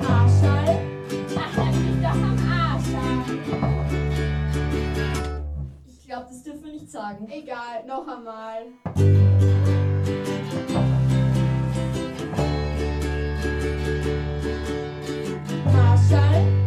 Marschall, 0.00 0.78
ach, 1.36 1.56
leck 1.56 1.74
mich 1.74 2.00
doch 2.00 2.10
am 2.10 2.38
Arsch 2.48 2.94
an. 2.94 3.24
Ich 5.88 6.06
glaube, 6.06 6.26
das 6.28 6.44
dürfen 6.44 6.64
wir 6.64 6.72
nicht 6.74 6.92
sagen. 6.92 7.28
Egal, 7.28 7.84
noch 7.88 8.06
einmal. 8.06 8.66
Marschall, 15.64 16.57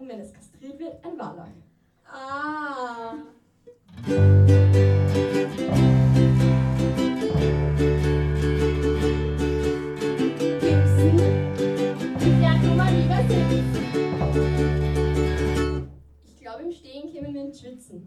und 0.00 0.08
wenn 0.08 0.20
es 0.20 0.32
kastriert 0.32 0.78
wird, 0.78 1.04
ein 1.04 1.18
Wallach. 1.18 1.48
Ah. 2.06 3.14
Ich 16.24 16.40
glaube, 16.40 16.62
im 16.62 16.72
Stehen 16.72 17.12
kämen 17.12 17.34
wir 17.34 17.42
ins 17.42 17.60
Schwitzen. 17.60 18.06